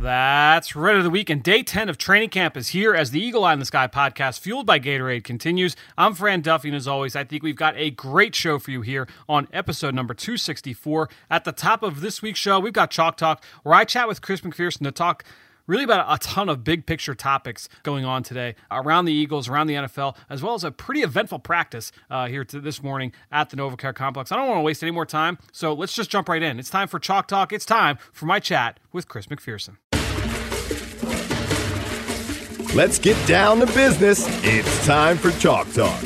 That's 0.00 0.74
right 0.74 0.96
of 0.96 1.04
the 1.04 1.10
week, 1.10 1.28
and 1.28 1.42
day 1.42 1.62
10 1.62 1.90
of 1.90 1.98
training 1.98 2.30
camp 2.30 2.56
is 2.56 2.68
here 2.68 2.94
as 2.94 3.10
the 3.10 3.20
Eagle 3.20 3.44
Eye 3.44 3.52
in 3.52 3.58
the 3.58 3.66
Sky 3.66 3.86
podcast, 3.86 4.40
fueled 4.40 4.64
by 4.64 4.80
Gatorade, 4.80 5.24
continues. 5.24 5.76
I'm 5.98 6.14
Fran 6.14 6.40
Duffy, 6.40 6.70
and 6.70 6.76
as 6.76 6.88
always, 6.88 7.14
I 7.14 7.24
think 7.24 7.42
we've 7.42 7.54
got 7.54 7.74
a 7.76 7.90
great 7.90 8.34
show 8.34 8.58
for 8.58 8.70
you 8.70 8.80
here 8.80 9.06
on 9.28 9.46
episode 9.52 9.94
number 9.94 10.14
264. 10.14 11.10
At 11.28 11.44
the 11.44 11.52
top 11.52 11.82
of 11.82 12.00
this 12.00 12.22
week's 12.22 12.38
show, 12.38 12.58
we've 12.58 12.72
got 12.72 12.90
Chalk 12.90 13.18
Talk, 13.18 13.44
where 13.62 13.74
I 13.74 13.84
chat 13.84 14.08
with 14.08 14.22
Chris 14.22 14.40
McPherson 14.40 14.84
to 14.84 14.90
talk 14.90 15.22
really 15.66 15.84
about 15.84 16.06
a 16.08 16.16
ton 16.18 16.48
of 16.48 16.64
big 16.64 16.86
picture 16.86 17.14
topics 17.14 17.68
going 17.82 18.06
on 18.06 18.22
today 18.22 18.54
around 18.70 19.04
the 19.04 19.12
Eagles, 19.12 19.50
around 19.50 19.66
the 19.66 19.74
NFL, 19.74 20.16
as 20.30 20.42
well 20.42 20.54
as 20.54 20.64
a 20.64 20.70
pretty 20.70 21.02
eventful 21.02 21.40
practice 21.40 21.92
uh, 22.08 22.26
here 22.26 22.42
this 22.42 22.82
morning 22.82 23.12
at 23.30 23.50
the 23.50 23.56
NovaCare 23.58 23.94
Complex. 23.94 24.32
I 24.32 24.36
don't 24.36 24.48
want 24.48 24.60
to 24.60 24.62
waste 24.62 24.82
any 24.82 24.92
more 24.92 25.04
time, 25.04 25.36
so 25.52 25.74
let's 25.74 25.92
just 25.92 26.08
jump 26.08 26.30
right 26.30 26.42
in. 26.42 26.58
It's 26.58 26.70
time 26.70 26.88
for 26.88 26.98
Chalk 26.98 27.28
Talk. 27.28 27.52
It's 27.52 27.66
time 27.66 27.98
for 28.14 28.24
my 28.24 28.40
chat 28.40 28.80
with 28.92 29.06
Chris 29.06 29.26
McPherson. 29.26 29.76
Let's 32.72 33.00
get 33.00 33.16
down 33.26 33.58
to 33.58 33.66
business. 33.66 34.26
It's 34.44 34.86
time 34.86 35.18
for 35.18 35.32
Chalk 35.32 35.72
Talk. 35.72 36.00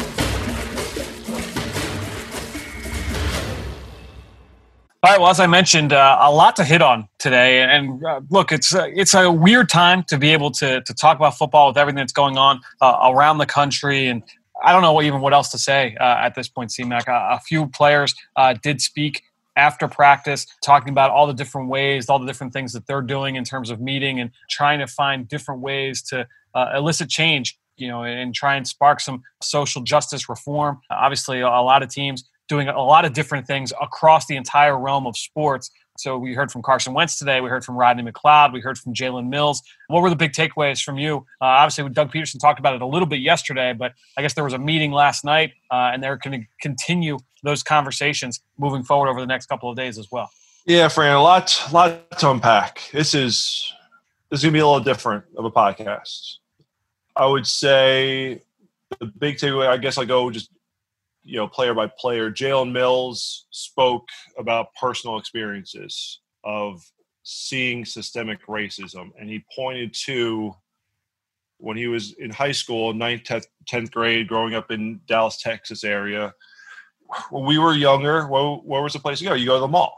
All 5.02 5.10
right. 5.10 5.20
Well, 5.20 5.28
as 5.28 5.40
I 5.40 5.46
mentioned, 5.46 5.92
uh, 5.92 6.16
a 6.22 6.32
lot 6.32 6.56
to 6.56 6.64
hit 6.64 6.80
on 6.80 7.06
today, 7.18 7.60
and 7.60 8.02
uh, 8.02 8.22
look, 8.30 8.50
it's 8.50 8.74
uh, 8.74 8.86
it's 8.94 9.12
a 9.12 9.30
weird 9.30 9.68
time 9.68 10.04
to 10.04 10.16
be 10.16 10.30
able 10.30 10.50
to 10.52 10.80
to 10.80 10.94
talk 10.94 11.18
about 11.18 11.36
football 11.36 11.68
with 11.68 11.76
everything 11.76 11.98
that's 11.98 12.14
going 12.14 12.38
on 12.38 12.62
uh, 12.80 13.10
around 13.12 13.36
the 13.36 13.46
country, 13.46 14.06
and 14.06 14.22
I 14.64 14.72
don't 14.72 14.80
know 14.80 14.94
what, 14.94 15.04
even 15.04 15.20
what 15.20 15.34
else 15.34 15.50
to 15.50 15.58
say 15.58 15.94
uh, 16.00 16.16
at 16.20 16.34
this 16.34 16.48
point. 16.48 16.70
CMAC, 16.70 17.08
a, 17.08 17.34
a 17.34 17.40
few 17.40 17.66
players 17.66 18.14
uh, 18.36 18.54
did 18.62 18.80
speak 18.80 19.22
after 19.56 19.88
practice, 19.88 20.46
talking 20.62 20.90
about 20.90 21.10
all 21.10 21.26
the 21.26 21.34
different 21.34 21.68
ways, 21.68 22.08
all 22.08 22.18
the 22.18 22.26
different 22.26 22.52
things 22.52 22.72
that 22.72 22.86
they're 22.86 23.02
doing 23.02 23.36
in 23.36 23.44
terms 23.44 23.70
of 23.70 23.80
meeting 23.80 24.20
and 24.20 24.30
trying 24.50 24.78
to 24.80 24.86
find 24.86 25.28
different 25.28 25.60
ways 25.60 26.02
to 26.02 26.26
elicit 26.74 27.08
change 27.08 27.58
you 27.76 27.88
know, 27.88 28.04
and 28.04 28.34
try 28.34 28.56
and 28.56 28.66
spark 28.66 29.00
some 29.00 29.22
social 29.42 29.82
justice 29.82 30.28
reform. 30.28 30.80
Obviously, 30.90 31.40
a 31.40 31.48
lot 31.48 31.82
of 31.82 31.88
teams 31.88 32.24
doing 32.48 32.68
a 32.68 32.82
lot 32.82 33.04
of 33.04 33.12
different 33.12 33.46
things 33.46 33.72
across 33.80 34.26
the 34.26 34.36
entire 34.36 34.78
realm 34.78 35.06
of 35.06 35.16
sports. 35.16 35.70
So 35.96 36.18
we 36.18 36.34
heard 36.34 36.50
from 36.50 36.62
Carson 36.62 36.92
Wentz 36.92 37.18
today. 37.18 37.40
We 37.40 37.48
heard 37.48 37.64
from 37.64 37.76
Rodney 37.76 38.02
McLeod. 38.02 38.52
We 38.52 38.60
heard 38.60 38.76
from 38.76 38.94
Jalen 38.94 39.28
Mills. 39.28 39.62
What 39.86 40.02
were 40.02 40.10
the 40.10 40.16
big 40.16 40.32
takeaways 40.32 40.82
from 40.82 40.98
you? 40.98 41.18
Uh, 41.40 41.44
obviously, 41.44 41.88
Doug 41.90 42.12
Pederson 42.12 42.40
talked 42.40 42.58
about 42.58 42.74
it 42.74 42.82
a 42.82 42.86
little 42.86 43.06
bit 43.06 43.20
yesterday, 43.20 43.72
but 43.72 43.92
I 44.18 44.22
guess 44.22 44.34
there 44.34 44.44
was 44.44 44.52
a 44.52 44.58
meeting 44.58 44.90
last 44.90 45.24
night, 45.24 45.52
uh, 45.70 45.90
and 45.92 46.02
they're 46.02 46.16
going 46.16 46.40
to 46.40 46.46
continue 46.60 47.18
those 47.44 47.62
conversations 47.62 48.40
moving 48.58 48.82
forward 48.82 49.08
over 49.08 49.20
the 49.20 49.26
next 49.26 49.46
couple 49.46 49.70
of 49.70 49.76
days 49.76 49.98
as 49.98 50.10
well. 50.10 50.30
Yeah, 50.66 50.88
Fran, 50.88 51.14
a 51.14 51.22
lot, 51.22 51.62
lot 51.72 52.18
to 52.18 52.30
unpack. 52.30 52.80
This 52.92 53.14
is 53.14 53.72
this 54.30 54.40
is 54.40 54.44
to 54.44 54.50
be 54.50 54.58
a 54.58 54.66
little 54.66 54.82
different 54.82 55.24
of 55.36 55.44
a 55.44 55.50
podcast. 55.50 56.38
I 57.14 57.26
would 57.26 57.46
say 57.46 58.42
the 58.98 59.06
big 59.06 59.36
takeaway. 59.36 59.68
I 59.68 59.76
guess 59.76 59.98
I 59.98 60.04
go 60.04 60.30
just 60.30 60.50
you 61.24 61.38
know, 61.38 61.48
player 61.48 61.74
by 61.74 61.86
player. 61.86 62.30
Jalen 62.30 62.72
Mills 62.72 63.46
spoke 63.50 64.08
about 64.38 64.74
personal 64.74 65.18
experiences 65.18 66.20
of 66.44 66.82
seeing 67.22 67.84
systemic 67.84 68.46
racism, 68.46 69.10
and 69.18 69.28
he 69.28 69.44
pointed 69.54 69.94
to 70.04 70.54
when 71.58 71.76
he 71.76 71.86
was 71.86 72.12
in 72.14 72.30
high 72.30 72.52
school, 72.52 72.92
ninth, 72.92 73.22
tenth 73.66 73.90
grade, 73.90 74.28
growing 74.28 74.54
up 74.54 74.70
in 74.70 75.00
Dallas, 75.06 75.40
Texas 75.40 75.82
area. 75.82 76.34
When 77.30 77.44
we 77.44 77.58
were 77.58 77.74
younger, 77.74 78.26
where, 78.26 78.82
was 78.82 78.92
the 78.92 78.98
place 78.98 79.18
to 79.18 79.24
go? 79.24 79.34
You 79.34 79.46
go 79.46 79.54
to 79.54 79.60
the 79.60 79.68
mall. 79.68 79.94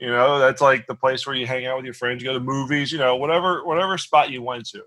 You 0.00 0.08
know, 0.08 0.38
that's 0.38 0.60
like 0.60 0.86
the 0.86 0.94
place 0.94 1.26
where 1.26 1.36
you 1.36 1.46
hang 1.46 1.66
out 1.66 1.76
with 1.76 1.84
your 1.84 1.94
friends, 1.94 2.22
you 2.22 2.28
go 2.28 2.34
to 2.34 2.40
movies, 2.40 2.90
you 2.90 2.98
know, 2.98 3.16
whatever 3.16 3.64
whatever 3.64 3.96
spot 3.96 4.30
you 4.30 4.42
went 4.42 4.66
to. 4.70 4.82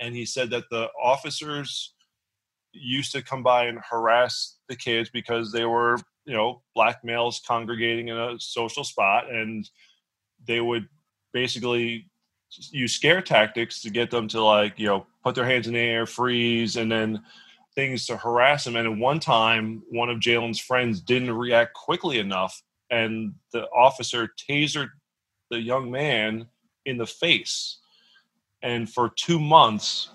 And 0.00 0.14
he 0.14 0.26
said 0.26 0.50
that 0.50 0.64
the 0.70 0.88
officers 1.00 1.94
used 2.72 3.12
to 3.12 3.22
come 3.22 3.42
by 3.42 3.66
and 3.66 3.78
harass 3.88 4.56
the 4.68 4.74
kids 4.74 5.10
because 5.10 5.52
they 5.52 5.64
were, 5.64 5.98
you 6.24 6.34
know, 6.34 6.62
black 6.74 7.04
males 7.04 7.40
congregating 7.46 8.08
in 8.08 8.16
a 8.16 8.38
social 8.38 8.84
spot, 8.84 9.30
and 9.30 9.70
they 10.46 10.60
would 10.60 10.88
basically 11.32 12.10
use 12.70 12.94
scare 12.94 13.22
tactics 13.22 13.80
to 13.82 13.90
get 13.90 14.10
them 14.10 14.28
to 14.28 14.42
like, 14.42 14.78
you 14.78 14.86
know, 14.86 15.06
put 15.22 15.34
their 15.34 15.46
hands 15.46 15.66
in 15.66 15.74
the 15.74 15.80
air, 15.80 16.06
freeze, 16.06 16.76
and 16.76 16.90
then 16.90 17.22
things 17.74 18.06
to 18.06 18.16
harass 18.16 18.66
him. 18.66 18.76
And 18.76 18.86
at 18.86 18.98
one 18.98 19.20
time, 19.20 19.82
one 19.90 20.10
of 20.10 20.18
Jalen's 20.18 20.60
friends 20.60 21.00
didn't 21.00 21.32
react 21.32 21.74
quickly 21.74 22.18
enough, 22.18 22.62
and 22.90 23.34
the 23.52 23.68
officer 23.70 24.28
tasered 24.48 24.90
the 25.50 25.60
young 25.60 25.90
man 25.90 26.46
in 26.84 26.96
the 26.96 27.06
face. 27.06 27.78
And 28.62 28.90
for 28.90 29.10
two 29.10 29.38
months, 29.38 30.10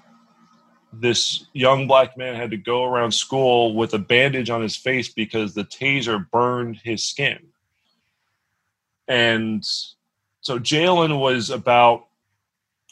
this 0.92 1.46
young 1.53 1.88
black 1.88 2.18
man 2.18 2.36
had 2.36 2.50
to 2.52 2.58
go 2.58 2.84
around 2.84 3.12
school 3.12 3.75
with 3.75 3.94
a 3.94 4.00
bandage 4.00 4.50
on 4.50 4.62
his 4.62 4.75
face 4.75 5.09
because 5.09 5.53
the 5.53 5.64
taser 5.64 6.30
burned 6.31 6.78
his 6.84 7.03
skin. 7.03 7.40
And 9.08 9.64
so 10.42 10.59
Jalen 10.59 11.19
was 11.19 11.50
about 11.50 12.08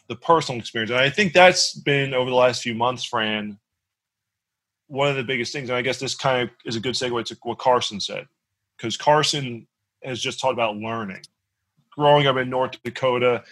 the 0.08 0.16
personal 0.16 0.60
experience. 0.60 0.92
And 0.92 1.00
I 1.00 1.10
think 1.10 1.34
that's 1.34 1.74
been 1.74 2.14
over 2.14 2.30
the 2.30 2.36
last 2.36 2.62
few 2.62 2.76
months, 2.76 3.04
Fran, 3.04 3.58
one 4.88 5.10
of 5.10 5.16
the 5.16 5.24
biggest 5.24 5.54
things. 5.54 5.70
And 5.70 5.78
I 5.78 5.82
guess 5.82 6.00
this 6.00 6.16
kind 6.16 6.44
of 6.44 6.50
is 6.66 6.76
a 6.76 6.80
good 6.80 6.96
segue 6.96 7.26
to 7.26 7.38
what 7.44 7.60
Carson 7.60 8.00
said, 8.00 8.28
because 8.78 8.98
Carson 8.98 9.68
has 10.04 10.20
just 10.22 10.40
talked 10.40 10.54
about 10.54 10.78
learning. 10.78 11.22
Growing 11.92 12.28
up 12.28 12.38
in 12.38 12.50
North 12.50 12.82
Dakota, 12.84 13.44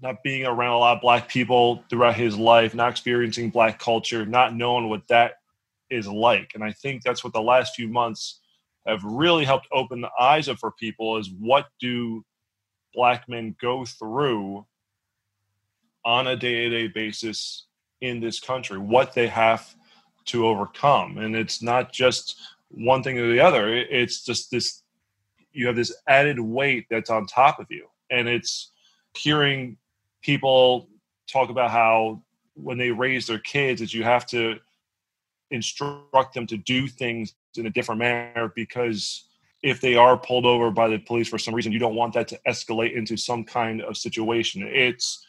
not 0.00 0.22
being 0.22 0.46
around 0.46 0.72
a 0.72 0.78
lot 0.78 0.96
of 0.96 1.02
black 1.02 1.28
people 1.28 1.84
throughout 1.90 2.14
his 2.14 2.36
life, 2.36 2.74
not 2.74 2.90
experiencing 2.90 3.50
black 3.50 3.78
culture, 3.78 4.24
not 4.24 4.54
knowing 4.54 4.88
what 4.88 5.06
that 5.08 5.34
is 5.90 6.08
like. 6.08 6.52
And 6.54 6.64
I 6.64 6.72
think 6.72 7.02
that's 7.02 7.22
what 7.22 7.32
the 7.32 7.42
last 7.42 7.74
few 7.74 7.88
months 7.88 8.40
have 8.86 9.02
really 9.04 9.44
helped 9.44 9.68
open 9.72 10.00
the 10.00 10.10
eyes 10.18 10.48
up 10.48 10.58
for 10.58 10.72
people 10.72 11.18
is 11.18 11.30
what 11.38 11.66
do 11.80 12.24
black 12.94 13.28
men 13.28 13.54
go 13.60 13.84
through 13.84 14.66
on 16.04 16.26
a 16.26 16.36
day-to-day 16.36 16.88
basis 16.88 17.66
in 18.00 18.20
this 18.20 18.40
country, 18.40 18.78
what 18.78 19.12
they 19.12 19.28
have 19.28 19.74
to 20.26 20.46
overcome. 20.46 21.18
And 21.18 21.34
it's 21.34 21.62
not 21.62 21.92
just 21.92 22.40
one 22.70 23.02
thing 23.02 23.18
or 23.18 23.30
the 23.30 23.40
other. 23.40 23.74
It's 23.74 24.24
just 24.24 24.50
this 24.50 24.82
you 25.52 25.66
have 25.66 25.76
this 25.76 25.94
added 26.08 26.40
weight 26.40 26.86
that's 26.90 27.10
on 27.10 27.26
top 27.26 27.60
of 27.60 27.66
you. 27.70 27.86
And 28.10 28.28
it's 28.28 28.70
hearing 29.14 29.76
people 30.22 30.88
talk 31.30 31.50
about 31.50 31.70
how 31.70 32.22
when 32.54 32.78
they 32.78 32.90
raise 32.90 33.26
their 33.26 33.38
kids 33.38 33.80
is 33.80 33.94
you 33.94 34.04
have 34.04 34.26
to 34.26 34.56
instruct 35.50 36.34
them 36.34 36.46
to 36.46 36.56
do 36.56 36.88
things 36.88 37.34
in 37.56 37.66
a 37.66 37.70
different 37.70 37.98
manner 37.98 38.52
because 38.54 39.26
if 39.62 39.80
they 39.80 39.94
are 39.94 40.16
pulled 40.16 40.46
over 40.46 40.70
by 40.70 40.88
the 40.88 40.98
police 40.98 41.28
for 41.28 41.38
some 41.38 41.54
reason 41.54 41.72
you 41.72 41.78
don't 41.78 41.94
want 41.94 42.14
that 42.14 42.28
to 42.28 42.40
escalate 42.46 42.96
into 42.96 43.16
some 43.16 43.44
kind 43.44 43.82
of 43.82 43.96
situation 43.96 44.62
it's 44.66 45.24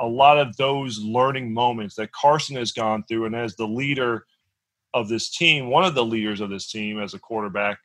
a 0.00 0.06
lot 0.06 0.38
of 0.38 0.54
those 0.56 0.98
learning 1.00 1.52
moments 1.52 1.94
that 1.94 2.12
carson 2.12 2.56
has 2.56 2.72
gone 2.72 3.02
through 3.04 3.24
and 3.24 3.34
as 3.34 3.56
the 3.56 3.66
leader 3.66 4.26
of 4.94 5.08
this 5.08 5.30
team 5.30 5.68
one 5.68 5.84
of 5.84 5.94
the 5.94 6.04
leaders 6.04 6.40
of 6.40 6.50
this 6.50 6.70
team 6.70 7.00
as 7.00 7.14
a 7.14 7.18
quarterback 7.18 7.78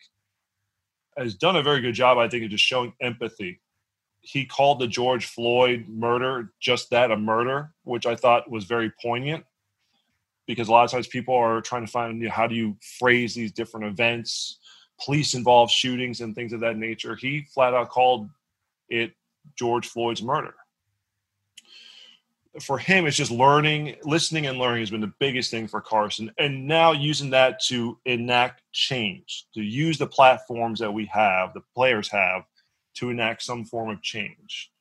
has 1.18 1.36
done 1.36 1.56
a 1.56 1.64
very 1.64 1.82
good 1.82 1.94
job 1.94 2.18
i 2.18 2.28
think 2.28 2.44
of 2.44 2.50
just 2.50 2.64
showing 2.64 2.94
empathy 3.02 3.60
he 4.28 4.46
called 4.46 4.80
the 4.80 4.88
George 4.88 5.28
Floyd 5.28 5.86
murder 5.88 6.52
just 6.60 6.90
that 6.90 7.12
a 7.12 7.18
murder, 7.18 7.72
which 7.84 8.06
I 8.06 8.14
thought 8.14 8.52
was 8.52 8.66
very 8.66 8.92
poignant 9.02 9.46
because 10.48 10.68
a 10.68 10.72
lot 10.72 10.84
of 10.84 10.92
times 10.92 11.08
people 11.08 11.34
are 11.34 11.62
trying 11.62 11.86
to 11.86 11.92
find 11.92 12.22
you 12.22 12.28
know, 12.28 12.34
how 12.34 12.46
do 12.46 12.54
you 12.54 12.76
phrase 13.00 13.34
these 13.34 13.54
different 13.54 13.86
events, 13.86 14.60
police 15.00 15.34
involved 15.34 15.72
shootings 15.72 16.20
and 16.20 16.36
things 16.36 16.52
of 16.52 16.60
that 16.60 16.78
nature. 16.78 17.16
He 17.16 17.48
flat 17.54 17.74
out 17.74 17.90
called 17.90 18.30
it 18.90 19.14
George 19.58 19.88
Floyd's 19.88 20.22
murder. 20.22 20.56
For 22.62 22.78
him, 22.78 23.06
it's 23.06 23.18
just 23.18 23.32
learning, 23.32 23.96
listening, 24.04 24.48
and 24.48 24.58
learning 24.58 24.82
has 24.82 24.90
been 24.90 25.02
the 25.02 25.14
biggest 25.20 25.52
thing 25.52 25.68
for 25.68 25.82
Carson. 25.82 26.32
And 26.40 26.68
now 26.68 26.92
using 26.92 27.30
that 27.32 27.62
to 27.66 28.00
enact 28.06 28.64
change, 28.72 29.46
to 29.54 29.62
use 29.62 29.98
the 29.98 30.08
platforms 30.08 30.80
that 30.80 30.92
we 30.92 31.06
have, 31.06 31.54
the 31.54 31.62
players 31.76 32.10
have, 32.10 32.44
to 32.96 33.10
enact 33.10 33.44
some 33.44 33.64
form 33.66 33.90
of 33.90 34.02
change. 34.02 34.72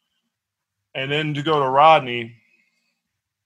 And 0.94 1.12
then 1.12 1.34
to 1.34 1.42
go 1.42 1.60
to 1.60 1.68
Rodney, 1.68 2.36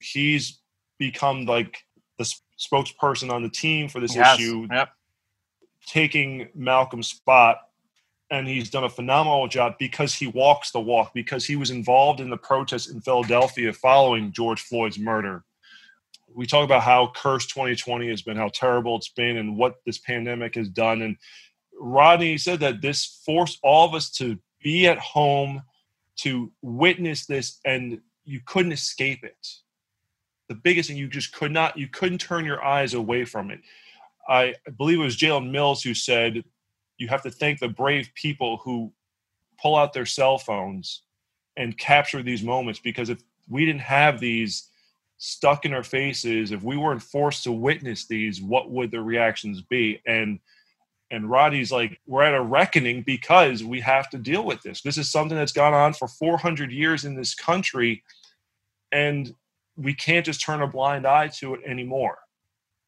he's 0.01 0.61
become 0.99 1.47
like 1.47 1.85
the 2.19 2.25
spokesperson 2.59 3.33
on 3.33 3.43
the 3.43 3.49
team 3.51 3.89
for 3.89 4.01
this 4.01 4.15
Yes. 4.15 4.39
issue, 4.39 4.69
Yep. 4.71 4.93
taking 5.87 6.49
Malcolm's 6.55 7.09
spot. 7.09 7.70
And 8.31 8.47
he's 8.47 8.71
done 8.71 8.85
a 8.85 8.89
phenomenal 8.89 9.49
job 9.49 9.75
because 9.79 10.15
he 10.15 10.29
walks 10.29 10.71
the 10.71 10.81
walk, 10.81 11.13
because 11.15 11.45
he 11.45 11.57
was 11.57 11.71
involved 11.71 12.21
in 12.21 12.31
the 12.31 12.37
protests 12.37 12.89
in 12.89 13.01
Philadelphia 13.01 13.73
following 13.73 14.31
George 14.31 14.61
Floyd's 14.61 14.99
murder. 14.99 15.43
We 16.33 16.47
talk 16.47 16.65
about 16.65 16.83
how 16.83 17.11
cursed 17.15 17.51
2020 17.51 18.09
has 18.09 18.23
been, 18.23 18.37
how 18.37 18.51
terrible 18.51 18.97
it's 18.97 19.09
been, 19.09 19.37
and 19.37 19.57
what 19.57 19.81
this 19.85 19.99
pandemic 19.99 20.55
has 20.55 20.69
done. 20.69 21.03
And 21.03 21.17
Rodney 21.77 22.39
said 22.39 22.61
that 22.61 22.81
this 22.81 23.21
forced 23.27 23.59
all 23.65 23.89
of 23.89 23.95
us 23.95 24.11
to 24.13 24.39
be 24.63 24.87
at 24.87 24.99
home, 24.99 25.63
to 26.19 26.53
witness 26.63 27.27
this, 27.27 27.59
and 27.65 28.01
you 28.25 28.41
couldn't 28.45 28.73
escape 28.73 29.25
it. 29.25 29.49
The 30.49 30.55
biggest 30.55 30.89
thing 30.89 30.99
you 30.99 31.09
just 31.09 31.33
could 31.33 31.51
not, 31.51 31.77
you 31.77 31.89
couldn't 31.89 32.19
turn 32.19 32.45
your 32.45 32.63
eyes 32.63 32.95
away 32.95 33.25
from 33.25 33.51
it. 33.51 33.61
I 34.29 34.55
believe 34.77 35.01
it 35.01 35.05
was 35.05 35.17
Jalen 35.17 35.51
Mills 35.51 35.83
who 35.83 35.95
said, 35.95 36.45
you 37.01 37.09
have 37.09 37.23
to 37.23 37.31
thank 37.31 37.59
the 37.59 37.69
brave 37.69 38.11
people 38.15 38.59
who 38.59 38.93
pull 39.61 39.75
out 39.75 39.93
their 39.93 40.07
cell 40.07 40.39
phones 40.39 41.03
and 41.57 41.77
capture 41.79 42.23
these 42.23 42.43
moments 42.43 42.79
because 42.79 43.09
if 43.09 43.23
we 43.49 43.65
didn't 43.65 43.81
have 43.81 44.21
these 44.21 44.69
stuck 45.17 45.65
in 45.65 45.73
our 45.73 45.83
faces, 45.83 46.53
if 46.53 46.63
we 46.63 46.77
weren't 46.77 47.03
forced 47.03 47.45
to 47.45 47.53
witness 47.53 48.07
these, 48.07 48.41
what 48.41 48.71
would 48.71 48.91
the 48.91 49.01
reactions 49.01 49.63
be? 49.63 50.01
And 50.07 50.39
and 51.13 51.29
Roddy's 51.29 51.73
like, 51.73 51.99
we're 52.07 52.23
at 52.23 52.35
a 52.35 52.41
reckoning 52.41 53.03
because 53.03 53.65
we 53.65 53.81
have 53.81 54.09
to 54.11 54.19
deal 54.19 54.45
with 54.45 54.63
this. 54.63 54.81
This 54.81 54.97
is 54.97 55.11
something 55.11 55.37
that's 55.37 55.51
gone 55.51 55.75
on 55.75 55.93
for 55.93 56.07
400 56.07 56.71
years 56.71 57.05
in 57.05 57.17
this 57.17 57.35
country, 57.35 58.05
and 58.93 59.35
we 59.77 59.93
can't 59.93 60.25
just 60.25 60.41
turn 60.41 60.63
a 60.63 60.69
blind 60.69 61.09
eye 61.09 61.27
to 61.39 61.55
it 61.55 61.63
anymore. 61.67 62.19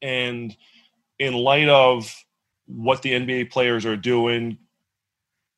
And 0.03 0.57
in 1.19 1.35
light 1.35 1.69
of 1.69 2.15
what 2.77 3.03
the 3.03 3.13
NBA 3.13 3.51
players 3.51 3.85
are 3.87 3.97
doing, 3.97 4.59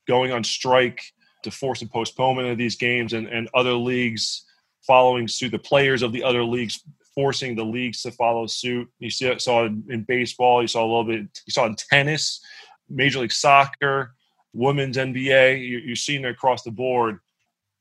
going 0.07 0.33
on 0.33 0.45
strike 0.45 1.03
to 1.43 1.51
force 1.51 1.83
a 1.83 1.87
postponement 1.87 2.49
of 2.49 2.59
these 2.59 2.77
games, 2.77 3.13
and, 3.13 3.27
and 3.29 3.49
other 3.55 3.75
leagues 3.75 4.45
following 4.83 5.29
suit, 5.29 5.51
the 5.51 5.59
players 5.59 6.03
of 6.03 6.13
the 6.13 6.23
other 6.23 6.45
leagues 6.45 6.85
forcing 7.15 7.55
the 7.55 7.65
leagues 7.65 8.03
to 8.03 8.11
follow 8.11 8.47
suit. 8.47 8.89
You 8.99 9.11
see, 9.11 9.39
saw 9.39 9.67
it 9.67 9.73
in 9.89 10.03
baseball, 10.03 10.63
you 10.63 10.69
saw 10.69 10.83
a 10.83 10.87
little 10.87 11.05
bit, 11.05 11.43
you 11.47 11.53
saw 11.53 11.67
in 11.67 11.77
tennis, 11.77 12.41
Major 12.89 13.21
League 13.21 13.33
Soccer, 13.33 14.15
women's 14.53 14.97
NBA. 14.97 15.61
You, 15.61 15.79
you're 15.79 15.97
seeing 15.97 16.25
it 16.25 16.29
across 16.29 16.63
the 16.63 16.71
board. 16.71 17.21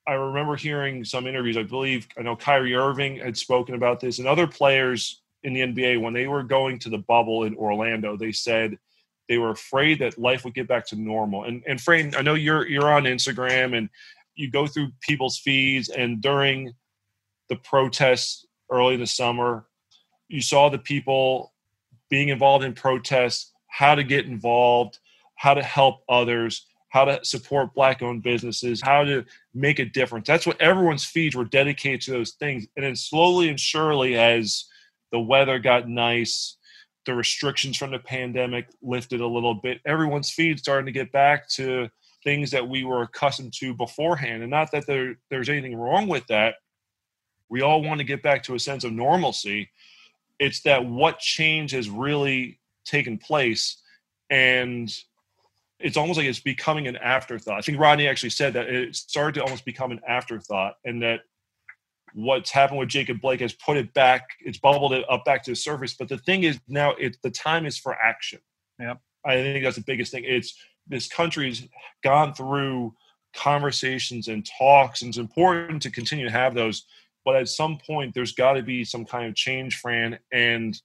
I 0.07 0.13
remember 0.13 0.55
hearing 0.55 1.03
some 1.03 1.27
interviews. 1.27 1.57
I 1.57 1.63
believe 1.63 2.07
I 2.17 2.21
know 2.21 2.35
Kyrie 2.35 2.75
Irving 2.75 3.17
had 3.17 3.37
spoken 3.37 3.75
about 3.75 3.99
this, 3.99 4.19
and 4.19 4.27
other 4.27 4.47
players 4.47 5.21
in 5.43 5.53
the 5.53 5.61
NBA 5.61 6.01
when 6.01 6.13
they 6.13 6.27
were 6.27 6.43
going 6.43 6.79
to 6.79 6.89
the 6.89 6.97
bubble 6.97 7.43
in 7.43 7.55
Orlando, 7.55 8.15
they 8.15 8.31
said 8.31 8.77
they 9.29 9.37
were 9.37 9.51
afraid 9.51 9.99
that 9.99 10.17
life 10.17 10.43
would 10.43 10.53
get 10.53 10.67
back 10.67 10.85
to 10.87 10.95
normal. 10.95 11.43
And 11.43 11.63
and 11.67 11.79
Fran, 11.79 12.15
I 12.15 12.21
know 12.21 12.33
you're 12.33 12.67
you're 12.67 12.91
on 12.91 13.03
Instagram 13.03 13.77
and 13.77 13.89
you 14.35 14.49
go 14.49 14.67
through 14.67 14.89
people's 15.01 15.37
feeds, 15.37 15.89
and 15.89 16.21
during 16.21 16.73
the 17.49 17.55
protests 17.57 18.45
early 18.71 18.95
in 18.95 18.99
the 18.99 19.07
summer, 19.07 19.65
you 20.27 20.41
saw 20.41 20.69
the 20.69 20.79
people 20.79 21.53
being 22.09 22.29
involved 22.29 22.65
in 22.65 22.73
protests, 22.73 23.51
how 23.67 23.95
to 23.95 24.03
get 24.03 24.25
involved, 24.25 24.99
how 25.35 25.53
to 25.53 25.63
help 25.63 26.03
others, 26.09 26.65
how 26.89 27.05
to 27.05 27.19
support 27.23 27.73
black 27.73 28.01
owned 28.01 28.23
businesses, 28.23 28.81
how 28.83 29.03
to 29.03 29.25
make 29.53 29.79
a 29.79 29.85
difference. 29.85 30.27
That's 30.27 30.45
what 30.45 30.61
everyone's 30.61 31.05
feeds 31.05 31.35
were 31.35 31.45
dedicated 31.45 32.01
to 32.01 32.11
those 32.11 32.31
things. 32.31 32.67
And 32.75 32.85
then 32.85 32.95
slowly 32.95 33.49
and 33.49 33.59
surely, 33.59 34.15
as 34.15 34.65
the 35.11 35.19
weather 35.19 35.59
got 35.59 35.87
nice, 35.89 36.57
the 37.05 37.13
restrictions 37.13 37.77
from 37.77 37.91
the 37.91 37.99
pandemic 37.99 38.67
lifted 38.81 39.21
a 39.21 39.27
little 39.27 39.55
bit, 39.55 39.81
everyone's 39.85 40.29
feed 40.29 40.59
starting 40.59 40.85
to 40.85 40.91
get 40.91 41.11
back 41.11 41.49
to 41.49 41.89
things 42.23 42.51
that 42.51 42.67
we 42.67 42.83
were 42.83 43.01
accustomed 43.01 43.53
to 43.53 43.73
beforehand. 43.73 44.41
And 44.41 44.51
not 44.51 44.71
that 44.71 44.87
there, 44.87 45.15
there's 45.29 45.49
anything 45.49 45.75
wrong 45.75 46.07
with 46.07 46.25
that. 46.27 46.55
We 47.49 47.61
all 47.61 47.81
want 47.81 47.99
to 47.99 48.05
get 48.05 48.23
back 48.23 48.43
to 48.43 48.55
a 48.55 48.59
sense 48.59 48.83
of 48.83 48.93
normalcy. 48.93 49.69
It's 50.39 50.61
that 50.61 50.85
what 50.85 51.19
change 51.19 51.71
has 51.71 51.89
really 51.89 52.59
taken 52.85 53.17
place 53.17 53.81
and 54.29 54.91
it's 55.83 55.97
almost 55.97 56.17
like 56.17 56.25
it's 56.25 56.39
becoming 56.39 56.87
an 56.87 56.95
afterthought. 56.95 57.57
I 57.57 57.61
think 57.61 57.79
Rodney 57.79 58.07
actually 58.07 58.29
said 58.29 58.53
that 58.53 58.67
it 58.67 58.95
started 58.95 59.35
to 59.35 59.43
almost 59.43 59.65
become 59.65 59.91
an 59.91 59.99
afterthought, 60.07 60.77
and 60.85 61.01
that 61.03 61.21
what's 62.13 62.51
happened 62.51 62.79
with 62.79 62.89
Jacob 62.89 63.21
Blake 63.21 63.41
has 63.41 63.53
put 63.53 63.77
it 63.77 63.93
back, 63.93 64.27
it's 64.39 64.57
bubbled 64.57 64.93
it 64.93 65.05
up 65.09 65.25
back 65.25 65.43
to 65.43 65.51
the 65.51 65.55
surface. 65.55 65.93
But 65.93 66.09
the 66.09 66.17
thing 66.19 66.43
is 66.43 66.59
now, 66.67 66.91
it's 66.91 67.17
the 67.23 67.31
time 67.31 67.65
is 67.65 67.77
for 67.77 67.95
action. 67.95 68.39
Yeah. 68.79 68.95
I 69.25 69.35
think 69.35 69.63
that's 69.63 69.77
the 69.77 69.83
biggest 69.83 70.11
thing. 70.11 70.23
It's 70.25 70.55
this 70.87 71.07
country's 71.07 71.67
gone 72.03 72.33
through 72.33 72.93
conversations 73.35 74.27
and 74.27 74.47
talks, 74.57 75.01
and 75.01 75.09
it's 75.09 75.17
important 75.17 75.81
to 75.81 75.91
continue 75.91 76.25
to 76.25 76.31
have 76.31 76.53
those. 76.53 76.85
But 77.25 77.37
at 77.37 77.47
some 77.47 77.77
point, 77.77 78.13
there's 78.13 78.33
got 78.33 78.53
to 78.53 78.63
be 78.63 78.83
some 78.83 79.05
kind 79.05 79.27
of 79.27 79.35
change, 79.35 79.77
Fran, 79.77 80.19
and 80.31 80.79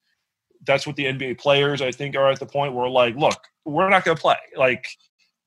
that's 0.64 0.86
what 0.86 0.96
the 0.96 1.06
NBA 1.06 1.38
players 1.38 1.82
I 1.82 1.90
think 1.90 2.16
are 2.16 2.30
at 2.30 2.38
the 2.40 2.46
point 2.46 2.74
where 2.74 2.88
like, 2.88 3.16
look, 3.16 3.38
we're 3.64 3.88
not 3.88 4.04
going 4.04 4.16
to 4.16 4.20
play. 4.20 4.36
Like, 4.56 4.86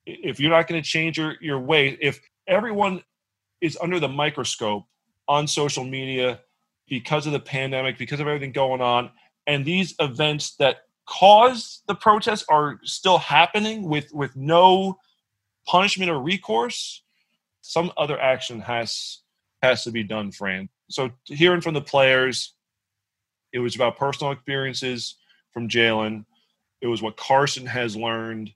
if 0.05 0.39
you're 0.39 0.51
not 0.51 0.67
going 0.67 0.81
to 0.81 0.87
change 0.87 1.17
your 1.17 1.35
your 1.41 1.59
way, 1.59 1.97
if 2.01 2.19
everyone 2.47 3.03
is 3.61 3.77
under 3.81 3.99
the 3.99 4.09
microscope 4.09 4.83
on 5.27 5.47
social 5.47 5.83
media 5.83 6.41
because 6.87 7.25
of 7.25 7.33
the 7.33 7.39
pandemic, 7.39 7.97
because 7.97 8.19
of 8.19 8.27
everything 8.27 8.51
going 8.51 8.81
on, 8.81 9.11
and 9.47 9.65
these 9.65 9.95
events 9.99 10.55
that 10.57 10.85
caused 11.05 11.83
the 11.87 11.95
protests 11.95 12.45
are 12.49 12.79
still 12.83 13.17
happening 13.17 13.83
with 13.83 14.11
with 14.13 14.35
no 14.35 14.97
punishment 15.65 16.11
or 16.11 16.19
recourse, 16.19 17.03
some 17.61 17.91
other 17.97 18.19
action 18.19 18.59
has 18.59 19.19
has 19.61 19.83
to 19.83 19.91
be 19.91 20.03
done, 20.03 20.31
Fran. 20.31 20.69
So 20.89 21.11
hearing 21.25 21.61
from 21.61 21.73
the 21.73 21.81
players, 21.81 22.53
it 23.53 23.59
was 23.59 23.75
about 23.75 23.97
personal 23.97 24.33
experiences 24.33 25.15
from 25.53 25.69
Jalen. 25.69 26.25
It 26.81 26.87
was 26.87 27.01
what 27.01 27.17
Carson 27.17 27.65
has 27.65 27.95
learned, 27.95 28.51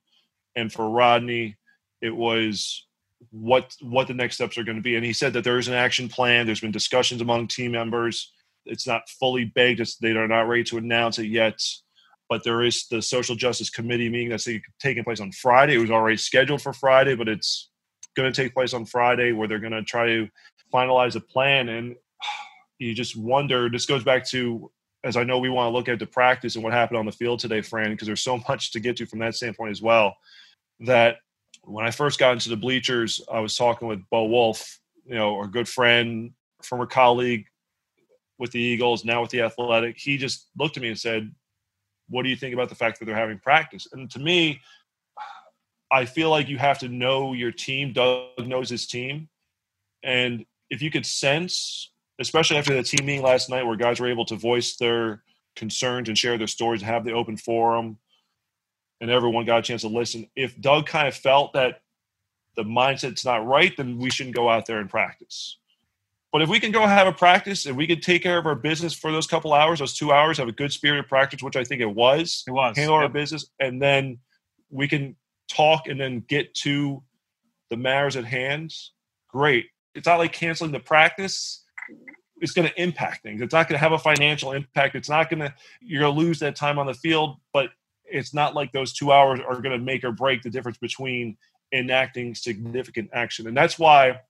and 0.56 0.72
for 0.72 0.90
Rodney, 0.90 1.58
it 2.02 2.16
was 2.16 2.86
what 3.32 3.76
what 3.82 4.08
the 4.08 4.14
next 4.14 4.36
steps 4.36 4.58
are 4.58 4.64
going 4.64 4.78
to 4.78 4.82
be. 4.82 4.96
And 4.96 5.06
he 5.06 5.14
said 5.14 5.34
that 5.34 5.44
there 5.44 5.58
is 5.58 5.68
an 5.68 5.74
action 5.74 6.10
plan. 6.10 6.46
There's 6.46 6.62
been 6.62 6.72
discussions 6.72 7.22
among 7.22 7.48
team 7.48 7.72
members. 7.72 8.32
It's 8.66 8.88
not 8.88 9.10
fully 9.10 9.46
baked. 9.46 9.80
It's, 9.80 9.98
they 9.98 10.12
are 10.12 10.28
not 10.28 10.48
ready 10.48 10.64
to 10.66 10.78
announce 10.78 11.20
it 11.20 11.28
yet. 11.28 11.60
But 12.28 12.44
there 12.44 12.64
is 12.64 12.88
the 12.88 13.02
social 13.02 13.36
justice 13.36 13.70
committee 13.70 14.10
meeting 14.10 14.30
that's 14.30 14.48
taking 14.80 15.04
place 15.04 15.20
on 15.20 15.32
Friday. 15.32 15.76
It 15.76 15.80
was 15.80 15.92
already 15.92 16.18
scheduled 16.18 16.62
for 16.62 16.74
Friday, 16.74 17.16
but 17.16 17.30
it's 17.30 17.70
going 18.16 18.32
to 18.32 18.42
take 18.42 18.54
place 18.54 18.74
on 18.74 18.86
Friday 18.86 19.32
where 19.32 19.48
they're 19.48 19.60
going 19.60 19.74
to 19.74 19.84
try 19.84 20.08
to 20.08 20.28
finalize 20.74 21.16
a 21.16 21.20
plan. 21.20 21.70
And 21.70 21.96
you 22.80 22.96
just 22.96 23.16
wonder. 23.16 23.70
This 23.70 23.86
goes 23.86 24.04
back 24.04 24.26
to 24.30 24.72
as 25.06 25.16
I 25.16 25.24
know 25.24 25.38
we 25.38 25.50
want 25.50 25.68
to 25.68 25.78
look 25.78 25.88
at 25.88 26.00
the 26.00 26.08
practice 26.08 26.56
and 26.56 26.64
what 26.64 26.74
happened 26.74 26.98
on 26.98 27.06
the 27.06 27.12
field 27.12 27.40
today, 27.40 27.62
Fran, 27.62 27.92
because 27.92 28.08
there's 28.08 28.24
so 28.24 28.40
much 28.50 28.72
to 28.72 28.80
get 28.80 28.98
to 28.98 29.06
from 29.06 29.20
that 29.20 29.36
standpoint 29.36 29.72
as 29.72 29.82
well. 29.82 30.18
That 30.82 31.18
when 31.66 31.86
I 31.86 31.92
first 31.92 32.20
got 32.20 32.34
into 32.34 32.50
the 32.50 32.58
bleachers, 32.58 33.22
I 33.32 33.40
was 33.40 33.56
talking 33.56 33.88
with 33.88 34.08
Bo 34.10 34.26
Wulf, 34.26 34.80
you 35.06 35.16
know, 35.16 35.36
our 35.36 35.48
good 35.48 35.68
friend, 35.68 36.32
former 36.62 36.86
colleague 36.86 37.46
with 38.38 38.52
the 38.52 38.60
Eagles, 38.60 39.06
now 39.06 39.22
with 39.22 39.32
the 39.32 39.42
Athletic. 39.42 39.98
He 39.98 40.18
just 40.18 40.48
looked 40.58 40.78
at 40.78 40.84
me 40.84 40.90
and 40.90 41.00
said, 41.00 41.34
"What 42.10 42.24
do 42.24 42.30
you 42.30 42.36
think 42.36 42.54
about 42.54 42.70
the 42.70 42.76
fact 42.76 43.00
that 43.00 43.06
they're 43.06 43.16
having 43.16 43.40
practice?" 43.40 43.88
And 43.92 44.10
to 44.12 44.20
me, 44.20 44.62
I 45.92 46.06
feel 46.06 46.30
like 46.30 46.50
you 46.50 46.58
have 46.58 46.80
to 46.80 46.88
know 46.88 47.34
your 47.34 47.52
team. 47.52 47.94
Doug 47.94 48.48
knows 48.48 48.70
his 48.70 48.88
team, 48.88 49.30
and 50.04 50.46
if 50.70 50.82
you 50.82 50.92
could 50.92 51.06
sense 51.06 51.92
especially 52.20 52.58
after 52.58 52.74
the 52.74 52.84
team 52.84 53.06
meeting 53.06 53.22
last 53.22 53.50
night 53.50 53.66
where 53.66 53.76
guys 53.76 54.00
were 54.00 54.08
able 54.08 54.26
to 54.26 54.36
voice 54.36 54.76
their 54.78 55.24
concerns 55.56 56.08
and 56.08 56.18
share 56.18 56.38
their 56.38 56.48
stories 56.48 56.82
and 56.82 56.90
have 56.90 57.04
the 57.04 57.12
open 57.12 57.38
forum 57.38 57.98
and 59.06 59.12
everyone 59.12 59.46
got 59.46 59.60
a 59.60 59.62
chance 59.62 59.82
to 59.82 59.88
listen. 59.88 60.28
If 60.36 60.60
Doug 60.60 60.88
kind 60.88 61.08
of 61.08 61.14
felt 61.14 61.54
that 61.54 61.82
the 62.56 62.64
mindset's 62.64 63.24
not 63.24 63.46
right, 63.46 63.72
then 63.78 64.00
we 64.00 64.10
shouldn't 64.10 64.36
go 64.36 64.50
out 64.50 64.66
there 64.66 64.80
and 64.80 64.90
practice. 64.90 65.60
But 66.32 66.42
if 66.42 66.50
we 66.50 66.60
can 66.60 66.72
go 66.72 66.88
have 66.88 67.06
a 67.06 67.12
practice 67.12 67.68
and 67.68 67.78
we 67.78 67.86
can 67.86 68.02
take 68.02 68.24
care 68.24 68.40
of 68.40 68.48
our 68.48 68.56
business 68.56 68.96
for 68.96 69.12
those 69.12 69.28
couple 69.28 69.54
hours, 69.54 69.78
those 69.78 69.94
two 69.94 70.12
hours, 70.12 70.40
have 70.40 70.48
a 70.48 70.54
good 70.54 70.74
spirit 70.74 71.00
of 71.00 71.08
practice, 71.08 71.44
which 71.44 71.56
I 71.56 71.64
think 71.64 71.82
it 71.82 71.86
was, 71.86 72.44
It 72.48 72.52
was. 72.52 72.76
handle 72.76 72.96
our 72.96 73.08
business, 73.08 73.46
and 73.60 73.80
then 73.80 74.18
we 74.72 74.88
can 74.88 75.16
talk 75.48 75.88
and 75.88 76.02
then 76.02 76.26
get 76.28 76.56
to 76.56 77.04
the 77.70 77.78
matters 77.78 78.16
at 78.18 78.26
hand. 78.26 78.74
Great. 79.30 79.68
It's 79.94 80.08
not 80.08 80.18
like 80.18 80.34
canceling 80.34 80.72
the 80.72 80.80
practice 80.80 81.64
it's 82.42 82.52
going 82.52 82.68
to 82.68 82.82
impact 82.82 83.24
things. 83.24 83.42
It's 83.42 83.54
not 83.54 83.68
going 83.68 83.78
to 83.78 83.84
have 83.84 83.94
a 83.94 84.00
financial 84.00 84.52
impact. 84.52 84.96
It's 84.96 85.10
not 85.10 85.30
going 85.30 85.40
to, 85.40 85.54
you're 85.82 86.02
going 86.02 86.16
to 86.16 86.20
lose 86.20 86.40
that 86.40 86.56
time 86.56 86.78
on 86.78 86.86
the 86.86 86.94
field, 86.94 87.38
but 87.54 87.70
it's 88.12 88.34
not 88.34 88.56
like 88.56 88.72
those 88.72 88.94
two 88.94 89.12
hours 89.12 89.40
are 89.40 89.62
going 89.62 89.78
to 89.78 89.84
make 89.84 90.04
or 90.04 90.12
break 90.12 90.42
the 90.42 90.50
difference 90.50 90.78
between 90.78 91.38
enacting 91.74 92.36
significant 92.36 93.10
action. 93.14 93.48
And 93.48 93.56
that's 93.56 93.80
why, 93.80 94.22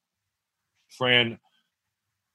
Fran, 0.89 1.39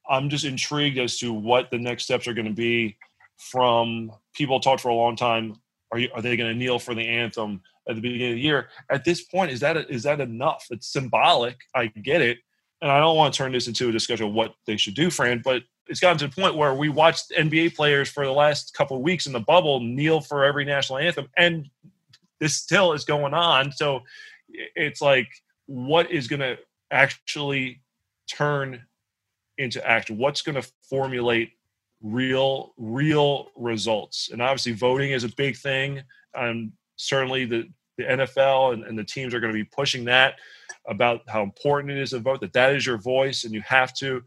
I'm 0.08 0.28
just 0.28 0.44
intrigued 0.44 0.98
as 0.98 1.18
to 1.18 1.32
what 1.32 1.70
the 1.70 1.78
next 1.78 2.04
steps 2.04 2.26
are 2.26 2.34
going 2.34 2.48
to 2.48 2.52
be 2.52 2.96
from 3.38 4.12
people 4.34 4.60
talked 4.60 4.82
for 4.82 4.88
a 4.88 4.94
long 4.94 5.16
time. 5.16 5.56
Are 5.92 5.98
you, 5.98 6.08
are 6.14 6.22
they 6.22 6.36
going 6.36 6.52
to 6.52 6.58
kneel 6.58 6.78
for 6.78 6.94
the 6.94 7.06
anthem 7.06 7.62
at 7.88 7.96
the 7.96 8.00
beginning 8.00 8.32
of 8.32 8.36
the 8.36 8.42
year? 8.42 8.68
At 8.90 9.04
this 9.04 9.22
point, 9.22 9.50
is 9.50 9.60
that 9.60 9.76
is 9.90 10.04
that 10.04 10.20
enough? 10.20 10.66
It's 10.70 10.92
symbolic. 10.92 11.56
I 11.74 11.86
get 11.86 12.22
it, 12.22 12.38
and 12.80 12.90
I 12.90 13.00
don't 13.00 13.16
want 13.16 13.34
to 13.34 13.38
turn 13.38 13.52
this 13.52 13.66
into 13.66 13.88
a 13.88 13.92
discussion 13.92 14.26
of 14.26 14.32
what 14.32 14.54
they 14.66 14.76
should 14.76 14.94
do, 14.94 15.10
Fran. 15.10 15.42
But 15.44 15.62
it's 15.90 15.98
gotten 15.98 16.18
to 16.18 16.28
the 16.28 16.40
point 16.40 16.54
where 16.54 16.72
we 16.72 16.88
watched 16.88 17.32
NBA 17.36 17.74
players 17.74 18.08
for 18.08 18.24
the 18.24 18.32
last 18.32 18.72
couple 18.74 18.96
of 18.96 19.02
weeks 19.02 19.26
in 19.26 19.32
the 19.32 19.40
bubble 19.40 19.80
kneel 19.80 20.20
for 20.20 20.44
every 20.44 20.64
national 20.64 20.98
anthem, 20.98 21.28
and 21.36 21.68
this 22.38 22.56
still 22.56 22.92
is 22.92 23.04
going 23.04 23.34
on. 23.34 23.72
So 23.72 24.00
it's 24.48 25.02
like, 25.02 25.28
what 25.66 26.10
is 26.10 26.28
going 26.28 26.40
to 26.40 26.56
actually 26.92 27.82
turn 28.30 28.82
into 29.58 29.84
action? 29.86 30.16
What's 30.16 30.42
going 30.42 30.62
to 30.62 30.68
formulate 30.88 31.50
real, 32.00 32.72
real 32.78 33.48
results? 33.56 34.30
And 34.32 34.40
obviously, 34.40 34.72
voting 34.72 35.10
is 35.10 35.24
a 35.24 35.34
big 35.34 35.56
thing. 35.56 36.02
And 36.34 36.70
certainly, 36.96 37.46
the 37.46 37.68
the 37.98 38.04
NFL 38.04 38.72
and, 38.72 38.84
and 38.84 38.98
the 38.98 39.04
teams 39.04 39.34
are 39.34 39.40
going 39.40 39.52
to 39.52 39.58
be 39.58 39.64
pushing 39.64 40.04
that 40.06 40.36
about 40.88 41.20
how 41.28 41.42
important 41.42 41.92
it 41.92 41.98
is 41.98 42.10
to 42.10 42.20
vote. 42.20 42.40
That 42.40 42.52
that 42.54 42.74
is 42.74 42.86
your 42.86 42.96
voice, 42.96 43.42
and 43.42 43.52
you 43.52 43.60
have 43.62 43.92
to 43.94 44.22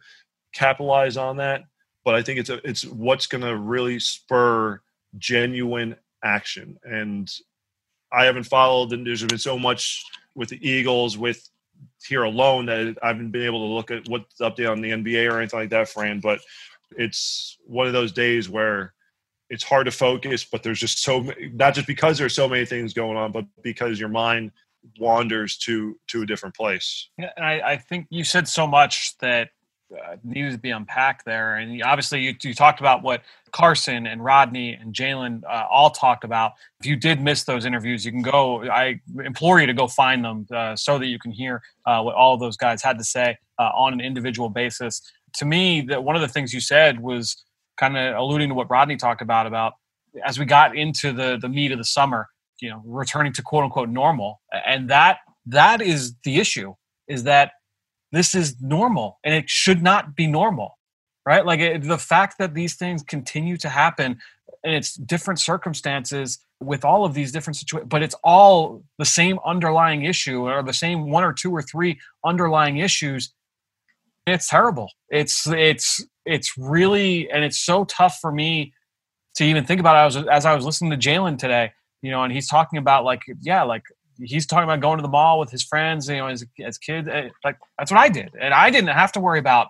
capitalize 0.53 1.17
on 1.17 1.38
that. 1.38 1.63
But 2.05 2.15
I 2.15 2.22
think 2.22 2.39
it's 2.39 2.50
a, 2.50 2.60
it's 2.67 2.86
what's 2.86 3.27
going 3.27 3.43
to 3.43 3.55
really 3.55 4.00
spur 4.00 4.81
genuine 5.17 5.95
action. 6.24 6.77
And 6.83 7.31
I 8.12 8.25
haven't 8.25 8.43
followed, 8.43 8.93
and 8.93 9.05
there's 9.05 9.24
been 9.24 9.38
so 9.38 9.57
much 9.57 10.03
with 10.36 10.50
the 10.50 10.67
Eagles 10.67 11.17
with 11.17 11.50
here 12.05 12.24
alone 12.24 12.65
that 12.67 12.98
I 13.01 13.07
haven't 13.07 13.31
been 13.31 13.43
able 13.43 13.67
to 13.67 13.74
look 13.74 13.91
at 13.91 14.07
what's 14.07 14.39
update 14.39 14.69
on 14.69 14.81
the 14.81 14.91
NBA 14.91 15.31
or 15.31 15.39
anything 15.39 15.60
like 15.60 15.69
that, 15.72 15.89
Fran. 15.89 16.19
But 16.19 16.39
it's 16.98 17.57
one 17.65 17.88
of 17.88 17.93
those 17.93 18.12
days 18.12 18.50
where 18.50 18.93
it's 19.50 19.63
hard 19.63 19.86
to 19.86 19.91
focus, 19.91 20.43
but 20.43 20.63
there's 20.63 20.79
just 20.79 21.03
so 21.03 21.31
not 21.53 21.75
just 21.75 21.88
because 21.88 22.17
there's 22.17 22.36
so 22.36 22.48
many 22.48 22.65
things 22.65 22.93
going 22.93 23.17
on, 23.17 23.31
but 23.31 23.45
because 23.62 24.00
your 24.00 24.10
mind 24.10 24.51
wanders 25.00 25.57
to 25.57 25.98
to 26.07 26.24
a 26.24 26.25
different 26.25 26.55
place. 26.55 27.10
Yeah, 27.17 27.31
and 27.36 27.45
I, 27.45 27.72
I 27.72 27.77
think 27.77 28.07
you 28.10 28.24
said 28.24 28.48
so 28.48 28.67
much 28.67 29.17
that 29.19 29.50
uh, 29.93 30.15
needed 30.23 30.51
to 30.51 30.57
be 30.57 30.71
unpacked 30.71 31.25
there. 31.25 31.55
And 31.55 31.81
obviously, 31.83 32.21
you, 32.21 32.35
you, 32.41 32.53
talked 32.53 32.79
about 32.79 33.03
what 33.03 33.21
Carson 33.51 34.07
and 34.07 34.23
Rodney 34.23 34.73
and 34.73 34.93
Jalen 34.93 35.43
uh, 35.43 35.65
all 35.69 35.89
talked 35.89 36.23
about. 36.23 36.53
If 36.79 36.85
you 36.85 36.95
did 36.95 37.21
miss 37.21 37.43
those 37.43 37.65
interviews, 37.65 38.05
you 38.05 38.12
can 38.12 38.21
go. 38.21 38.63
I 38.69 39.00
implore 39.23 39.59
you 39.59 39.67
to 39.67 39.73
go 39.73 39.88
find 39.88 40.23
them 40.23 40.47
uh, 40.53 40.75
so 40.75 40.97
that 40.97 41.07
you 41.07 41.19
can 41.19 41.31
hear 41.31 41.62
uh, 41.85 42.01
what 42.01 42.15
all 42.15 42.38
those 42.38 42.57
guys 42.57 42.81
had 42.81 42.97
to 42.97 43.03
say 43.03 43.38
uh, 43.59 43.69
on 43.75 43.93
an 43.93 44.01
individual 44.01 44.50
basis. 44.50 45.01
To 45.38 45.45
me, 45.45 45.81
that 45.81 46.03
one 46.03 46.15
of 46.15 46.21
the 46.21 46.27
things 46.27 46.53
you 46.53 46.59
said 46.59 47.00
was 47.00 47.43
kind 47.77 47.97
of 47.97 48.15
alluding 48.15 48.50
to 48.50 48.55
what 48.55 48.69
Rodney 48.69 48.97
talked 48.97 49.21
about 49.21 49.47
about 49.47 49.73
as 50.25 50.38
we 50.38 50.45
got 50.45 50.75
into 50.75 51.12
the 51.12 51.38
the 51.41 51.50
meat 51.50 51.71
of 51.71 51.77
the 51.77 51.83
summer, 51.83 52.27
you 52.62 52.69
know, 52.69 52.81
returning 52.85 53.33
to 53.33 53.41
quote 53.41 53.63
unquote 53.63 53.89
normal, 53.89 54.41
and 54.65 54.89
that 54.89 55.19
that 55.45 55.81
is 55.81 56.15
the 56.23 56.38
issue. 56.38 56.73
Is 57.07 57.23
that 57.23 57.51
this 58.13 58.34
is 58.34 58.55
normal 58.62 59.20
and 59.24 59.34
it 59.34 59.50
should 59.50 59.84
not 59.84 60.15
be 60.15 60.25
normal 60.25 60.77
right 61.25 61.46
like 61.46 61.60
it, 61.60 61.84
the 61.84 61.98
fact 61.98 62.38
that 62.38 62.53
these 62.53 62.75
things 62.75 63.03
continue 63.03 63.58
to 63.58 63.67
happen 63.67 64.17
and 64.63 64.74
it's 64.74 64.96
different 64.96 65.39
circumstances 65.39 66.39
with 66.62 66.86
all 66.86 67.03
of 67.03 67.13
these 67.13 67.34
different 67.34 67.58
situations 67.58 67.89
but 67.89 68.01
it's 68.01 68.15
all 68.24 68.82
the 68.98 69.05
same 69.05 69.38
underlying 69.46 70.05
issue 70.05 70.48
or 70.48 70.63
the 70.63 70.72
same 70.72 71.10
one 71.10 71.25
or 71.25 71.34
two 71.34 71.51
or 71.51 71.62
three 71.62 72.00
underlying 72.24 72.77
issues 72.77 73.34
it's 74.25 74.48
terrible 74.48 74.89
it's 75.10 75.46
it's 75.48 76.05
it's 76.25 76.58
really 76.58 77.29
and 77.29 77.43
it's 77.43 77.58
so 77.58 77.84
tough 77.84 78.20
for 78.22 78.32
me 78.32 78.74
to 79.36 79.43
even 79.43 79.65
think 79.65 79.79
about 79.79 79.96
it. 79.96 80.00
I 80.00 80.05
was 80.05 80.27
as 80.27 80.46
I 80.46 80.55
was 80.55 80.65
listening 80.65 80.91
to 80.91 80.98
Jalen 80.98 81.38
today, 81.38 81.72
you 82.01 82.12
know, 82.12 82.24
and 82.24 82.32
he's 82.32 82.48
talking 82.48 82.77
about 82.79 83.03
like, 83.03 83.22
yeah, 83.41 83.63
like 83.63 83.84
he's 84.20 84.46
talking 84.46 84.65
about 84.65 84.82
going 84.82 84.98
to 84.98 85.01
the 85.01 85.08
mall 85.10 85.39
with 85.39 85.51
his 85.51 85.63
friends, 85.63 86.08
you 86.08 86.17
know, 86.17 86.27
as 86.27 86.46
as 86.63 86.77
kids. 86.77 87.08
Eh, 87.08 87.29
like 87.43 87.58
that's 87.77 87.91
what 87.91 88.00
I 88.00 88.10
did, 88.10 88.32
and 88.39 88.53
I 88.53 88.70
didn't 88.70 88.89
have 88.89 89.12
to 89.13 89.20
worry 89.20 89.39
about 89.39 89.67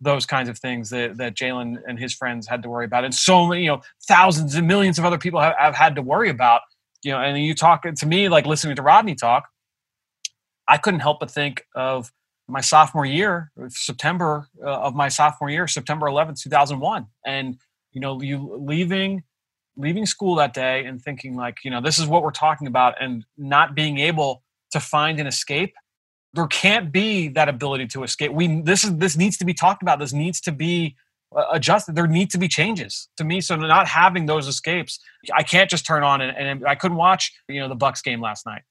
those 0.00 0.26
kinds 0.26 0.48
of 0.48 0.58
things 0.58 0.90
that 0.90 1.16
that 1.16 1.34
Jalen 1.34 1.78
and 1.86 1.98
his 1.98 2.14
friends 2.14 2.46
had 2.46 2.62
to 2.62 2.68
worry 2.68 2.84
about, 2.84 3.04
and 3.04 3.14
so 3.14 3.46
many, 3.46 3.62
you 3.62 3.68
know, 3.68 3.82
thousands 4.06 4.54
and 4.54 4.66
millions 4.66 4.98
of 4.98 5.04
other 5.04 5.18
people 5.18 5.40
have, 5.40 5.54
have 5.58 5.74
had 5.74 5.94
to 5.96 6.02
worry 6.02 6.30
about. 6.30 6.62
You 7.02 7.12
know, 7.12 7.20
and 7.20 7.38
you 7.38 7.54
talk 7.54 7.82
to 7.82 8.06
me 8.06 8.28
like 8.28 8.46
listening 8.46 8.76
to 8.76 8.82
Rodney 8.82 9.14
talk. 9.14 9.48
I 10.66 10.78
couldn't 10.78 11.00
help 11.00 11.20
but 11.20 11.30
think 11.30 11.66
of 11.74 12.10
my 12.48 12.60
sophomore 12.60 13.04
year, 13.04 13.52
September 13.68 14.48
uh, 14.62 14.70
of 14.70 14.94
my 14.94 15.08
sophomore 15.08 15.50
year, 15.50 15.66
September 15.66 16.06
11th, 16.06 16.42
2001, 16.42 17.06
and 17.26 17.58
you 17.92 18.00
know, 18.00 18.20
you 18.20 18.56
leaving 18.60 19.22
leaving 19.76 20.06
school 20.06 20.34
that 20.36 20.54
day 20.54 20.84
and 20.84 21.02
thinking 21.02 21.36
like 21.36 21.58
you 21.64 21.70
know 21.70 21.80
this 21.80 21.98
is 21.98 22.06
what 22.06 22.22
we're 22.22 22.30
talking 22.30 22.66
about 22.66 22.94
and 23.00 23.24
not 23.36 23.74
being 23.74 23.98
able 23.98 24.42
to 24.70 24.80
find 24.80 25.20
an 25.20 25.26
escape 25.26 25.74
there 26.32 26.46
can't 26.48 26.90
be 26.90 27.28
that 27.28 27.48
ability 27.48 27.86
to 27.86 28.02
escape. 28.02 28.32
We 28.32 28.60
this 28.62 28.82
is 28.82 28.96
this 28.96 29.16
needs 29.16 29.36
to 29.36 29.44
be 29.44 29.54
talked 29.54 29.82
about. 29.82 30.00
This 30.00 30.12
needs 30.12 30.40
to 30.40 30.50
be 30.50 30.96
uh, 31.34 31.44
adjusted. 31.52 31.94
There 31.94 32.08
need 32.08 32.28
to 32.30 32.38
be 32.38 32.48
changes 32.48 33.08
to 33.18 33.22
me. 33.22 33.40
So 33.40 33.54
not 33.54 33.86
having 33.86 34.26
those 34.26 34.48
escapes 34.48 34.98
i 35.32 35.42
can't 35.42 35.70
just 35.70 35.86
turn 35.86 36.02
on 36.02 36.20
and, 36.20 36.36
and 36.36 36.66
i 36.66 36.74
couldn't 36.74 36.96
watch 36.96 37.32
you 37.48 37.60
know 37.60 37.68
the 37.68 37.74
bucks 37.74 38.02
game 38.02 38.20
last 38.20 38.46
night 38.46 38.62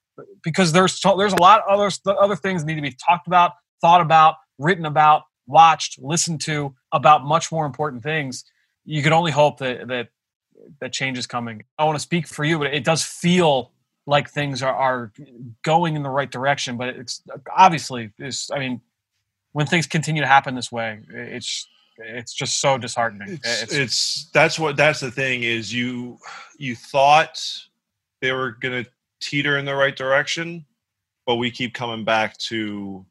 because 0.43 0.71
there's 0.71 0.99
there's 1.17 1.33
a 1.33 1.41
lot 1.41 1.61
of 1.67 1.79
other 1.79 1.91
other 2.19 2.35
things 2.35 2.63
need 2.63 2.75
to 2.75 2.81
be 2.81 2.95
talked 3.07 3.27
about 3.27 3.53
thought 3.81 4.01
about 4.01 4.35
written 4.59 4.85
about 4.85 5.23
watched 5.47 5.99
listened 6.01 6.41
to 6.41 6.73
about 6.91 7.25
much 7.25 7.51
more 7.51 7.65
important 7.65 8.03
things. 8.03 8.45
You 8.85 9.03
can 9.03 9.13
only 9.13 9.31
hope 9.31 9.59
that 9.59 9.87
that 9.87 10.09
that 10.79 10.93
change 10.93 11.17
is 11.17 11.27
coming. 11.27 11.63
I 11.77 11.85
want 11.85 11.95
to 11.95 12.01
speak 12.01 12.27
for 12.27 12.43
you, 12.43 12.57
but 12.57 12.73
it 12.73 12.83
does 12.83 13.03
feel 13.03 13.71
like 14.05 14.29
things 14.29 14.61
are, 14.61 14.73
are 14.73 15.11
going 15.63 15.95
in 15.95 16.03
the 16.03 16.09
right 16.09 16.29
direction. 16.29 16.77
But 16.77 16.89
it's 16.89 17.21
obviously, 17.55 18.11
it's, 18.17 18.51
I 18.51 18.59
mean, 18.59 18.81
when 19.53 19.65
things 19.65 19.87
continue 19.87 20.21
to 20.21 20.27
happen 20.27 20.55
this 20.55 20.71
way, 20.71 20.99
it's 21.09 21.67
it's 21.97 22.33
just 22.33 22.59
so 22.59 22.77
disheartening. 22.77 23.33
It's, 23.33 23.63
it's, 23.63 23.73
it's 23.73 24.29
that's 24.33 24.57
what 24.57 24.75
that's 24.75 24.99
the 24.99 25.11
thing 25.11 25.43
is 25.43 25.71
you 25.71 26.17
you 26.57 26.75
thought 26.75 27.41
they 28.21 28.31
were 28.31 28.51
going 28.51 28.83
to 28.83 28.89
teeter 29.21 29.57
in 29.57 29.65
the 29.65 29.75
right 29.75 29.95
direction, 29.95 30.65
but 31.25 31.35
we 31.35 31.51
keep 31.51 31.73
coming 31.73 32.03
back 32.03 32.37
to 32.37 33.05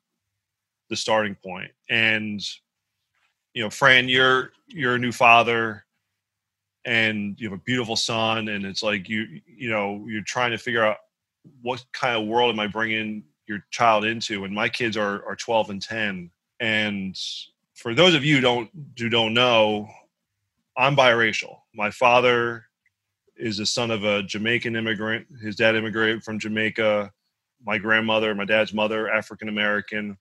the 0.90 0.97
starting 0.97 1.37
point. 1.37 1.71
And 1.88 2.44
you 3.54 3.62
know, 3.62 3.71
Fran, 3.71 4.09
you're 4.09 4.52
you're 4.66 4.97
a 4.97 4.99
new 4.99 5.12
father 5.12 5.85
and 6.85 7.39
you 7.39 7.49
have 7.49 7.59
a 7.59 7.62
beautiful 7.62 7.97
son 7.97 8.49
and 8.49 8.65
it's 8.65 8.83
like 8.83 9.09
you 9.09 9.41
you 9.47 9.71
know 9.71 10.05
you're 10.09 10.23
trying 10.23 10.51
to 10.51 10.59
figure 10.59 10.85
out 10.85 10.97
what 11.61 11.85
kind 11.93 12.21
of 12.21 12.27
world 12.27 12.53
am 12.53 12.61
i 12.61 12.67
bringing 12.67 13.23
your 13.47 13.65
child 13.71 14.05
into 14.05 14.45
and 14.45 14.55
my 14.55 14.69
kids 14.69 14.97
are 14.97 15.25
are 15.27 15.37
12 15.37 15.71
and 15.71 15.83
10 15.83 16.31
and 16.61 17.19
for 17.75 17.95
those 17.95 18.15
of 18.15 18.25
you 18.25 18.37
who 18.37 18.41
don't 18.41 18.71
who 18.99 19.09
don't 19.09 19.35
know 19.35 19.89
i'm 20.77 20.97
biracial. 20.97 21.59
My 21.75 21.91
father 21.91 22.65
is 23.37 23.59
the 23.59 23.67
son 23.67 23.91
of 23.91 24.05
a 24.05 24.23
jamaican 24.23 24.77
immigrant. 24.77 25.27
His 25.41 25.57
dad 25.57 25.77
immigrated 25.77 26.25
from 26.25 26.39
jamaica. 26.39 27.12
My 27.65 27.79
grandmother 27.79 28.35
my 28.35 28.45
dad's 28.45 28.73
mother 28.73 29.09
african 29.09 29.49
american 29.49 30.19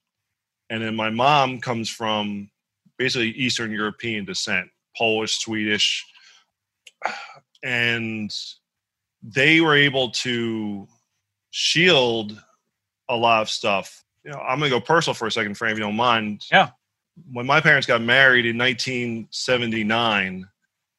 and 0.70 0.84
then 0.84 0.96
my 0.96 1.10
mom 1.10 1.60
comes 1.60 1.89
from 1.89 2.51
basically 2.98 3.30
eastern 3.30 3.72
european 3.72 4.25
descent 4.25 4.70
polish 4.96 5.39
swedish 5.39 6.06
and 7.63 8.34
they 9.24 9.62
were 9.62 9.75
able 9.75 10.12
to 10.12 10.88
shield 11.51 12.41
a 13.10 13.15
lot 13.15 13.41
of 13.41 13.50
stuff. 13.50 14.03
You 14.24 14.31
know, 14.31 14.39
I'm 14.39 14.60
gonna 14.60 14.70
go 14.70 14.81
personal 14.81 15.13
for 15.13 15.27
a 15.27 15.31
second, 15.31 15.55
Fran, 15.55 15.72
if 15.72 15.77
you 15.77 15.84
don't 15.84 15.96
mind. 15.96 16.46
Yeah. 16.51 16.70
When 17.31 17.46
my 17.46 17.60
parents 17.60 17.86
got 17.86 18.01
married 18.01 18.46
in 18.46 18.58
1979, 18.58 20.48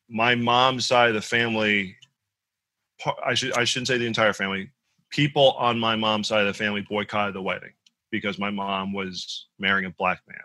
my 0.09 0.35
mom's 0.35 0.87
side 0.87 1.09
of 1.09 1.15
the 1.15 1.23
family, 1.23 1.97
I 3.25 3.35
should 3.35 3.57
I 3.57 3.65
shouldn't 3.65 3.89
say 3.89 3.99
the 3.99 4.07
entire 4.07 4.33
family, 4.33 4.71
people 5.11 5.53
on 5.53 5.79
my 5.79 5.97
mom's 5.97 6.29
side 6.29 6.41
of 6.41 6.47
the 6.47 6.55
family 6.55 6.85
boycotted 6.89 7.35
the 7.35 7.43
wedding 7.43 7.73
because 8.11 8.39
my 8.39 8.51
mom 8.51 8.93
was 8.93 9.47
marrying 9.59 9.87
a 9.87 9.91
black 9.91 10.21
man. 10.29 10.39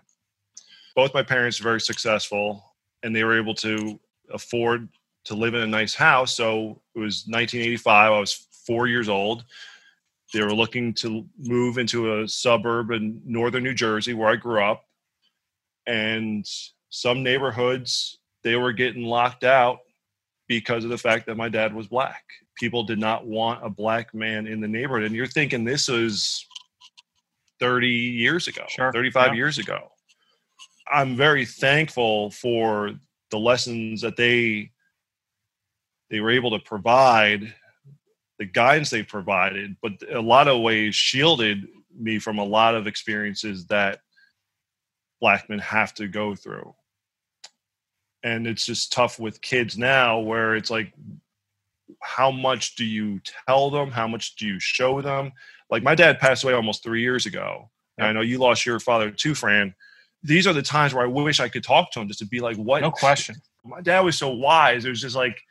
Both 0.95 1.13
my 1.13 1.23
parents 1.23 1.59
were 1.59 1.65
very 1.65 1.81
successful, 1.81 2.63
and 3.03 3.15
they 3.15 3.23
were 3.23 3.37
able 3.37 3.53
to 3.55 3.99
afford 4.31 4.89
to 5.27 5.35
live 5.35 5.53
in 5.53 5.61
a 5.61 5.67
nice 5.67 5.93
house. 5.93 6.33
So 6.33 6.81
it 6.95 6.99
was 6.99 7.25
1985. 7.27 8.11
I 8.11 8.19
was 8.19 8.47
four 8.65 8.87
years 8.87 9.09
old. 9.09 9.43
They 10.33 10.41
were 10.41 10.53
looking 10.53 10.93
to 10.95 11.25
move 11.37 11.77
into 11.77 12.21
a 12.21 12.27
suburb 12.27 12.91
in 12.91 13.21
northern 13.25 13.63
New 13.63 13.73
Jersey 13.73 14.13
where 14.13 14.29
I 14.29 14.35
grew 14.35 14.63
up. 14.63 14.85
And 15.85 16.45
some 16.89 17.23
neighborhoods, 17.23 18.19
they 18.43 18.55
were 18.55 18.73
getting 18.73 19.03
locked 19.03 19.43
out 19.43 19.79
because 20.47 20.83
of 20.83 20.89
the 20.89 20.97
fact 20.97 21.25
that 21.27 21.37
my 21.37 21.49
dad 21.49 21.73
was 21.73 21.87
black. 21.87 22.23
People 22.57 22.83
did 22.83 22.99
not 22.99 23.25
want 23.25 23.65
a 23.65 23.69
black 23.69 24.13
man 24.13 24.47
in 24.47 24.61
the 24.61 24.67
neighborhood. 24.67 25.05
And 25.05 25.15
you're 25.15 25.27
thinking 25.27 25.63
this 25.63 25.89
was 25.89 26.45
30 27.59 27.87
years 27.87 28.47
ago, 28.47 28.63
sure. 28.69 28.91
35 28.93 29.27
yeah. 29.27 29.33
years 29.33 29.57
ago. 29.57 29.91
I'm 30.89 31.17
very 31.17 31.45
thankful 31.45 32.31
for 32.31 32.91
the 33.29 33.39
lessons 33.39 34.01
that 34.01 34.15
they 34.15 34.71
they 36.09 36.19
were 36.19 36.31
able 36.31 36.51
to 36.51 36.59
provide, 36.59 37.53
the 38.39 38.45
guidance 38.45 38.89
they 38.89 39.03
provided, 39.03 39.75
but 39.81 39.93
a 40.11 40.21
lot 40.21 40.47
of 40.47 40.61
ways 40.61 40.95
shielded 40.95 41.67
me 41.97 42.19
from 42.19 42.37
a 42.37 42.43
lot 42.43 42.75
of 42.75 42.87
experiences 42.87 43.65
that 43.65 43.99
black 45.19 45.49
men 45.49 45.59
have 45.59 45.93
to 45.95 46.07
go 46.07 46.35
through. 46.35 46.73
And 48.23 48.45
it's 48.45 48.65
just 48.65 48.91
tough 48.91 49.19
with 49.19 49.41
kids 49.41 49.77
now 49.77 50.19
where 50.19 50.55
it's 50.55 50.69
like 50.69 50.93
how 52.01 52.31
much 52.31 52.75
do 52.75 52.85
you 52.85 53.21
tell 53.47 53.69
them? 53.69 53.91
How 53.91 54.07
much 54.07 54.35
do 54.35 54.45
you 54.45 54.59
show 54.59 55.01
them? 55.01 55.31
Like 55.69 55.83
my 55.83 55.95
dad 55.95 56.19
passed 56.19 56.43
away 56.43 56.53
almost 56.53 56.83
three 56.83 57.01
years 57.01 57.25
ago. 57.25 57.69
And 57.97 58.07
I 58.07 58.11
know 58.11 58.21
you 58.21 58.37
lost 58.37 58.65
your 58.65 58.79
father 58.79 59.09
too, 59.09 59.33
Fran. 59.33 59.73
These 60.23 60.47
are 60.47 60.53
the 60.53 60.61
times 60.61 60.93
where 60.93 61.03
I 61.03 61.07
wish 61.07 61.39
I 61.39 61.49
could 61.49 61.63
talk 61.63 61.91
to 61.91 61.99
him 61.99 62.07
just 62.07 62.19
to 62.19 62.25
be 62.25 62.39
like, 62.39 62.57
what? 62.57 62.81
No 62.81 62.91
question. 62.91 63.35
My 63.63 63.81
dad 63.81 64.01
was 64.01 64.17
so 64.17 64.29
wise. 64.29 64.85
It 64.85 64.89
was 64.89 65.01
just 65.01 65.15
like, 65.15 65.41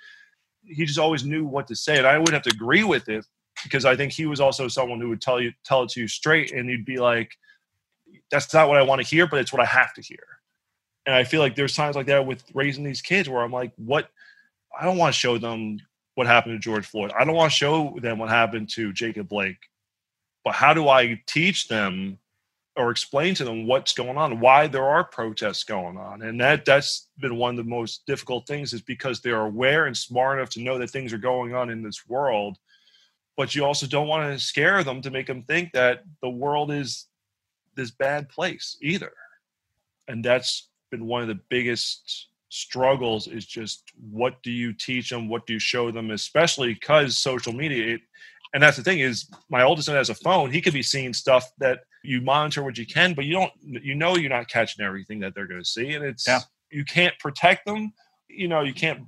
he 0.67 0.85
just 0.85 0.99
always 0.99 1.25
knew 1.25 1.45
what 1.45 1.67
to 1.69 1.77
say. 1.77 1.99
And 1.99 2.07
I 2.07 2.19
wouldn't 2.19 2.35
have 2.35 2.43
to 2.43 2.55
agree 2.55 2.85
with 2.85 3.09
it 3.09 3.25
because 3.63 3.85
I 3.85 3.97
think 3.97 4.13
he 4.13 4.27
was 4.27 4.41
also 4.41 4.69
someone 4.69 5.01
who 5.01 5.09
would 5.09 5.21
tell 5.21 5.41
you, 5.41 5.53
tell 5.65 5.83
it 5.83 5.91
to 5.91 6.01
you 6.01 6.09
straight. 6.09 6.53
And 6.53 6.69
you'd 6.69 6.85
be 6.85 6.99
like, 6.99 7.37
that's 8.31 8.53
not 8.53 8.69
what 8.69 8.79
I 8.79 8.83
want 8.83 9.01
to 9.01 9.07
hear, 9.07 9.27
but 9.27 9.41
it's 9.41 9.53
what 9.53 9.63
I 9.63 9.67
have 9.67 9.95
to 9.95 10.03
hear. 10.03 10.25
And 11.07 11.15
I 11.15 11.25
feel 11.25 11.41
like 11.41 11.55
there's 11.55 11.75
times 11.75 11.97
like 11.97 12.07
that 12.07 12.27
with 12.27 12.43
raising 12.55 12.85
these 12.85 13.01
kids 13.01 13.29
where 13.29 13.43
I'm 13.43 13.53
like, 13.53 13.73
what? 13.77 14.11
I 14.79 14.85
don't 14.85 14.99
want 14.99 15.15
to 15.15 15.19
show 15.19 15.39
them 15.39 15.81
what 16.17 16.27
happened 16.27 16.55
to 16.55 16.59
George 16.59 16.87
Floyd. 16.87 17.13
I 17.19 17.25
don't 17.25 17.37
want 17.37 17.53
to 17.53 17.57
show 17.57 17.97
them 18.01 18.19
what 18.19 18.29
happened 18.29 18.69
to 18.71 18.93
Jacob 18.93 19.29
Blake. 19.29 19.59
But 20.45 20.55
how 20.55 20.75
do 20.75 20.89
I 20.89 21.21
teach 21.27 21.69
them 21.69 22.19
or 22.77 22.91
explain 22.91 23.35
to 23.35 23.45
them 23.45 23.67
what's 23.67 23.95
going 23.95 24.19
on, 24.19 24.39
why 24.41 24.67
there 24.67 24.87
are 24.87 25.05
protests 25.05 25.65
going 25.65 25.97
on? 25.97 26.23
And 26.23 26.41
that 26.41 26.65
that's 26.65 27.09
been 27.19 27.37
one 27.37 27.51
of 27.51 27.65
the 27.65 27.71
most 27.71 28.05
difficult 28.07 28.47
things 28.47 28.73
is 28.73 28.83
because 28.83 29.21
they're 29.21 29.43
aware 29.43 29.87
and 29.87 29.97
smart 29.97 30.39
enough 30.39 30.51
to 30.51 30.63
know 30.63 30.79
that 30.79 30.91
things 30.91 31.13
are 31.13 31.19
going 31.19 31.55
on 31.55 31.71
in 31.71 31.83
this 31.83 32.07
world. 32.07 32.59
But 33.37 33.55
you 33.55 33.65
also 33.65 33.87
don't 33.87 34.09
want 34.09 34.31
to 34.31 34.43
scare 34.43 34.85
them 34.85 35.01
to 35.03 35.11
make 35.11 35.27
them 35.27 35.43
think 35.43 35.73
that 35.73 36.05
the 36.23 36.31
world 36.31 36.71
is 36.71 37.07
this 37.75 37.91
bad 37.91 38.29
place 38.29 38.77
either. 38.83 39.13
And 40.09 40.25
that's 40.25 40.69
been 40.91 41.07
one 41.07 41.23
of 41.23 41.29
the 41.29 41.41
biggest 41.49 42.29
struggles 42.49 43.27
is 43.27 43.45
just 43.45 43.93
what 44.11 44.43
do 44.43 44.51
you 44.53 44.73
teach 44.73 45.11
them 45.11 45.29
what 45.29 45.47
do 45.47 45.53
you 45.53 45.59
show 45.59 45.91
them 45.91 46.13
especially 46.13 46.73
because 46.73 47.19
social 47.19 47.53
media 47.53 47.95
it, 47.95 48.01
and 48.55 48.63
that's 48.63 48.77
the 48.77 48.83
thing 48.85 49.01
is 49.01 49.29
my 49.51 49.63
oldest 49.63 49.87
son 49.87 49.97
has 49.97 50.11
a 50.11 50.15
phone 50.15 50.51
he 50.51 50.61
could 50.61 50.73
be 50.73 50.83
seeing 50.83 51.13
stuff 51.13 51.51
that 51.59 51.81
you 52.07 52.21
monitor 52.21 52.63
what 52.63 52.79
you 52.79 52.87
can 52.87 53.15
but 53.15 53.25
you 53.25 53.33
don't 53.35 53.53
you 53.63 53.95
know 53.95 54.17
you're 54.17 54.31
not 54.31 54.49
catching 54.49 54.85
everything 54.85 55.21
that 55.21 55.35
they're 55.35 55.47
going 55.47 55.61
to 55.61 55.69
see 55.69 55.95
and 55.95 56.05
it's 56.05 56.27
Yeah. 56.27 56.41
you 56.71 56.85
can't 56.85 57.19
protect 57.19 57.67
them. 57.67 57.93
You 58.29 58.49
know 58.49 58.63
you 58.63 58.75
can't 58.75 59.03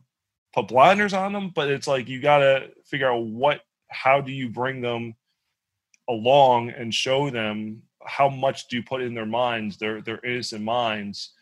put 0.55 0.69
blinders 0.69 1.13
on 1.13 1.33
them 1.33 1.51
but 1.55 1.69
it's 1.69 1.87
like 1.87 2.09
you 2.09 2.21
got 2.21 2.39
to 2.39 2.71
figure 2.85 3.11
out 3.13 3.25
what 3.25 3.61
how 3.89 4.21
do 4.21 4.33
you 4.33 4.49
bring 4.49 4.81
them 4.81 5.15
along 6.09 6.71
and 6.71 6.95
show 6.95 7.31
them 7.31 7.83
how 8.07 8.29
much 8.29 8.69
do 8.69 8.77
you 8.77 8.83
put 8.83 9.03
in 9.03 9.15
their 9.15 9.27
minds 9.27 9.77
their 9.77 10.01
their 10.01 10.21
innocent 10.25 10.63
minds 10.63 11.33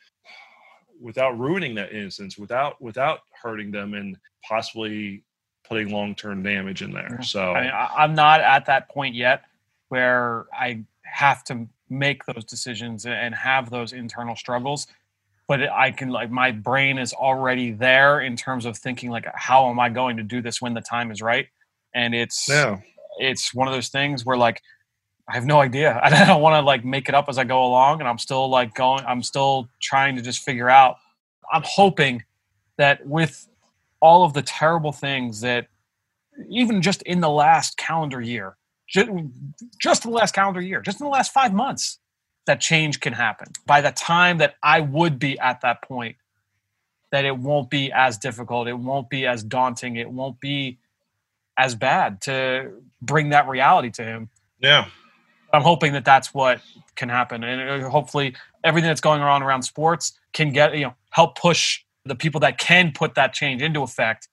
without 1.00 1.38
ruining 1.38 1.74
that 1.74 1.92
innocence 1.92 2.36
without 2.38 2.80
without 2.80 3.20
hurting 3.42 3.70
them 3.70 3.94
and 3.94 4.16
possibly 4.42 5.22
putting 5.68 5.90
long-term 5.90 6.42
damage 6.42 6.80
in 6.82 6.92
there. 6.92 7.20
So 7.22 7.52
I 7.52 7.62
mean, 7.62 7.72
I'm 7.74 8.14
not 8.14 8.40
at 8.40 8.66
that 8.66 8.88
point 8.88 9.14
yet 9.14 9.42
where 9.88 10.46
I 10.52 10.84
have 11.16 11.42
to 11.44 11.66
make 11.88 12.24
those 12.26 12.44
decisions 12.44 13.06
and 13.06 13.34
have 13.34 13.70
those 13.70 13.92
internal 13.92 14.36
struggles. 14.36 14.86
But 15.48 15.70
I 15.70 15.92
can 15.92 16.08
like 16.10 16.30
my 16.30 16.50
brain 16.50 16.98
is 16.98 17.12
already 17.12 17.70
there 17.70 18.20
in 18.20 18.36
terms 18.36 18.66
of 18.66 18.76
thinking 18.76 19.10
like 19.10 19.26
how 19.34 19.70
am 19.70 19.78
I 19.78 19.88
going 19.88 20.16
to 20.16 20.22
do 20.22 20.42
this 20.42 20.60
when 20.60 20.74
the 20.74 20.80
time 20.80 21.10
is 21.10 21.22
right? 21.22 21.46
And 21.94 22.14
it's 22.14 22.48
yeah 22.48 22.80
it's 23.18 23.54
one 23.54 23.68
of 23.68 23.74
those 23.74 23.88
things 23.88 24.24
where 24.24 24.36
like 24.36 24.60
I 25.28 25.34
have 25.34 25.46
no 25.46 25.60
idea. 25.60 26.00
I 26.02 26.24
don't 26.24 26.42
want 26.42 26.54
to 26.54 26.60
like 26.60 26.84
make 26.84 27.08
it 27.08 27.14
up 27.14 27.28
as 27.28 27.38
I 27.38 27.44
go 27.44 27.64
along, 27.64 28.00
and 28.00 28.08
I'm 28.08 28.18
still 28.18 28.48
like 28.48 28.74
going. 28.74 29.04
I'm 29.06 29.22
still 29.22 29.68
trying 29.80 30.16
to 30.16 30.22
just 30.22 30.42
figure 30.42 30.70
out. 30.70 30.96
I'm 31.52 31.62
hoping 31.64 32.24
that 32.76 33.06
with 33.06 33.48
all 34.00 34.24
of 34.24 34.34
the 34.34 34.42
terrible 34.42 34.92
things 34.92 35.40
that 35.40 35.68
even 36.48 36.82
just 36.82 37.02
in 37.02 37.20
the 37.20 37.30
last 37.30 37.76
calendar 37.76 38.20
year, 38.20 38.56
just, 38.88 39.08
in 39.08 40.10
the 40.10 40.16
last 40.16 40.34
calendar 40.34 40.60
year, 40.60 40.80
just 40.80 41.00
in 41.00 41.04
the 41.04 41.10
last 41.10 41.32
five 41.32 41.52
months, 41.52 41.98
that 42.46 42.60
change 42.60 43.00
can 43.00 43.12
happen. 43.12 43.48
By 43.66 43.80
the 43.80 43.90
time 43.90 44.38
that 44.38 44.54
I 44.62 44.80
would 44.80 45.18
be 45.18 45.38
at 45.38 45.60
that 45.62 45.82
point, 45.82 46.16
that 47.12 47.24
it 47.24 47.38
won't 47.38 47.70
be 47.70 47.90
as 47.92 48.18
difficult, 48.18 48.68
it 48.68 48.78
won't 48.78 49.10
be 49.10 49.26
as 49.26 49.42
daunting, 49.42 49.96
it 49.96 50.10
won't 50.10 50.40
be 50.40 50.78
as 51.58 51.74
bad 51.74 52.20
to 52.22 52.72
bring 53.00 53.30
that 53.30 53.48
reality 53.48 53.90
to 53.90 54.04
him. 54.04 54.30
yeah 54.60 54.86
I'm 55.52 55.62
hoping 55.62 55.92
that 55.94 56.04
that's 56.04 56.34
what 56.34 56.60
can 56.96 57.08
happen, 57.08 57.44
and 57.44 57.84
uh, 57.84 57.88
hopefully 57.88 58.34
everything 58.64 58.88
that's 58.88 59.00
going 59.00 59.22
on 59.22 59.42
around 59.42 59.62
sports 59.62 60.12
can 60.32 60.52
get 60.52 60.76
you 60.76 60.84
know 60.84 60.94
help 61.10 61.38
push 61.38 61.82
the 62.04 62.14
people 62.14 62.40
that 62.40 62.58
can 62.58 62.92
put 62.92 63.14
that 63.14 63.32
change 63.32 63.62
into 63.62 63.82
effect. 63.82 64.28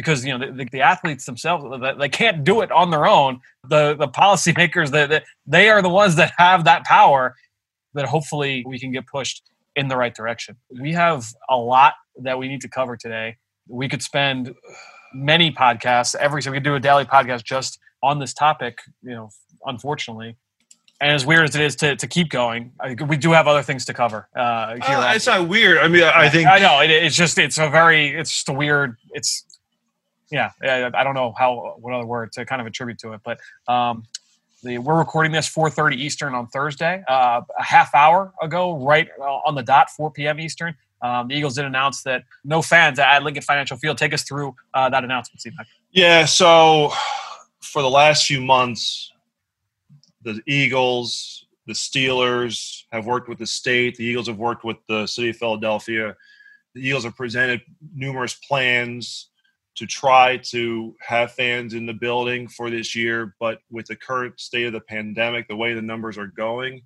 Because 0.00 0.24
you 0.24 0.36
know 0.36 0.52
the, 0.52 0.64
the, 0.70 0.80
athletes 0.80 1.26
themselves, 1.26 1.64
they- 1.98 2.08
can't 2.08 2.42
do 2.44 2.60
it 2.62 2.72
on 2.72 2.90
their 2.90 3.06
own. 3.06 3.40
The 3.68 3.94
the 3.94 4.08
policymakers, 4.08 4.90
that 4.90 5.24
they 5.46 5.68
are 5.68 5.82
the 5.82 5.88
ones 5.88 6.16
that 6.16 6.32
have 6.38 6.64
that 6.64 6.84
power. 6.84 7.36
That 7.94 8.06
hopefully 8.06 8.64
we 8.66 8.78
can 8.78 8.92
get 8.92 9.06
pushed 9.06 9.42
in 9.74 9.88
the 9.88 9.96
right 9.96 10.14
direction. 10.14 10.56
We 10.80 10.92
have 10.92 11.26
a 11.48 11.56
lot 11.56 11.94
that 12.22 12.38
we 12.38 12.48
need 12.48 12.60
to 12.60 12.68
cover 12.68 12.96
today. 12.96 13.36
We 13.68 13.88
could 13.88 14.02
spend 14.02 14.54
many 15.12 15.50
podcasts 15.50 16.14
every 16.14 16.40
so 16.42 16.50
we 16.50 16.56
could 16.56 16.64
do 16.64 16.76
a 16.76 16.80
daily 16.80 17.04
podcast 17.04 17.42
just 17.44 17.78
on 18.02 18.20
this 18.20 18.32
topic. 18.32 18.78
You 19.02 19.10
know, 19.10 19.30
unfortunately, 19.66 20.36
and 21.00 21.12
as 21.12 21.24
weird 21.24 21.48
as 21.48 21.54
it 21.56 21.62
is 21.62 21.76
to, 21.76 21.96
to 21.96 22.06
keep 22.06 22.28
going, 22.28 22.72
I, 22.78 22.94
we 22.94 23.16
do 23.16 23.32
have 23.32 23.48
other 23.48 23.62
things 23.62 23.84
to 23.86 23.94
cover 23.94 24.28
uh, 24.36 24.74
here. 24.74 24.96
Uh, 24.96 25.14
it's 25.14 25.26
not 25.26 25.48
weird 25.48 25.78
i 25.78 25.88
mean 25.88 26.02
i 26.02 26.28
think 26.28 26.48
I 26.48 26.58
know 26.58 26.80
it, 26.80 26.90
it's 26.90 27.16
just 27.16 27.38
it's 27.38 27.58
a 27.58 27.68
very 27.70 28.08
it's 28.08 28.30
just 28.30 28.48
a 28.48 28.52
weird 28.52 28.96
it's 29.12 29.44
yeah 30.30 30.50
I, 30.62 31.04
don't 31.04 31.14
know 31.14 31.34
how 31.36 31.76
what 31.80 31.92
other 31.92 32.06
word 32.06 32.32
to 32.32 32.44
kind 32.44 32.60
of 32.60 32.66
attribute 32.66 32.98
to 33.00 33.12
it, 33.12 33.20
but 33.24 33.38
um, 33.68 34.04
the, 34.62 34.78
we're 34.78 34.98
recording 34.98 35.32
this 35.32 35.48
4:30 35.48 35.96
Eastern 35.96 36.34
on 36.34 36.46
Thursday, 36.48 37.02
uh, 37.08 37.40
a 37.58 37.62
half 37.62 37.94
hour 37.94 38.32
ago, 38.42 38.76
right 38.84 39.08
uh, 39.18 39.24
on 39.24 39.54
the 39.54 39.62
dot, 39.62 39.90
4 39.90 40.10
p.m. 40.10 40.40
Eastern. 40.40 40.74
Um, 41.02 41.28
the 41.28 41.34
Eagles 41.34 41.54
did 41.54 41.64
announce 41.64 42.02
that 42.02 42.24
no 42.44 42.60
fans 42.60 42.98
at 42.98 43.22
Lincoln 43.22 43.42
Financial 43.42 43.76
Field. 43.76 43.96
Take 43.96 44.12
us 44.12 44.22
through 44.22 44.54
uh, 44.74 44.90
that 44.90 45.02
announcement, 45.02 45.40
Steve. 45.40 45.54
Yeah, 45.92 46.26
so 46.26 46.92
for 47.62 47.80
the 47.80 47.88
last 47.88 48.26
few 48.26 48.40
months, 48.40 49.10
the 50.22 50.40
Eagles, 50.46 51.46
the 51.66 51.72
Steelers 51.72 52.84
have 52.92 53.06
worked 53.06 53.28
with 53.28 53.38
the 53.38 53.46
state. 53.46 53.96
The 53.96 54.04
Eagles 54.04 54.26
have 54.26 54.38
worked 54.38 54.64
with 54.64 54.76
the 54.88 55.06
city 55.06 55.30
of 55.30 55.36
Philadelphia. 55.36 56.14
The 56.74 56.86
Eagles 56.86 57.04
have 57.04 57.16
presented 57.16 57.62
numerous 57.94 58.34
plans 58.34 59.29
to 59.80 59.86
try 59.86 60.36
to 60.36 60.94
have 61.00 61.32
fans 61.32 61.72
in 61.72 61.86
the 61.86 61.94
building 61.94 62.46
for 62.46 62.68
this 62.68 62.94
year, 62.94 63.34
but 63.40 63.60
with 63.70 63.86
the 63.86 63.96
current 63.96 64.38
state 64.38 64.66
of 64.66 64.74
the 64.74 64.80
pandemic, 64.80 65.48
the 65.48 65.56
way 65.56 65.72
the 65.72 65.80
numbers 65.80 66.18
are 66.18 66.26
going, 66.26 66.82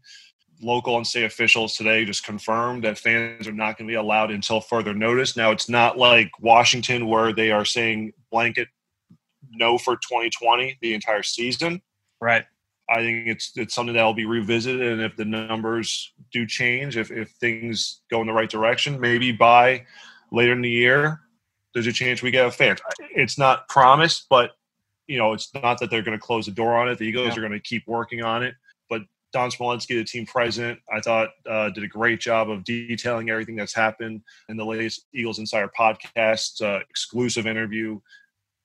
local 0.63 0.97
and 0.97 1.05
state 1.05 1.25
officials 1.25 1.77
today 1.77 2.05
just 2.05 2.25
confirmed 2.25 2.85
that 2.85 2.97
fans 2.97 3.49
are 3.49 3.53
not 3.53 3.77
going 3.77 3.89
to 3.89 3.91
be 3.91 3.97
allowed 3.97 4.31
until 4.31 4.61
further 4.61 4.95
notice. 4.95 5.37
Now, 5.37 5.51
it's 5.51 5.69
not 5.69 5.99
like 5.99 6.31
Washington 6.39 7.09
where 7.09 7.33
they 7.33 7.51
are 7.51 7.65
saying 7.65 8.13
blanket 8.31 8.69
no 9.51 9.77
for 9.77 9.97
2020 9.97 10.79
the 10.81 10.95
entire 10.95 11.25
season. 11.25 11.83
Right. 12.21 12.45
I 12.89 13.01
think 13.01 13.27
it's 13.27 13.57
it's 13.57 13.75
something 13.75 13.97
that 13.97 14.05
will 14.05 14.15
be 14.15 14.27
revisited, 14.27 14.87
and 14.87 15.01
if 15.01 15.17
the 15.17 15.25
numbers 15.25 16.13
do 16.31 16.47
change, 16.47 16.97
if 16.97 17.11
if 17.11 17.31
things 17.41 18.03
go 18.09 18.21
in 18.21 18.29
the 18.29 18.33
right 18.33 18.49
direction, 18.49 19.01
maybe 19.01 19.33
by 19.33 19.85
later 20.31 20.53
in 20.53 20.61
the 20.61 20.71
year, 20.71 21.24
there's 21.75 21.87
a 21.87 21.93
chance 21.93 22.23
we 22.23 22.31
get 22.31 22.47
a 22.47 22.51
fan. 22.51 22.77
It's 23.15 23.39
not 23.39 23.69
promised, 23.69 24.27
but 24.31 24.53
you 25.07 25.19
know, 25.19 25.35
it's 25.35 25.53
not 25.55 25.79
that 25.81 25.91
they're 25.91 26.03
going 26.03 26.17
to 26.19 26.23
close 26.25 26.47
the 26.47 26.53
door 26.53 26.79
on 26.79 26.89
it. 26.89 26.97
The 26.99 27.05
Eagles 27.05 27.29
Yeah. 27.29 27.39
are 27.39 27.41
going 27.47 27.53
to 27.53 27.61
keep 27.61 27.87
working 27.87 28.23
on 28.23 28.43
it. 28.43 28.55
But 28.89 29.03
Don 29.33 29.51
Smolenski, 29.51 29.89
the 29.89 30.05
team 30.05 30.25
president, 30.25 30.81
I 30.91 31.01
thought 31.01 31.31
uh, 31.47 31.69
did 31.71 31.85
a 31.85 31.89
great 31.89 32.21
job 32.21 32.49
of 32.49 32.65
detailing 32.65 33.29
everything 33.29 33.57
that's 33.57 33.75
happened 33.75 34.23
in 34.49 34.57
the 34.57 34.65
latest 34.65 35.07
Eagles 35.13 35.39
Insider 35.39 35.71
podcast, 35.79 36.63
uh, 36.63 36.81
exclusive 36.89 37.47
interview. 37.47 38.01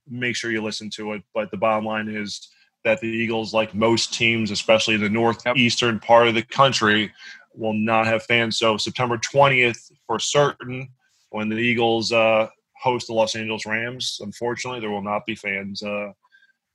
Make 0.08 0.36
sure 0.36 0.50
you 0.52 0.63
listen 0.63 0.89
to 0.91 1.13
it. 1.13 1.24
But 1.34 1.52
the 1.52 1.58
bottom 1.58 1.86
line 1.86 2.08
is 2.08 2.48
that 2.86 3.02
the 3.02 3.08
Eagles, 3.08 3.54
like 3.54 3.76
most 3.76 4.13
teams, 4.13 4.52
especially 4.52 4.95
in 4.95 5.02
the 5.02 5.10
northeastern 5.10 6.00
part 6.00 6.28
of 6.30 6.36
the 6.36 6.43
country, 6.43 7.12
will 7.54 7.74
not 7.74 8.08
have 8.08 8.24
fans. 8.24 8.58
So 8.58 8.78
September 8.78 9.17
20th, 9.17 9.91
for 10.08 10.19
certain, 10.19 10.88
when 11.32 11.50
the 11.50 11.58
Eagles 11.58 12.13
uh, 12.13 12.48
host 12.82 13.08
the 13.08 13.13
Los 13.13 13.36
Angeles 13.36 13.65
Rams, 13.65 14.20
unfortunately, 14.22 14.80
there 14.80 14.92
will 14.92 15.04
not 15.04 15.26
be 15.26 15.36
fans 15.36 15.84
uh, 15.84 16.12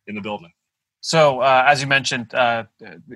in 0.07 0.15
the 0.15 0.21
building. 0.21 0.53
So, 1.07 1.41
uh, 1.41 1.65
as 1.69 1.83
you 1.83 1.87
mentioned, 1.87 2.33
uh, 2.35 2.65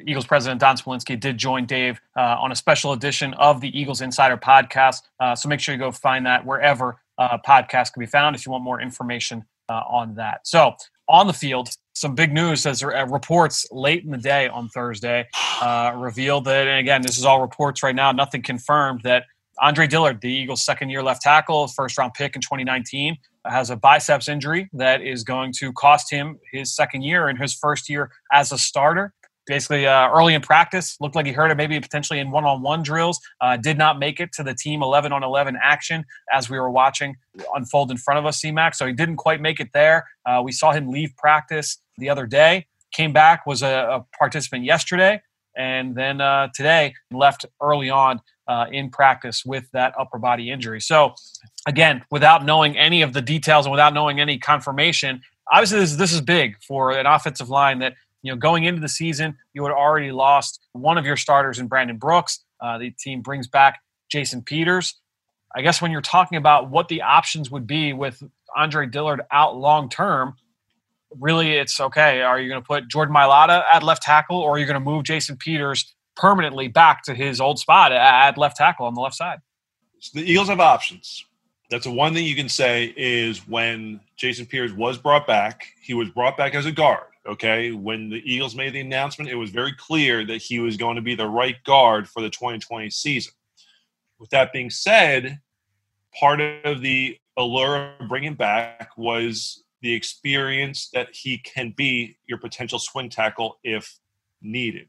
Eagles 0.07 0.27
president 0.27 0.61
Don 0.61 0.77
Smolenski 0.77 1.18
did 1.18 1.38
join 1.38 1.64
Dave 1.64 1.98
uh, 2.18 2.37
on 2.38 2.53
a 2.53 2.55
special 2.55 2.92
edition 2.92 3.33
of 3.35 3.62
the 3.62 3.79
Eagles 3.79 4.03
Insider 4.03 4.37
podcast. 4.37 5.05
Uh, 5.18 5.35
so, 5.35 5.48
make 5.48 5.59
sure 5.59 5.74
you 5.74 5.79
go 5.79 5.90
find 5.90 6.27
that 6.27 6.44
wherever 6.44 7.01
uh, 7.16 7.38
podcasts 7.38 7.90
can 7.90 8.01
be 8.01 8.07
found 8.07 8.37
if 8.37 8.44
you 8.44 8.53
want 8.53 8.62
more 8.62 8.79
information 8.79 9.42
uh, 9.70 9.81
on 9.88 10.14
that. 10.16 10.46
So, 10.46 10.74
on 11.09 11.27
the 11.27 11.33
field, 11.33 11.70
some 11.94 12.14
big 12.14 12.31
news 12.31 12.66
as 12.66 12.85
reports 12.85 13.66
late 13.72 14.05
in 14.05 14.11
the 14.11 14.18
day 14.18 14.48
on 14.48 14.68
Thursday 14.68 15.27
revealed 15.96 16.44
that, 16.44 16.66
and 16.66 16.81
again, 16.81 17.01
this 17.01 17.16
is 17.16 17.24
all 17.24 17.40
reports 17.40 17.83
right 17.83 17.94
now, 17.94 18.12
nothing 18.12 18.42
confirmed, 18.42 19.01
that 19.05 19.24
Andre 19.61 19.87
Dillard, 19.87 20.21
the 20.21 20.33
Eagles' 20.33 20.64
second 20.64 20.90
year 20.90 21.03
left 21.03 21.23
tackle, 21.23 21.66
first 21.68 21.99
round 21.99 22.14
pick 22.14 22.37
in 22.37 22.42
2019, 22.42 23.16
has 23.47 23.71
a 23.71 23.77
biceps 23.77 24.29
injury 24.29 24.68
that 24.73 25.03
is 25.03 25.25
going 25.25 25.53
to 25.59 25.73
cost 25.73 26.11
him 26.11 26.38
his 26.53 26.75
second 26.75 27.03
year 27.03 27.29
and 27.29 27.38
his 27.38 27.55
first 27.55 27.88
year 27.88 28.11
as 28.33 28.53
a 28.53 28.59
starter. 28.59 29.12
Basically, 29.47 29.87
uh, 29.87 30.11
early 30.11 30.35
in 30.35 30.42
practice, 30.42 30.97
looked 31.01 31.16
like 31.16 31.25
he 31.25 31.33
hurt 31.33 31.51
it 31.51 31.57
maybe 31.57 31.81
potentially 31.81 32.18
in 32.18 32.31
one 32.31 32.44
on 32.44 32.61
one 32.61 32.83
drills. 32.83 33.18
Uh, 33.40 33.57
did 33.57 33.79
not 33.79 33.99
make 33.99 34.21
it 34.21 34.31
to 34.35 34.42
the 34.42 34.55
team 34.55 34.83
11 34.83 35.11
on 35.11 35.25
11 35.25 35.59
action 35.62 36.05
as 36.31 36.51
we 36.51 36.59
were 36.61 36.71
watching 36.71 37.16
unfold 37.55 37.90
in 37.90 37.97
front 37.97 38.18
of 38.18 38.27
us, 38.27 38.42
CMAC. 38.42 38.75
So 38.75 38.87
he 38.87 38.92
didn't 38.92 39.16
quite 39.16 39.40
make 39.40 39.59
it 39.59 39.68
there. 39.73 40.07
Uh, 40.27 40.42
we 40.44 40.53
saw 40.53 40.73
him 40.73 40.90
leave 40.90 41.16
practice 41.16 41.79
the 41.97 42.11
other 42.11 42.27
day, 42.27 42.66
came 42.92 43.14
back, 43.14 43.47
was 43.47 43.62
a, 43.62 43.66
a 43.90 44.07
participant 44.18 44.64
yesterday, 44.64 45.23
and 45.57 45.94
then 45.94 46.21
uh, 46.21 46.49
today 46.55 46.94
left 47.11 47.47
early 47.61 47.88
on 47.88 48.21
uh, 48.48 48.66
in 48.72 48.90
practice 48.90 49.44
with 49.44 49.70
that 49.72 49.92
upper 49.98 50.18
body 50.18 50.50
injury. 50.50 50.80
So, 50.80 51.14
again, 51.66 52.02
without 52.11 52.44
knowing 52.44 52.76
any 52.76 53.02
of 53.02 53.12
the 53.12 53.22
details 53.22 53.66
and 53.66 53.70
without 53.70 53.92
knowing 53.92 54.20
any 54.20 54.38
confirmation, 54.38 55.20
obviously 55.52 55.80
this, 55.80 55.96
this 55.96 56.12
is 56.12 56.22
big 56.22 56.56
for 56.66 56.92
an 56.92 57.06
offensive 57.06 57.50
line 57.50 57.78
that 57.80 57.94
you 58.22 58.32
know 58.32 58.37
going 58.37 58.64
into 58.64 58.80
the 58.80 58.88
season 58.88 59.37
you 59.52 59.62
had 59.64 59.72
already 59.72 60.11
lost 60.11 60.61
one 60.72 60.98
of 60.98 61.04
your 61.04 61.16
starters 61.16 61.58
in 61.58 61.68
Brandon 61.68 61.98
Brooks. 61.98 62.44
Uh, 62.61 62.78
the 62.78 62.90
team 62.90 63.20
brings 63.20 63.46
back 63.46 63.80
Jason 64.11 64.42
Peters. 64.42 64.94
I 65.54 65.62
guess 65.62 65.80
when 65.80 65.92
you're 65.92 66.00
talking 66.00 66.38
about 66.38 66.70
what 66.70 66.88
the 66.88 67.02
options 67.02 67.50
would 67.50 67.66
be 67.66 67.92
with 67.92 68.22
Andre 68.56 68.87
Dillard 68.87 69.22
out 69.30 69.56
long 69.56 69.88
term, 69.88 70.34
really 71.18 71.52
it's 71.52 71.80
okay. 71.80 72.22
Are 72.22 72.40
you 72.40 72.48
going 72.48 72.61
to 72.61 72.66
put 72.66 72.88
Jordan 72.88 73.14
Mailata 73.14 73.62
at 73.72 73.82
left 73.82 74.02
tackle, 74.02 74.38
or 74.38 74.52
are 74.52 74.58
you 74.58 74.66
going 74.66 74.74
to 74.74 74.80
move 74.80 75.04
Jason 75.04 75.37
Peters 75.37 75.94
permanently 76.18 76.68
back 76.68 77.02
to 77.04 77.14
his 77.14 77.40
old 77.40 77.59
spot 77.59 77.92
at 77.92 78.37
left 78.37 78.57
tackle 78.57 78.87
on 78.87 78.94
the 78.94 79.00
left 79.00 79.14
side. 79.14 79.38
So 80.00 80.18
the 80.18 80.31
Eagles 80.31 80.48
have 80.48 80.61
options. 80.61 81.24
That's 81.70 81.85
the 81.85 81.92
one 81.92 82.14
thing 82.14 82.26
you 82.26 82.37
can 82.37 82.48
say 82.48 82.92
is 82.96 83.46
when 83.46 84.00
Jason 84.16 84.46
Peters 84.46 84.72
was 84.72 84.98
brought 84.98 85.26
back, 85.26 85.66
he 85.81 85.94
was 85.94 86.09
brought 86.11 86.37
back 86.37 86.54
as 86.54 86.66
a 86.66 86.72
guard. 86.72 87.04
Okay. 87.26 87.72
When 87.72 88.09
the 88.09 88.22
Eagles 88.24 88.54
made 88.54 88.72
the 88.72 88.81
announcement, 88.81 89.31
it 89.31 89.35
was 89.35 89.50
very 89.50 89.72
clear 89.74 90.24
that 90.26 90.38
he 90.38 90.61
was 90.61 90.76
going 90.76 90.96
to 90.96 91.02
be 91.02 91.14
the 91.14 91.28
right 91.28 91.57
guard 91.64 92.09
for 92.09 92.22
the 92.22 92.31
2020 92.31 92.90
season. 92.90 93.33
With 94.18 94.31
that 94.31 94.52
being 94.52 94.70
said, 94.70 95.40
part 96.18 96.40
of 96.40 96.81
the 96.81 97.18
allure 97.37 97.94
of 98.00 98.09
bringing 98.09 98.35
back 98.35 98.90
was 98.96 99.62
the 99.83 99.92
experience 99.92 100.88
that 100.92 101.09
he 101.12 101.38
can 101.38 101.74
be 101.76 102.16
your 102.26 102.38
potential 102.38 102.78
swing 102.78 103.11
tackle 103.11 103.59
if 103.62 103.98
needed. 104.42 104.88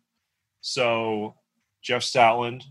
So 0.62 1.36
Jeff 1.82 2.02
Stoutland, 2.02 2.64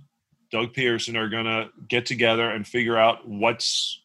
Doug 0.51 0.73
Pederson 0.73 1.17
are 1.17 1.29
going 1.29 1.45
to 1.45 1.71
get 1.89 2.07
together 2.07 2.51
and 2.51 2.67
figure 2.67 2.97
out 2.97 3.29
what's 3.29 4.01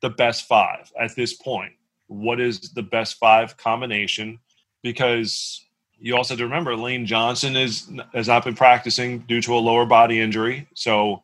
the 0.00 0.10
best 0.10 0.46
five 0.46 0.92
at 0.98 1.14
this 1.14 1.34
point. 1.34 1.72
What 2.06 2.40
is 2.40 2.60
the 2.72 2.82
best 2.82 3.18
five 3.18 3.56
combination? 3.56 4.38
Because 4.82 5.64
you 5.98 6.16
also 6.16 6.34
have 6.34 6.38
to 6.38 6.44
remember 6.44 6.74
Lane 6.74 7.06
Johnson 7.06 7.56
is 7.56 7.90
has 8.14 8.26
not 8.26 8.44
been 8.44 8.54
practicing 8.54 9.20
due 9.20 9.42
to 9.42 9.54
a 9.54 9.58
lower 9.58 9.84
body 9.84 10.20
injury. 10.20 10.66
So 10.74 11.22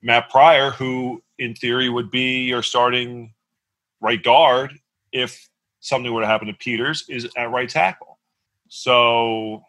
Matt 0.00 0.30
Pryor, 0.30 0.70
who 0.70 1.22
in 1.38 1.54
theory 1.54 1.88
would 1.88 2.10
be 2.10 2.44
your 2.44 2.62
starting 2.62 3.34
right 4.00 4.22
guard 4.22 4.78
if 5.12 5.48
something 5.80 6.12
were 6.12 6.20
to 6.20 6.26
happen 6.26 6.46
to 6.46 6.54
Peters, 6.54 7.04
is 7.08 7.28
at 7.36 7.50
right 7.50 7.68
tackle. 7.68 8.18
So 8.68 9.64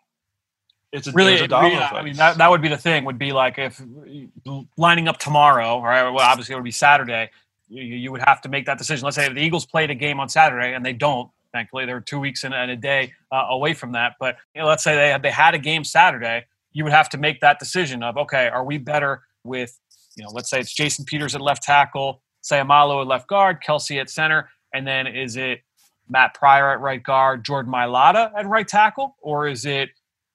it's 0.91 1.07
a, 1.07 1.11
really, 1.11 1.37
a 1.37 1.47
yeah, 1.47 1.89
I 1.93 2.01
mean, 2.01 2.15
that, 2.15 2.37
that 2.37 2.49
would 2.49 2.61
be 2.61 2.69
the 2.69 2.77
thing. 2.77 3.05
Would 3.05 3.19
be 3.19 3.33
like 3.33 3.57
if 3.57 3.81
lining 4.77 5.07
up 5.07 5.17
tomorrow, 5.17 5.81
right? 5.81 6.09
Well, 6.09 6.19
obviously 6.19 6.53
it 6.53 6.57
would 6.57 6.63
be 6.63 6.71
Saturday. 6.71 7.29
You, 7.67 7.83
you 7.83 8.11
would 8.11 8.21
have 8.21 8.41
to 8.41 8.49
make 8.49 8.65
that 8.67 8.77
decision. 8.77 9.03
Let's 9.03 9.15
say 9.15 9.31
the 9.31 9.41
Eagles 9.41 9.65
played 9.65 9.89
a 9.89 9.95
game 9.95 10.19
on 10.19 10.29
Saturday 10.29 10.73
and 10.73 10.85
they 10.85 10.93
don't. 10.93 11.29
Thankfully, 11.51 11.85
they're 11.85 12.01
two 12.01 12.19
weeks 12.19 12.43
and 12.43 12.53
a 12.53 12.75
day 12.75 13.13
uh, 13.31 13.45
away 13.49 13.73
from 13.73 13.93
that. 13.93 14.13
But 14.19 14.37
you 14.53 14.61
know, 14.61 14.67
let's 14.67 14.83
say 14.83 14.95
they 14.95 15.09
had, 15.09 15.23
they 15.23 15.31
had 15.31 15.55
a 15.55 15.59
game 15.59 15.83
Saturday, 15.83 16.45
you 16.71 16.83
would 16.83 16.93
have 16.93 17.09
to 17.09 17.17
make 17.17 17.41
that 17.41 17.59
decision 17.59 18.03
of 18.03 18.17
okay, 18.17 18.47
are 18.47 18.63
we 18.63 18.77
better 18.77 19.23
with 19.43 19.77
you 20.17 20.23
know, 20.23 20.31
let's 20.33 20.49
say 20.49 20.59
it's 20.59 20.73
Jason 20.73 21.05
Peters 21.05 21.35
at 21.35 21.41
left 21.41 21.63
tackle, 21.63 22.21
Seumalo 22.43 23.01
at 23.01 23.07
left 23.07 23.27
guard, 23.27 23.59
Kelce 23.65 24.01
at 24.01 24.09
center, 24.09 24.49
and 24.73 24.85
then 24.85 25.07
is 25.07 25.37
it 25.37 25.61
Matt 26.09 26.33
Pryor 26.33 26.71
at 26.71 26.79
right 26.79 27.01
guard, 27.01 27.45
Jordan 27.45 27.71
Mailata 27.71 28.31
at 28.35 28.47
right 28.47 28.67
tackle, 28.67 29.15
or 29.21 29.47
is 29.47 29.65
it 29.65 29.89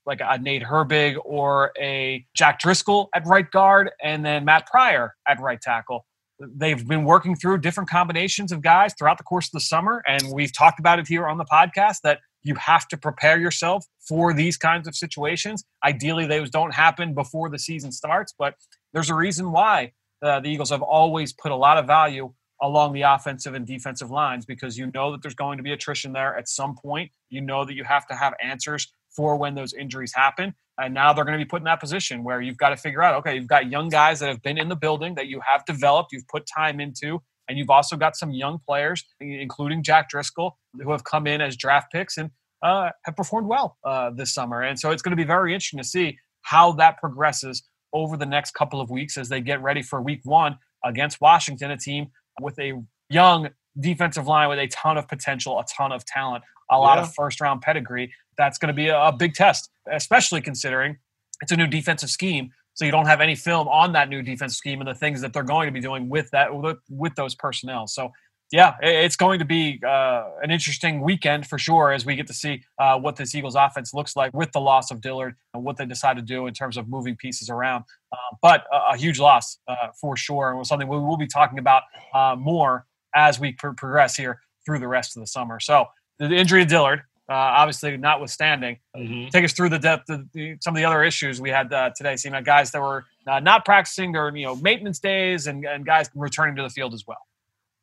like 0.06 0.20
a 0.22 0.38
Nate 0.38 0.62
Herbig 0.62 1.16
or 1.24 1.72
a 1.80 2.26
Jack 2.34 2.58
Driscoll 2.58 3.08
at 3.14 3.26
right 3.26 3.50
guard, 3.50 3.90
and 4.02 4.24
then 4.24 4.44
Matt 4.44 4.66
Pryor 4.66 5.14
at 5.28 5.40
right 5.40 5.60
tackle. 5.60 6.06
They've 6.40 6.86
been 6.86 7.04
working 7.04 7.36
through 7.36 7.58
different 7.58 7.88
combinations 7.88 8.50
of 8.50 8.62
guys 8.62 8.94
throughout 8.98 9.18
the 9.18 9.24
course 9.24 9.46
of 9.46 9.52
the 9.52 9.60
summer, 9.60 10.02
and 10.06 10.22
we've 10.32 10.52
talked 10.52 10.80
about 10.80 10.98
it 10.98 11.06
here 11.06 11.26
on 11.28 11.38
the 11.38 11.44
podcast 11.44 12.00
that 12.02 12.18
you 12.42 12.54
have 12.56 12.88
to 12.88 12.96
prepare 12.96 13.38
yourself 13.38 13.86
for 14.08 14.34
these 14.34 14.56
kinds 14.56 14.88
of 14.88 14.96
situations. 14.96 15.64
Ideally, 15.84 16.26
those 16.26 16.50
don't 16.50 16.74
happen 16.74 17.14
before 17.14 17.48
the 17.48 17.58
season 17.58 17.92
starts, 17.92 18.34
but 18.36 18.54
there's 18.92 19.10
a 19.10 19.14
reason 19.14 19.52
why 19.52 19.92
uh, 20.22 20.40
the 20.40 20.48
Eagles 20.48 20.70
have 20.70 20.82
always 20.82 21.32
put 21.32 21.52
a 21.52 21.56
lot 21.56 21.78
of 21.78 21.86
value 21.86 22.32
along 22.60 22.92
the 22.92 23.02
offensive 23.02 23.54
and 23.54 23.66
defensive 23.66 24.10
lines 24.10 24.46
because 24.46 24.78
you 24.78 24.90
know 24.94 25.10
that 25.10 25.20
there's 25.20 25.34
going 25.34 25.56
to 25.56 25.64
be 25.64 25.72
attrition 25.72 26.12
there 26.12 26.36
at 26.36 26.48
some 26.48 26.76
point. 26.76 27.10
You 27.28 27.40
know 27.40 27.64
that 27.64 27.74
you 27.74 27.84
have 27.84 28.06
to 28.06 28.14
have 28.14 28.34
answers 28.42 28.92
for 29.14 29.36
when 29.36 29.54
those 29.54 29.72
injuries 29.72 30.12
happen. 30.14 30.54
And 30.78 30.94
now 30.94 31.12
they're 31.12 31.24
going 31.24 31.38
to 31.38 31.44
be 31.44 31.48
put 31.48 31.60
in 31.60 31.64
that 31.64 31.80
position 31.80 32.24
where 32.24 32.40
you've 32.40 32.56
got 32.56 32.70
to 32.70 32.76
figure 32.76 33.02
out 33.02 33.14
okay, 33.16 33.34
you've 33.34 33.46
got 33.46 33.70
young 33.70 33.88
guys 33.88 34.20
that 34.20 34.28
have 34.28 34.42
been 34.42 34.58
in 34.58 34.68
the 34.68 34.76
building 34.76 35.14
that 35.16 35.26
you 35.28 35.40
have 35.46 35.64
developed, 35.64 36.12
you've 36.12 36.26
put 36.28 36.46
time 36.46 36.80
into, 36.80 37.20
and 37.48 37.58
you've 37.58 37.70
also 37.70 37.96
got 37.96 38.16
some 38.16 38.30
young 38.30 38.58
players, 38.66 39.04
including 39.20 39.82
Jack 39.82 40.08
Driscoll, 40.08 40.56
who 40.80 40.90
have 40.90 41.04
come 41.04 41.26
in 41.26 41.40
as 41.40 41.56
draft 41.56 41.92
picks 41.92 42.16
and 42.16 42.30
uh, 42.62 42.90
have 43.04 43.16
performed 43.16 43.48
well 43.48 43.76
uh, 43.84 44.10
this 44.10 44.32
summer. 44.32 44.62
And 44.62 44.78
so 44.78 44.90
it's 44.90 45.02
going 45.02 45.10
to 45.10 45.16
be 45.16 45.24
very 45.24 45.52
interesting 45.52 45.78
to 45.78 45.84
see 45.84 46.18
how 46.42 46.72
that 46.72 46.98
progresses 46.98 47.62
over 47.92 48.16
the 48.16 48.26
next 48.26 48.52
couple 48.52 48.80
of 48.80 48.90
weeks 48.90 49.18
as 49.18 49.28
they 49.28 49.40
get 49.40 49.62
ready 49.62 49.82
for 49.82 50.00
week 50.00 50.20
one 50.24 50.56
against 50.84 51.20
Washington, 51.20 51.70
a 51.70 51.76
team 51.76 52.08
with 52.40 52.58
a 52.58 52.72
young 53.10 53.50
defensive 53.78 54.26
line 54.26 54.48
with 54.48 54.58
a 54.58 54.66
ton 54.68 54.96
of 54.96 55.08
potential, 55.08 55.58
a 55.58 55.64
ton 55.64 55.92
of 55.92 56.04
talent, 56.04 56.44
a 56.70 56.78
lot 56.78 56.96
yeah. 56.96 57.02
of 57.02 57.14
first 57.14 57.40
round 57.40 57.60
pedigree 57.60 58.12
that's 58.42 58.58
going 58.58 58.68
to 58.68 58.74
be 58.74 58.88
a, 58.88 59.12
big 59.12 59.34
test, 59.34 59.70
especially 59.90 60.40
considering 60.40 60.98
it's 61.40 61.52
a 61.52 61.56
new 61.56 61.68
defensive 61.68 62.10
scheme. 62.10 62.50
So 62.74 62.84
you 62.84 62.90
don't 62.90 63.06
have 63.06 63.20
any 63.20 63.36
film 63.36 63.68
on 63.68 63.92
that 63.92 64.08
new 64.08 64.22
defensive 64.22 64.56
scheme 64.56 64.80
and 64.80 64.88
the 64.88 64.94
things 64.94 65.20
that 65.20 65.32
they're 65.32 65.42
going 65.42 65.66
to 65.66 65.72
be 65.72 65.80
doing 65.80 66.08
with 66.08 66.28
that 66.32 66.52
with, 66.54 66.78
with 66.88 67.14
those 67.14 67.34
personnel. 67.34 67.86
So 67.86 68.10
yeah, 68.50 68.74
it's 68.82 69.16
going 69.16 69.38
to 69.38 69.44
be 69.44 69.80
uh, 69.86 70.24
an 70.42 70.50
interesting 70.50 71.00
weekend 71.00 71.46
for 71.46 71.58
sure 71.58 71.92
as 71.92 72.04
we 72.04 72.16
get 72.16 72.26
to 72.26 72.34
see 72.34 72.62
uh, 72.78 72.98
what 72.98 73.16
this 73.16 73.34
Eagles 73.34 73.54
offense 73.54 73.94
looks 73.94 74.14
like 74.14 74.34
with 74.34 74.52
the 74.52 74.60
loss 74.60 74.90
of 74.90 75.00
Dillard 75.00 75.36
and 75.54 75.64
what 75.64 75.78
they 75.78 75.86
decide 75.86 76.16
to 76.16 76.22
do 76.22 76.46
in 76.46 76.52
terms 76.52 76.76
of 76.76 76.86
moving 76.88 77.16
pieces 77.16 77.48
around. 77.48 77.84
Uh, 78.12 78.16
but 78.42 78.64
a, 78.70 78.92
a, 78.92 78.96
huge 78.98 79.18
loss 79.18 79.58
uh, 79.68 79.88
for 79.98 80.18
sure, 80.18 80.52
and 80.52 80.66
something 80.66 80.86
we 80.86 80.98
will 80.98 81.16
be 81.16 81.26
talking 81.26 81.58
about 81.58 81.84
uh, 82.12 82.36
more 82.38 82.86
as 83.14 83.40
we 83.40 83.52
pr- 83.52 83.70
progress 83.70 84.16
here 84.16 84.42
through 84.66 84.80
the 84.80 84.88
rest 84.88 85.16
of 85.16 85.22
the 85.22 85.26
summer. 85.26 85.58
So 85.58 85.86
the 86.18 86.36
injury 86.36 86.62
to 86.62 86.68
Dillard, 86.68 87.02
uh, 87.28 87.34
obviously 87.34 87.96
notwithstanding. 87.96 88.78
Mm-hmm. 88.96 89.28
Take 89.28 89.44
us 89.44 89.52
through 89.52 89.70
the 89.70 89.78
depth 89.78 90.10
of 90.10 90.30
the, 90.32 90.56
some 90.60 90.74
of 90.74 90.78
the 90.78 90.84
other 90.84 91.02
issues 91.02 91.40
we 91.40 91.50
had 91.50 91.72
uh, 91.72 91.90
today. 91.96 92.16
Seeing 92.16 92.32
that 92.32 92.44
guys 92.44 92.70
that 92.72 92.80
were 92.80 93.04
uh, 93.26 93.40
not 93.40 93.64
practicing 93.64 94.12
their 94.12 94.34
you 94.36 94.46
know 94.46 94.56
maintenance 94.56 94.98
days 94.98 95.46
and, 95.46 95.64
and 95.64 95.86
guys 95.86 96.10
returning 96.14 96.56
to 96.56 96.62
the 96.62 96.70
field 96.70 96.94
as 96.94 97.06
well. 97.06 97.20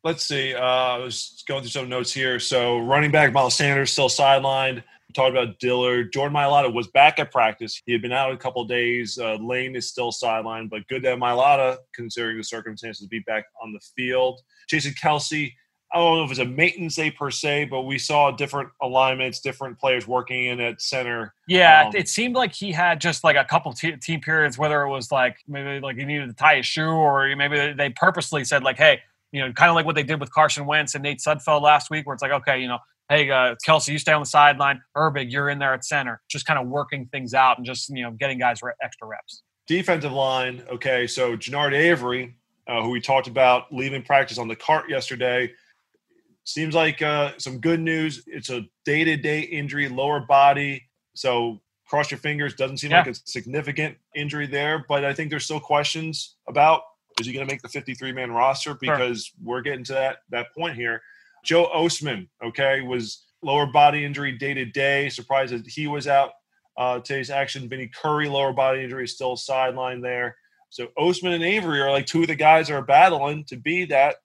Let's 0.02 0.24
see. 0.24 0.54
Uh, 0.54 0.60
I 0.60 0.98
was 0.98 1.44
going 1.46 1.62
through 1.62 1.70
some 1.70 1.88
notes 1.88 2.12
here. 2.12 2.40
So 2.40 2.78
running 2.78 3.10
back 3.10 3.32
Miles 3.32 3.54
Sanders 3.54 3.92
still 3.92 4.08
sidelined. 4.08 4.76
We 4.76 5.12
talked 5.12 5.36
about 5.36 5.58
Dillard. 5.58 6.12
Jordan 6.12 6.34
Mailata 6.36 6.72
was 6.72 6.86
back 6.88 7.18
at 7.18 7.30
practice. 7.30 7.82
He 7.84 7.92
had 7.92 8.00
been 8.00 8.12
out 8.12 8.32
a 8.32 8.36
couple 8.36 8.64
days. 8.64 9.18
Uh, 9.18 9.34
Lane 9.34 9.76
is 9.76 9.88
still 9.88 10.10
sidelined, 10.10 10.70
but 10.70 10.86
good 10.88 11.02
that 11.02 11.10
have 11.10 11.18
Mailata, 11.18 11.78
considering 11.94 12.38
the 12.38 12.44
circumstances, 12.44 13.06
be 13.08 13.18
back 13.20 13.44
on 13.62 13.72
the 13.72 13.80
field. 13.94 14.40
Jason 14.68 14.92
Kelce 14.92 15.52
I 15.92 15.98
don't 15.98 16.18
know 16.18 16.24
if 16.24 16.30
it's 16.30 16.38
a 16.38 16.44
maintenance 16.44 16.94
day 16.94 17.10
per 17.10 17.30
se, 17.30 17.64
but 17.64 17.82
we 17.82 17.98
saw 17.98 18.30
different 18.30 18.68
alignments, 18.80 19.40
different 19.40 19.78
players 19.78 20.06
working 20.06 20.46
in 20.46 20.60
at 20.60 20.80
center. 20.80 21.34
Yeah, 21.48 21.86
um, 21.86 21.96
it 21.96 22.08
seemed 22.08 22.36
like 22.36 22.52
he 22.52 22.70
had 22.70 23.00
just 23.00 23.24
like 23.24 23.36
a 23.36 23.44
couple 23.44 23.72
t- 23.72 23.96
team 23.96 24.20
periods, 24.20 24.56
whether 24.56 24.82
it 24.82 24.88
was 24.88 25.10
like 25.10 25.38
maybe 25.48 25.80
like 25.80 25.96
he 25.96 26.04
needed 26.04 26.28
to 26.28 26.34
tie 26.34 26.56
his 26.56 26.66
shoe, 26.66 26.90
or 26.90 27.34
maybe 27.34 27.72
they 27.72 27.90
purposely 27.90 28.44
said 28.44 28.62
like, 28.62 28.76
hey, 28.76 29.00
you 29.32 29.40
know, 29.40 29.52
kind 29.52 29.68
of 29.68 29.74
like 29.74 29.86
what 29.86 29.96
they 29.96 30.02
did 30.02 30.20
with 30.20 30.32
Carson 30.32 30.66
Wentz 30.66 30.94
and 30.94 31.02
Nate 31.02 31.18
Sudfeld 31.18 31.62
last 31.62 31.90
week, 31.90 32.06
where 32.06 32.14
it's 32.14 32.22
like, 32.22 32.32
okay, 32.32 32.60
you 32.60 32.68
know, 32.68 32.78
hey, 33.08 33.28
uh, 33.28 33.56
Kelce, 33.66 33.88
you 33.88 33.98
stay 33.98 34.12
on 34.12 34.22
the 34.22 34.26
sideline. 34.26 34.80
Herbig, 34.96 35.30
you're 35.30 35.50
in 35.50 35.58
there 35.58 35.74
at 35.74 35.84
center. 35.84 36.20
Just 36.28 36.46
kind 36.46 36.58
of 36.58 36.68
working 36.68 37.06
things 37.06 37.34
out 37.34 37.58
and 37.58 37.66
just, 37.66 37.90
you 37.90 38.02
know, 38.02 38.12
getting 38.12 38.38
guys 38.38 38.62
re- 38.62 38.72
extra 38.82 39.08
reps. 39.08 39.42
Defensive 39.66 40.12
line, 40.12 40.62
okay, 40.70 41.06
so 41.06 41.36
Genard 41.36 41.74
Avery, 41.74 42.36
uh, 42.66 42.82
who 42.82 42.90
we 42.90 43.00
talked 43.00 43.28
about 43.28 43.72
leaving 43.72 44.02
practice 44.02 44.38
on 44.38 44.48
the 44.48 44.56
cart 44.56 44.88
yesterday, 44.88 45.52
seems 46.44 46.74
like 46.74 47.02
uh, 47.02 47.32
some 47.38 47.58
good 47.58 47.80
news. 47.80 48.22
It's 48.26 48.50
a 48.50 48.62
day 48.84 49.04
to 49.04 49.16
day 49.16 49.40
injury, 49.40 49.88
lower 49.88 50.20
body. 50.20 50.88
So 51.14 51.60
cross 51.86 52.10
your 52.10 52.18
fingers. 52.18 52.54
Doesn't 52.54 52.78
seem 52.78 52.90
Yeah. 52.92 52.98
like 52.98 53.08
a 53.08 53.14
significant 53.14 53.96
injury 54.14 54.46
there, 54.46 54.84
but 54.88 55.04
I 55.04 55.12
think 55.12 55.30
there's 55.30 55.44
still 55.44 55.60
questions 55.60 56.36
about 56.48 56.82
is 57.20 57.26
he 57.26 57.32
going 57.32 57.46
to 57.46 57.52
make 57.52 57.60
the 57.60 57.68
53 57.68 58.12
man 58.12 58.30
roster 58.30 58.74
because 58.80 59.30
we're 59.42 59.60
getting 59.60 59.84
to 59.84 59.92
that 59.92 60.18
that 60.30 60.54
point 60.54 60.76
here. 60.76 61.02
Joe 61.44 61.70
Ostman, 61.74 62.28
okay, 62.42 62.80
was 62.82 63.24
lower 63.42 63.66
body 63.66 64.04
injury 64.04 64.32
day 64.32 64.54
to 64.54 64.64
day. 64.64 65.08
Surprised 65.08 65.52
that 65.52 65.66
he 65.66 65.86
was 65.86 66.06
out 66.06 66.32
uh, 66.76 67.00
today's 67.00 67.30
action. 67.30 67.68
Vinny 67.68 67.88
Curry, 67.88 68.28
lower 68.28 68.52
body 68.52 68.82
injury, 68.84 69.06
still 69.08 69.36
sidelined 69.36 70.02
there. 70.02 70.36
So 70.70 70.88
Osman 70.96 71.32
and 71.32 71.42
Avery 71.42 71.80
are 71.80 71.90
like 71.90 72.06
two 72.06 72.22
of 72.22 72.28
the 72.28 72.36
guys 72.36 72.68
that 72.68 72.74
are 72.74 72.82
battling 72.82 73.44
to 73.44 73.56
be 73.56 73.84
that 73.86 74.16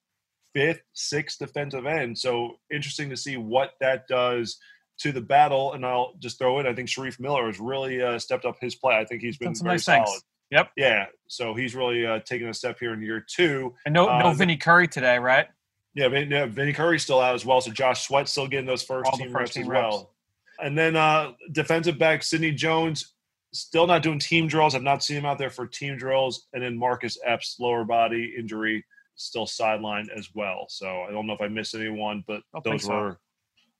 fifth, 0.56 0.80
sixth 0.94 1.38
defensive 1.38 1.84
end. 1.84 2.16
So 2.18 2.58
interesting 2.72 3.10
to 3.10 3.16
see 3.16 3.36
what 3.36 3.72
that 3.80 4.08
does 4.08 4.58
to 5.00 5.12
the 5.12 5.20
battle. 5.20 5.74
And 5.74 5.84
I'll 5.84 6.14
just 6.18 6.38
throw 6.38 6.58
it. 6.60 6.66
I 6.66 6.74
think 6.74 6.88
Shareef 6.88 7.20
Miller 7.20 7.46
has 7.46 7.60
really 7.60 8.00
uh, 8.00 8.18
stepped 8.18 8.46
up 8.46 8.56
his 8.60 8.74
play. 8.74 8.96
I 8.96 9.04
think 9.04 9.20
he's 9.20 9.36
been 9.36 9.54
very 9.54 9.74
nice 9.74 9.84
things. 9.84 10.08
solid. 10.08 10.22
Yep. 10.50 10.70
Yeah. 10.76 11.06
So 11.28 11.54
he's 11.54 11.74
really 11.74 12.06
uh, 12.06 12.20
taken 12.20 12.48
a 12.48 12.54
step 12.54 12.78
here 12.80 12.94
in 12.94 13.02
year 13.02 13.22
two. 13.28 13.74
And 13.84 13.92
no, 13.92 14.18
no 14.18 14.30
the- 14.30 14.36
Vinny 14.36 14.56
Curry 14.56 14.88
today, 14.88 15.18
right? 15.18 15.48
Yeah, 15.94 16.08
Vin- 16.08 16.30
yeah, 16.30 16.46
Vinny 16.46 16.72
Curry's 16.72 17.02
still 17.02 17.20
out 17.20 17.34
as 17.34 17.44
well. 17.44 17.60
So 17.60 17.70
Josh 17.70 18.06
Sweat 18.06 18.28
still 18.28 18.46
getting 18.46 18.66
those 18.66 18.82
first 18.82 19.10
All 19.10 19.18
team 19.18 19.28
first 19.32 19.40
reps 19.40 19.52
team 19.54 19.62
as 19.64 19.68
reps. 19.68 19.82
well. 19.94 20.14
And 20.58 20.76
then 20.76 20.94
uh, 20.96 21.32
defensive 21.52 21.98
back 21.98 22.22
Sidney 22.22 22.52
Jones 22.52 23.12
still 23.52 23.86
not 23.86 24.02
doing 24.02 24.18
team 24.18 24.46
drills. 24.46 24.74
I've 24.74 24.82
not 24.82 25.02
seen 25.02 25.16
him 25.16 25.24
out 25.26 25.38
there 25.38 25.50
for 25.50 25.66
team 25.66 25.96
drills. 25.96 26.46
And 26.52 26.62
then 26.62 26.78
Marcus 26.78 27.18
Epps 27.24 27.56
lower 27.58 27.84
body 27.84 28.34
injury 28.38 28.84
still 29.16 29.46
sidelined 29.46 30.08
as 30.16 30.30
well. 30.34 30.66
So 30.68 31.02
I 31.02 31.10
don't 31.10 31.26
know 31.26 31.32
if 31.32 31.40
I 31.40 31.48
missed 31.48 31.74
anyone, 31.74 32.24
but 32.26 32.42
those 32.64 32.84
so. 32.84 32.92
were 32.92 33.20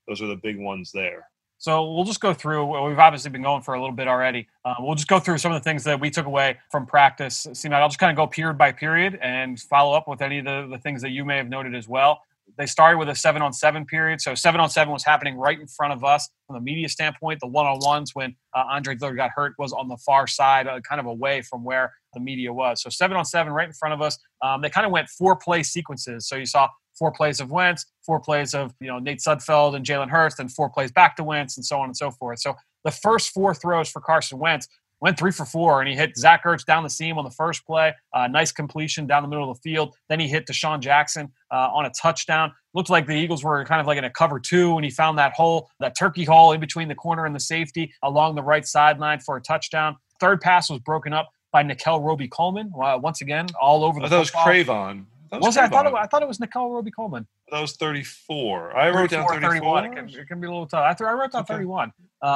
those 0.08 0.22
are 0.22 0.26
the 0.26 0.36
big 0.36 0.58
ones 0.58 0.90
there. 0.92 1.28
So 1.58 1.92
we'll 1.94 2.04
just 2.04 2.20
go 2.20 2.34
through. 2.34 2.86
We've 2.86 2.98
obviously 2.98 3.30
been 3.30 3.42
going 3.42 3.62
for 3.62 3.74
a 3.74 3.80
little 3.80 3.94
bit 3.94 4.08
already. 4.08 4.46
Uh, 4.64 4.74
we'll 4.78 4.94
just 4.94 5.08
go 5.08 5.18
through 5.18 5.38
some 5.38 5.52
of 5.52 5.60
the 5.60 5.64
things 5.64 5.84
that 5.84 5.98
we 5.98 6.10
took 6.10 6.26
away 6.26 6.58
from 6.70 6.84
practice. 6.84 7.46
See, 7.54 7.68
I'll 7.70 7.88
just 7.88 7.98
kind 7.98 8.10
of 8.10 8.16
go 8.16 8.26
period 8.26 8.58
by 8.58 8.72
period 8.72 9.18
and 9.22 9.58
follow 9.58 9.96
up 9.96 10.06
with 10.06 10.20
any 10.20 10.38
of 10.38 10.44
the, 10.44 10.68
the 10.70 10.78
things 10.78 11.00
that 11.00 11.10
you 11.10 11.24
may 11.24 11.38
have 11.38 11.48
noted 11.48 11.74
as 11.74 11.88
well. 11.88 12.20
They 12.58 12.66
started 12.66 12.98
with 12.98 13.08
a 13.08 13.14
seven 13.14 13.42
on 13.42 13.52
seven 13.52 13.84
period. 13.84 14.20
So 14.20 14.34
seven 14.34 14.60
on 14.60 14.70
seven 14.70 14.92
was 14.92 15.04
happening 15.04 15.36
right 15.36 15.58
in 15.58 15.66
front 15.66 15.92
of 15.92 16.04
us 16.04 16.28
from 16.46 16.54
the 16.54 16.60
media 16.60 16.88
standpoint. 16.88 17.40
The 17.40 17.48
one 17.48 17.66
on 17.66 17.78
ones 17.80 18.12
when 18.14 18.34
uh, 18.54 18.64
Andre 18.70 18.94
Dillard 18.94 19.16
got 19.16 19.30
hurt 19.34 19.54
was 19.58 19.72
on 19.72 19.88
the 19.88 19.96
far 19.98 20.26
side, 20.26 20.66
uh, 20.66 20.80
kind 20.80 21.00
of 21.00 21.06
away 21.06 21.42
from 21.42 21.64
where 21.64 21.92
the 22.14 22.20
media 22.20 22.52
was. 22.52 22.82
So 22.82 22.88
seven 22.88 23.16
on 23.16 23.24
seven 23.24 23.52
right 23.52 23.66
in 23.66 23.74
front 23.74 23.94
of 23.94 24.00
us. 24.00 24.18
Um, 24.42 24.62
they 24.62 24.70
kind 24.70 24.86
of 24.86 24.92
went 24.92 25.08
four 25.08 25.36
play 25.36 25.62
sequences. 25.62 26.28
So 26.28 26.36
you 26.36 26.46
saw 26.46 26.68
four 26.98 27.12
plays 27.12 27.40
of 27.40 27.50
Wentz, 27.50 27.84
four 28.04 28.20
plays 28.20 28.54
of 28.54 28.72
you 28.80 28.88
know 28.88 28.98
Nate 28.98 29.18
Sudfeld 29.18 29.76
and 29.76 29.84
Jalen 29.84 30.08
Hurts, 30.08 30.38
and 30.38 30.50
four 30.50 30.70
plays 30.70 30.92
back 30.92 31.16
to 31.16 31.24
Wentz, 31.24 31.56
and 31.56 31.64
so 31.64 31.78
on 31.78 31.86
and 31.86 31.96
so 31.96 32.10
forth. 32.10 32.38
So 32.40 32.54
the 32.84 32.90
first 32.90 33.30
four 33.30 33.54
throws 33.54 33.88
for 33.88 34.00
Carson 34.00 34.38
Wentz 34.38 34.68
went 35.00 35.18
three 35.18 35.30
for 35.30 35.44
four, 35.44 35.80
and 35.80 35.88
he 35.88 35.94
hit 35.94 36.16
Zach 36.16 36.44
Ertz 36.44 36.64
down 36.64 36.82
the 36.82 36.90
seam 36.90 37.18
on 37.18 37.24
the 37.24 37.30
first 37.30 37.66
play. 37.66 37.94
Uh, 38.12 38.26
nice 38.28 38.52
completion 38.52 39.06
down 39.06 39.22
the 39.22 39.28
middle 39.28 39.50
of 39.50 39.56
the 39.56 39.60
field. 39.70 39.94
Then 40.08 40.20
he 40.20 40.28
hit 40.28 40.46
DeSean 40.46 40.80
Jackson 40.80 41.30
uh, 41.52 41.68
on 41.72 41.84
a 41.86 41.90
touchdown. 41.90 42.52
Looked 42.74 42.90
like 42.90 43.06
the 43.06 43.14
Eagles 43.14 43.44
were 43.44 43.64
kind 43.64 43.80
of 43.80 43.86
like 43.86 43.98
in 43.98 44.04
a 44.04 44.10
cover 44.10 44.38
two, 44.40 44.74
and 44.76 44.84
he 44.84 44.90
found 44.90 45.18
that 45.18 45.32
hole, 45.32 45.68
that 45.80 45.96
turkey 45.96 46.24
hole 46.24 46.52
in 46.52 46.60
between 46.60 46.88
the 46.88 46.94
corner 46.94 47.26
and 47.26 47.34
the 47.34 47.40
safety 47.40 47.92
along 48.02 48.34
the 48.34 48.42
right 48.42 48.66
sideline 48.66 49.20
for 49.20 49.36
a 49.36 49.40
touchdown. 49.40 49.96
Third 50.20 50.40
pass 50.40 50.70
was 50.70 50.80
broken 50.80 51.12
up 51.12 51.28
by 51.52 51.62
Nickell 51.62 52.00
Robey-Coleman. 52.00 52.72
Uh, 52.80 52.98
once 53.02 53.20
again, 53.20 53.46
all 53.60 53.84
over 53.84 54.00
the 54.00 54.08
thought 54.08 54.16
it 54.16 54.18
was. 54.18 54.30
Cre'Von. 54.30 55.04
I 55.32 55.38
Was 55.38 55.56
it? 55.56 55.62
I 55.64 55.68
thought 55.68 55.86
it, 55.86 55.94
I 55.94 56.06
thought 56.06 56.22
it 56.22 56.28
was 56.28 56.38
Nickell 56.40 56.70
Robey-Coleman. 56.70 57.26
that 57.50 57.60
was 57.60 57.72
34. 57.76 58.76
I 58.76 58.90
wrote 58.90 59.10
down 59.10 59.26
34, 59.26 59.50
34. 59.50 59.78
It 59.84 59.94
can, 59.94 60.08
it 60.20 60.28
can 60.28 60.40
be 60.40 60.46
a 60.46 60.50
little 60.50 60.66
tough. 60.66 60.84
I, 60.84 60.94
th- 60.94 61.06
I 61.08 61.12
wrote 61.12 61.32
down 61.32 61.42
Okay. 61.42 61.54
31. 61.54 61.92
Um, 62.22 62.32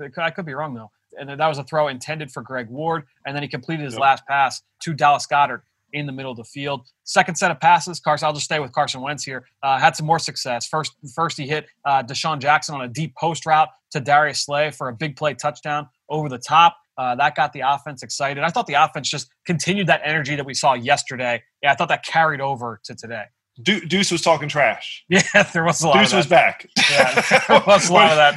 Okay. 0.00 0.22
I 0.22 0.30
could 0.30 0.46
be 0.46 0.54
wrong 0.54 0.74
though. 0.74 0.90
And 1.18 1.28
that 1.28 1.46
was 1.46 1.58
a 1.58 1.64
throw 1.64 1.88
intended 1.88 2.30
for 2.30 2.42
Greg 2.42 2.68
Ward, 2.68 3.04
and 3.26 3.34
then 3.34 3.42
he 3.42 3.48
completed 3.48 3.84
his 3.84 3.94
Yep. 3.94 4.00
last 4.00 4.26
pass 4.26 4.62
to 4.82 4.92
Dallas 4.94 5.26
Goedert 5.26 5.62
in 5.92 6.06
the 6.06 6.12
middle 6.12 6.30
of 6.30 6.36
the 6.36 6.44
field. 6.44 6.86
Second 7.04 7.36
set 7.36 7.50
of 7.50 7.60
passes, 7.60 7.98
Carson. 7.98 8.26
I'll 8.26 8.34
just 8.34 8.44
stay 8.44 8.60
with 8.60 8.72
Carson 8.72 9.00
Wentz 9.00 9.24
here. 9.24 9.46
Uh, 9.62 9.78
had 9.78 9.96
some 9.96 10.06
more 10.06 10.18
success. 10.18 10.66
First, 10.66 10.92
first 11.14 11.38
he 11.38 11.46
hit 11.46 11.66
uh, 11.84 12.02
DeSean 12.02 12.40
Jackson 12.40 12.74
on 12.74 12.82
a 12.82 12.88
deep 12.88 13.14
post 13.16 13.46
route 13.46 13.68
to 13.92 14.00
Darius 14.00 14.44
Slay 14.44 14.70
for 14.70 14.88
a 14.88 14.92
big 14.92 15.16
play 15.16 15.32
touchdown 15.34 15.88
over 16.10 16.28
the 16.28 16.38
top. 16.38 16.76
Uh, 16.98 17.14
that 17.14 17.34
got 17.36 17.52
the 17.52 17.60
offense 17.60 18.02
excited. 18.02 18.42
I 18.42 18.50
thought 18.50 18.66
the 18.66 18.74
offense 18.74 19.08
just 19.08 19.30
continued 19.46 19.86
that 19.86 20.02
energy 20.04 20.34
that 20.36 20.44
we 20.44 20.52
saw 20.52 20.74
yesterday. 20.74 21.42
Yeah, 21.62 21.72
I 21.72 21.74
thought 21.76 21.88
that 21.88 22.04
carried 22.04 22.40
over 22.40 22.80
to 22.84 22.94
today. 22.94 23.24
Du- 23.62 23.80
Deuce 23.86 24.10
was 24.12 24.22
talking 24.22 24.48
trash. 24.48 25.04
Yeah, 25.10 25.42
there 25.52 25.64
was 25.64 25.82
a 25.82 25.88
lot. 25.88 25.98
Deuce 25.98 26.12
was 26.12 26.26
back. 26.26 26.68
Yeah, 26.90 27.20
there 27.48 27.62
was 27.66 27.88
a 27.88 27.92
lot 27.92 28.10
of 28.10 28.16
that 28.16 28.36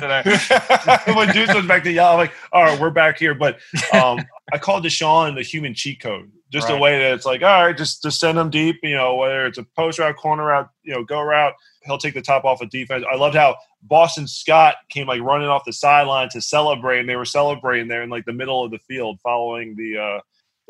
today. 1.05 1.13
when 1.15 1.29
Deuce 1.29 1.53
was 1.53 1.65
back 1.65 1.83
to 1.83 1.91
yell, 1.91 2.11
I'm 2.13 2.17
like, 2.17 2.33
all 2.51 2.63
right, 2.63 2.79
we're 2.79 2.89
back 2.89 3.17
here. 3.19 3.33
But 3.33 3.59
um, 3.93 4.19
I 4.51 4.57
called 4.57 4.83
DeSean 4.83 5.35
the 5.35 5.41
human 5.43 5.73
cheat 5.73 5.99
code. 6.01 6.31
Just 6.51 6.69
a 6.69 6.73
Right. 6.73 6.81
way 6.81 6.99
that 6.99 7.13
it's 7.13 7.25
like, 7.25 7.43
all 7.43 7.63
right, 7.65 7.77
just 7.77 8.03
just 8.03 8.19
send 8.19 8.37
him 8.37 8.49
deep. 8.49 8.77
You 8.83 8.95
know, 8.95 9.15
whether 9.15 9.45
it's 9.45 9.57
a 9.57 9.63
post 9.77 9.99
route, 9.99 10.17
corner 10.17 10.45
route, 10.47 10.69
you 10.83 10.93
know, 10.93 11.03
go 11.05 11.21
route, 11.21 11.53
he'll 11.85 11.97
take 11.97 12.13
the 12.13 12.21
top 12.21 12.43
off 12.43 12.61
of 12.61 12.69
defense. 12.69 13.05
I 13.09 13.15
loved 13.15 13.35
how 13.35 13.55
Boston 13.83 14.27
Scott 14.27 14.75
came 14.89 15.07
like 15.07 15.21
running 15.21 15.47
off 15.47 15.63
the 15.65 15.71
sideline 15.71 16.27
to 16.29 16.41
celebrate, 16.41 16.99
and 16.99 17.07
they 17.07 17.15
were 17.15 17.23
celebrating 17.25 17.87
there 17.87 18.03
in 18.03 18.09
like 18.09 18.25
the 18.25 18.33
middle 18.33 18.65
of 18.65 18.71
the 18.71 18.79
field, 18.79 19.19
following 19.21 19.75
the 19.77 19.97
uh, 19.97 20.19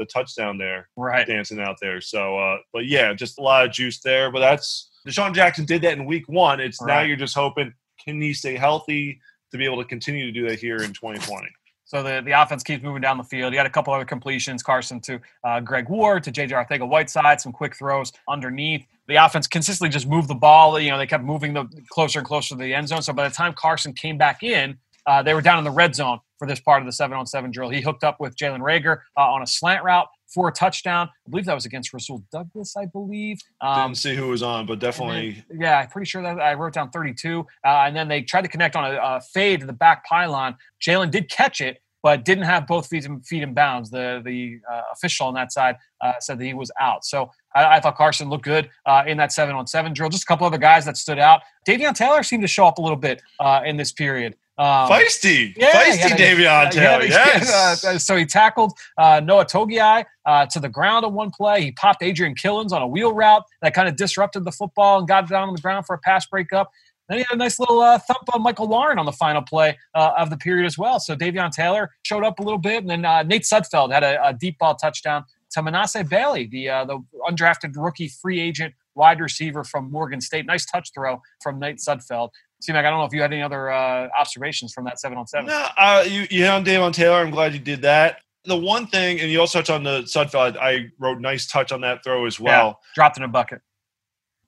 the 0.02 0.06
touchdown 0.12 0.58
there 0.58 0.90
Right. 0.98 1.26
dancing 1.28 1.60
out 1.60 1.78
there. 1.82 2.02
So, 2.02 2.38
uh, 2.38 2.58
but 2.74 2.86
yeah, 2.88 3.14
just 3.14 3.40
a 3.40 3.42
lot 3.42 3.66
of 3.66 3.72
juice 3.72 4.00
there. 4.00 4.32
But 4.32 4.40
that's 4.40 4.90
DeSean 5.08 5.34
Jackson 5.34 5.66
did 5.66 5.82
that 5.84 5.94
in 5.94 6.06
week 6.06 6.28
one. 6.28 6.60
It's 6.60 6.82
now 6.82 7.02
you're 7.02 7.18
just 7.18 7.36
hoping 7.36 7.74
can 8.04 8.22
he 8.22 8.34
stay 8.34 8.56
healthy 8.58 9.20
to 9.52 9.58
be 9.58 9.66
able 9.66 9.78
to 9.78 9.86
continue 9.88 10.26
to 10.26 10.32
do 10.32 10.48
that 10.50 10.60
here 10.60 10.78
in 10.78 10.92
2020. 10.94 11.48
So 11.86 12.02
the, 12.02 12.22
the 12.24 12.32
offense 12.32 12.64
keeps 12.64 12.82
moving 12.82 13.02
down 13.02 13.18
the 13.18 13.24
field. 13.24 13.52
You 13.52 13.58
had 13.60 13.68
a 13.68 13.70
couple 13.70 13.94
other 13.94 14.06
completions, 14.06 14.64
Carson 14.64 15.02
to 15.02 15.20
uh, 15.44 15.60
Greg 15.60 15.90
Ward, 15.90 16.24
to 16.24 16.32
JJ 16.32 16.52
Arcega-Whiteside, 16.52 17.42
some 17.42 17.52
quick 17.52 17.76
throws 17.76 18.14
underneath. 18.30 18.86
The 19.10 19.18
offense 19.18 19.46
consistently 19.46 19.90
just 19.90 20.08
moved 20.08 20.30
the 20.30 20.36
ball. 20.36 20.80
You 20.80 20.90
know, 20.92 20.98
they 20.98 21.06
kept 21.06 21.24
moving 21.26 21.54
the 21.54 21.66
closer 21.90 22.20
and 22.20 22.28
closer 22.28 22.56
to 22.56 22.56
the 22.56 22.74
end 22.74 22.88
zone. 22.88 23.02
So 23.02 23.12
by 23.12 23.28
the 23.28 23.36
time 23.36 23.52
Carson 23.54 23.92
came 23.92 24.18
back 24.18 24.42
in, 24.42 24.78
uh, 25.06 25.22
they 25.22 25.34
were 25.34 25.42
down 25.42 25.58
in 25.58 25.66
the 25.66 25.72
red 25.72 25.94
zone 25.94 26.20
for 26.42 26.48
this 26.48 26.60
part 26.60 26.82
of 26.82 26.88
the 26.88 26.92
seven 26.92 27.16
on 27.16 27.28
seven 27.28 27.52
drill. 27.52 27.70
He 27.70 27.82
hooked 27.82 28.04
up 28.04 28.20
with 28.20 28.36
Jalen 28.36 28.62
Reagor 28.62 29.02
uh, 29.16 29.32
on 29.32 29.44
a 29.44 29.48
slant 29.48 29.84
route 29.84 30.08
for 30.28 30.48
a 30.48 30.52
touchdown. 30.52 31.08
I 31.08 31.30
believe 31.30 31.46
that 31.46 31.54
was 31.54 31.68
against 31.68 31.94
Rasul 31.94 32.24
Douglas, 32.32 32.76
I 32.76 32.88
believe. 32.88 33.38
Um, 33.62 33.90
Didn't 33.90 33.98
see 34.00 34.16
who 34.16 34.30
was 34.30 34.42
on, 34.42 34.66
but 34.66 34.80
definitely 34.80 35.46
yeah, 35.54 35.78
I'm 35.82 35.90
pretty 35.90 36.08
sure 36.08 36.24
that 36.24 36.40
I 36.40 36.56
wrote 36.56 36.74
down 36.74 36.90
32. 36.90 37.46
Uh, 37.64 37.68
and 37.68 37.96
then 37.96 38.08
they 38.08 38.24
tried 38.24 38.42
to 38.42 38.48
connect 38.48 38.76
on 38.76 38.86
a, 38.86 38.98
a 39.00 39.22
fade 39.22 39.60
to 39.60 39.68
the 39.68 39.74
back 39.74 40.04
pylon. 40.04 40.56
Jalen 40.82 41.12
did 41.12 41.30
catch 41.30 41.62
it, 41.62 41.80
but 42.02 42.26
didn't 42.26 42.46
have 42.46 42.66
both 42.66 42.88
feet 42.88 43.06
in, 43.06 43.22
feet 43.22 43.44
in 43.44 43.54
bounds. 43.54 43.92
The 43.92 44.24
the 44.26 44.62
uh, 44.68 44.82
official 44.94 45.28
on 45.28 45.36
that 45.36 45.52
side 45.52 45.76
uh, 46.02 46.14
said 46.22 46.40
that 46.40 46.46
he 46.46 46.56
was 46.56 46.72
out. 46.80 47.06
So 47.06 47.30
I, 47.54 47.78
I 47.78 47.80
thought 47.80 47.98
Carson 47.98 48.30
looked 48.30 48.46
good 48.46 48.68
uh, 48.88 49.04
in 49.06 49.16
that 49.18 49.32
seven 49.32 49.54
on 49.56 49.68
seven 49.68 49.94
drill. 49.94 50.10
Just 50.10 50.24
a 50.24 50.26
couple 50.26 50.48
other 50.48 50.58
guys 50.58 50.86
that 50.86 50.98
stood 50.98 51.20
out. 51.20 51.42
Davion 51.68 51.94
Taylor 51.94 52.24
seemed 52.24 52.42
to 52.42 52.48
show 52.48 52.66
up 52.66 52.80
a 52.80 52.82
little 52.82 52.98
bit 52.98 53.22
uh, 53.40 53.62
in 53.64 53.78
this 53.78 53.92
period. 53.92 54.36
Um, 54.62 54.88
feisty, 54.91 55.56
yeah, 55.58 55.71
feisty 55.71 56.10
Davion 56.12 56.69
Taylor. 56.69 57.04
Yes. 57.06 57.84
uh, 57.84 57.97
so 57.97 58.15
he 58.15 58.28
tackled 58.28 58.74
uh, 58.95 59.19
Noah 59.19 59.45
Togiai 59.45 60.06
uh, 60.28 60.45
to 60.45 60.60
the 60.60 60.69
ground 60.69 61.04
on 61.04 61.15
one 61.15 61.32
play. 61.32 61.63
He 61.63 61.71
popped 61.71 62.04
Adrian 62.04 62.36
Killins 62.36 62.71
on 62.71 62.84
a 62.84 62.88
wheel 62.88 63.12
route 63.12 63.43
that 63.63 63.74
kind 63.74 63.89
of 63.89 63.95
disrupted 63.95 64.45
the 64.45 64.52
football 64.52 65.00
and 65.00 65.08
got 65.08 65.24
it 65.24 65.32
down 65.32 65.47
on 65.47 65.56
the 65.56 65.62
ground 65.62 65.88
for 65.88 65.95
a 65.95 65.97
pass 65.97 66.28
breakup. 66.28 66.69
Then 67.10 67.17
he 67.17 67.26
had 67.28 67.34
a 67.34 67.38
nice 67.38 67.60
little 67.60 67.80
uh, 67.80 67.97
thump 67.97 68.36
on 68.36 68.43
Michael 68.43 68.67
Warren 68.67 69.00
on 69.00 69.08
the 69.08 69.12
final 69.12 69.41
play 69.41 69.80
uh, 69.95 70.12
of 70.15 70.30
the 70.30 70.38
period 70.38 70.67
as 70.67 70.78
well. 70.78 71.00
So 71.00 71.15
Davion 71.15 71.50
Taylor 71.50 71.89
showed 72.04 72.24
up 72.24 72.38
a 72.38 72.43
little 72.43 72.60
bit, 72.60 72.84
and 72.84 72.89
then 72.89 73.04
uh, 73.04 73.24
Nate 73.24 73.41
Sudfeld 73.41 73.91
had 73.91 74.04
a, 74.04 74.24
a 74.28 74.32
deep 74.32 74.60
ball 74.60 74.76
touchdown 74.76 75.26
to 75.54 75.63
Manasseh 75.63 76.04
Bailey, 76.04 76.45
the 76.45 76.69
uh, 76.69 76.86
the 76.86 77.04
undrafted 77.28 77.74
rookie 77.76 78.10
free 78.10 78.39
agent 78.39 78.76
wide 78.95 79.19
receiver 79.19 79.63
from 79.63 79.91
Morgan 79.91 80.21
State. 80.21 80.45
Nice 80.45 80.65
touch 80.65 80.91
throw 80.93 81.21
from 81.41 81.60
Nate 81.60 81.78
Sudfeld. 81.78 82.30
Seemed 82.62 82.76
like 82.76 82.86
I 82.86 82.89
don't 82.89 83.00
know 83.00 83.06
if 83.06 83.13
you 83.13 83.21
had 83.21 83.34
any 83.34 83.41
other 83.41 83.71
uh, 83.71 84.08
observations 84.17 84.71
from 84.71 84.86
that 84.86 85.00
seven 85.00 85.17
on 85.17 85.26
seven. 85.26 85.47
No, 85.47 85.67
uh, 85.78 86.06
you, 86.08 86.28
you 86.30 86.43
hit 86.43 86.50
on 86.50 86.63
Davion 86.63 86.93
Taylor. 86.93 87.17
I'm 87.17 87.32
glad 87.32 87.54
you 87.54 87.60
did 87.60 87.82
that. 87.82 88.19
The 88.45 88.56
one 88.56 88.88
thing, 88.88 89.19
and 89.19 89.32
you 89.32 89.39
also 89.39 89.60
touched 89.60 89.71
on 89.71 89.84
the 89.84 90.02
Sudfeld. 90.02 90.58
I 90.58 90.91
wrote 91.00 91.19
nice 91.19 91.47
touch 91.47 91.71
on 91.71 91.82
that 91.82 92.04
throw 92.04 92.26
as 92.26 92.39
well. 92.39 92.80
Dropped 92.95 93.17
in 93.17 93.24
a 93.24 93.28
bucket. 93.28 93.62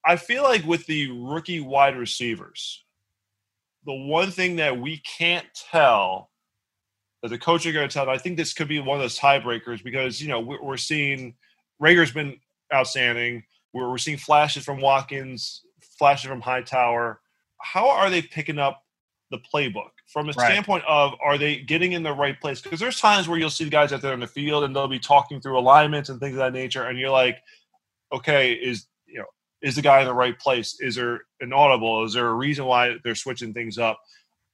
I 0.06 0.16
feel 0.16 0.44
like 0.44 0.64
with 0.66 0.86
the 0.86 1.10
rookie 1.12 1.60
wide 1.60 1.98
receivers, 1.98 2.84
the 3.86 3.94
one 3.94 4.32
thing 4.32 4.58
that 4.58 4.80
we 4.80 4.98
can't 5.00 5.46
tell 5.72 6.30
that 7.22 7.30
the 7.30 7.38
coach 7.38 7.66
are 7.66 7.72
going 7.72 7.88
to 7.88 7.94
tell, 7.94 8.10
I 8.10 8.18
think 8.18 8.38
this 8.38 8.54
could 8.54 8.68
be 8.68 8.80
one 8.80 8.98
of 8.98 9.02
those 9.02 9.18
tiebreakers 9.18 9.84
because, 9.84 10.22
you 10.22 10.28
know, 10.28 10.40
we're, 10.40 10.62
we're 10.62 10.78
seeing 10.78 11.36
Reagor's 11.82 12.12
been 12.12 12.38
outstanding. 12.74 13.44
We're, 13.74 13.90
we're 13.90 13.98
seeing 13.98 14.18
flashes 14.18 14.66
from 14.66 14.82
Watkins, 14.82 15.62
flashes 15.98 16.28
from 16.28 16.42
Hightower. 16.42 17.22
How 17.64 17.90
are 17.90 18.10
they 18.10 18.22
picking 18.22 18.60
up 18.60 18.84
the 19.32 19.40
playbook 19.40 19.90
from 20.06 20.30
a 20.30 20.34
Right. 20.34 20.46
standpoint 20.46 20.84
of 20.88 21.14
are 21.24 21.38
they 21.38 21.58
getting 21.58 21.94
in 21.94 22.04
the 22.04 22.14
right 22.14 22.40
place? 22.40 22.62
Because 22.62 22.80
there's 22.80 23.00
times 23.00 23.28
where 23.28 23.40
you'll 23.40 23.50
see 23.50 23.64
the 23.64 23.70
guys 23.72 23.92
out 23.92 24.02
there 24.02 24.14
in 24.14 24.20
the 24.20 24.28
field 24.28 24.64
and 24.64 24.76
they'll 24.76 24.88
be 24.88 25.00
talking 25.00 25.42
through 25.42 25.58
alignments 25.58 26.10
and 26.10 26.20
things 26.20 26.34
of 26.34 26.40
that 26.40 26.54
nature, 26.54 26.84
and 26.84 27.00
you're 27.00 27.10
like, 27.10 27.38
okay, 28.12 28.54
is 28.54 28.86
you 29.08 29.20
know, 29.20 29.26
is 29.62 29.76
the 29.76 29.82
guy 29.82 30.02
in 30.02 30.08
the 30.08 30.14
right 30.14 30.38
place? 30.38 30.78
Is 30.82 30.96
there 30.96 31.22
an 31.42 31.54
audible? 31.54 32.04
Is 32.04 32.14
there 32.14 32.28
a 32.28 32.34
reason 32.34 32.66
why 32.66 32.98
they're 33.04 33.16
switching 33.16 33.54
things 33.54 33.78
up? 33.78 34.00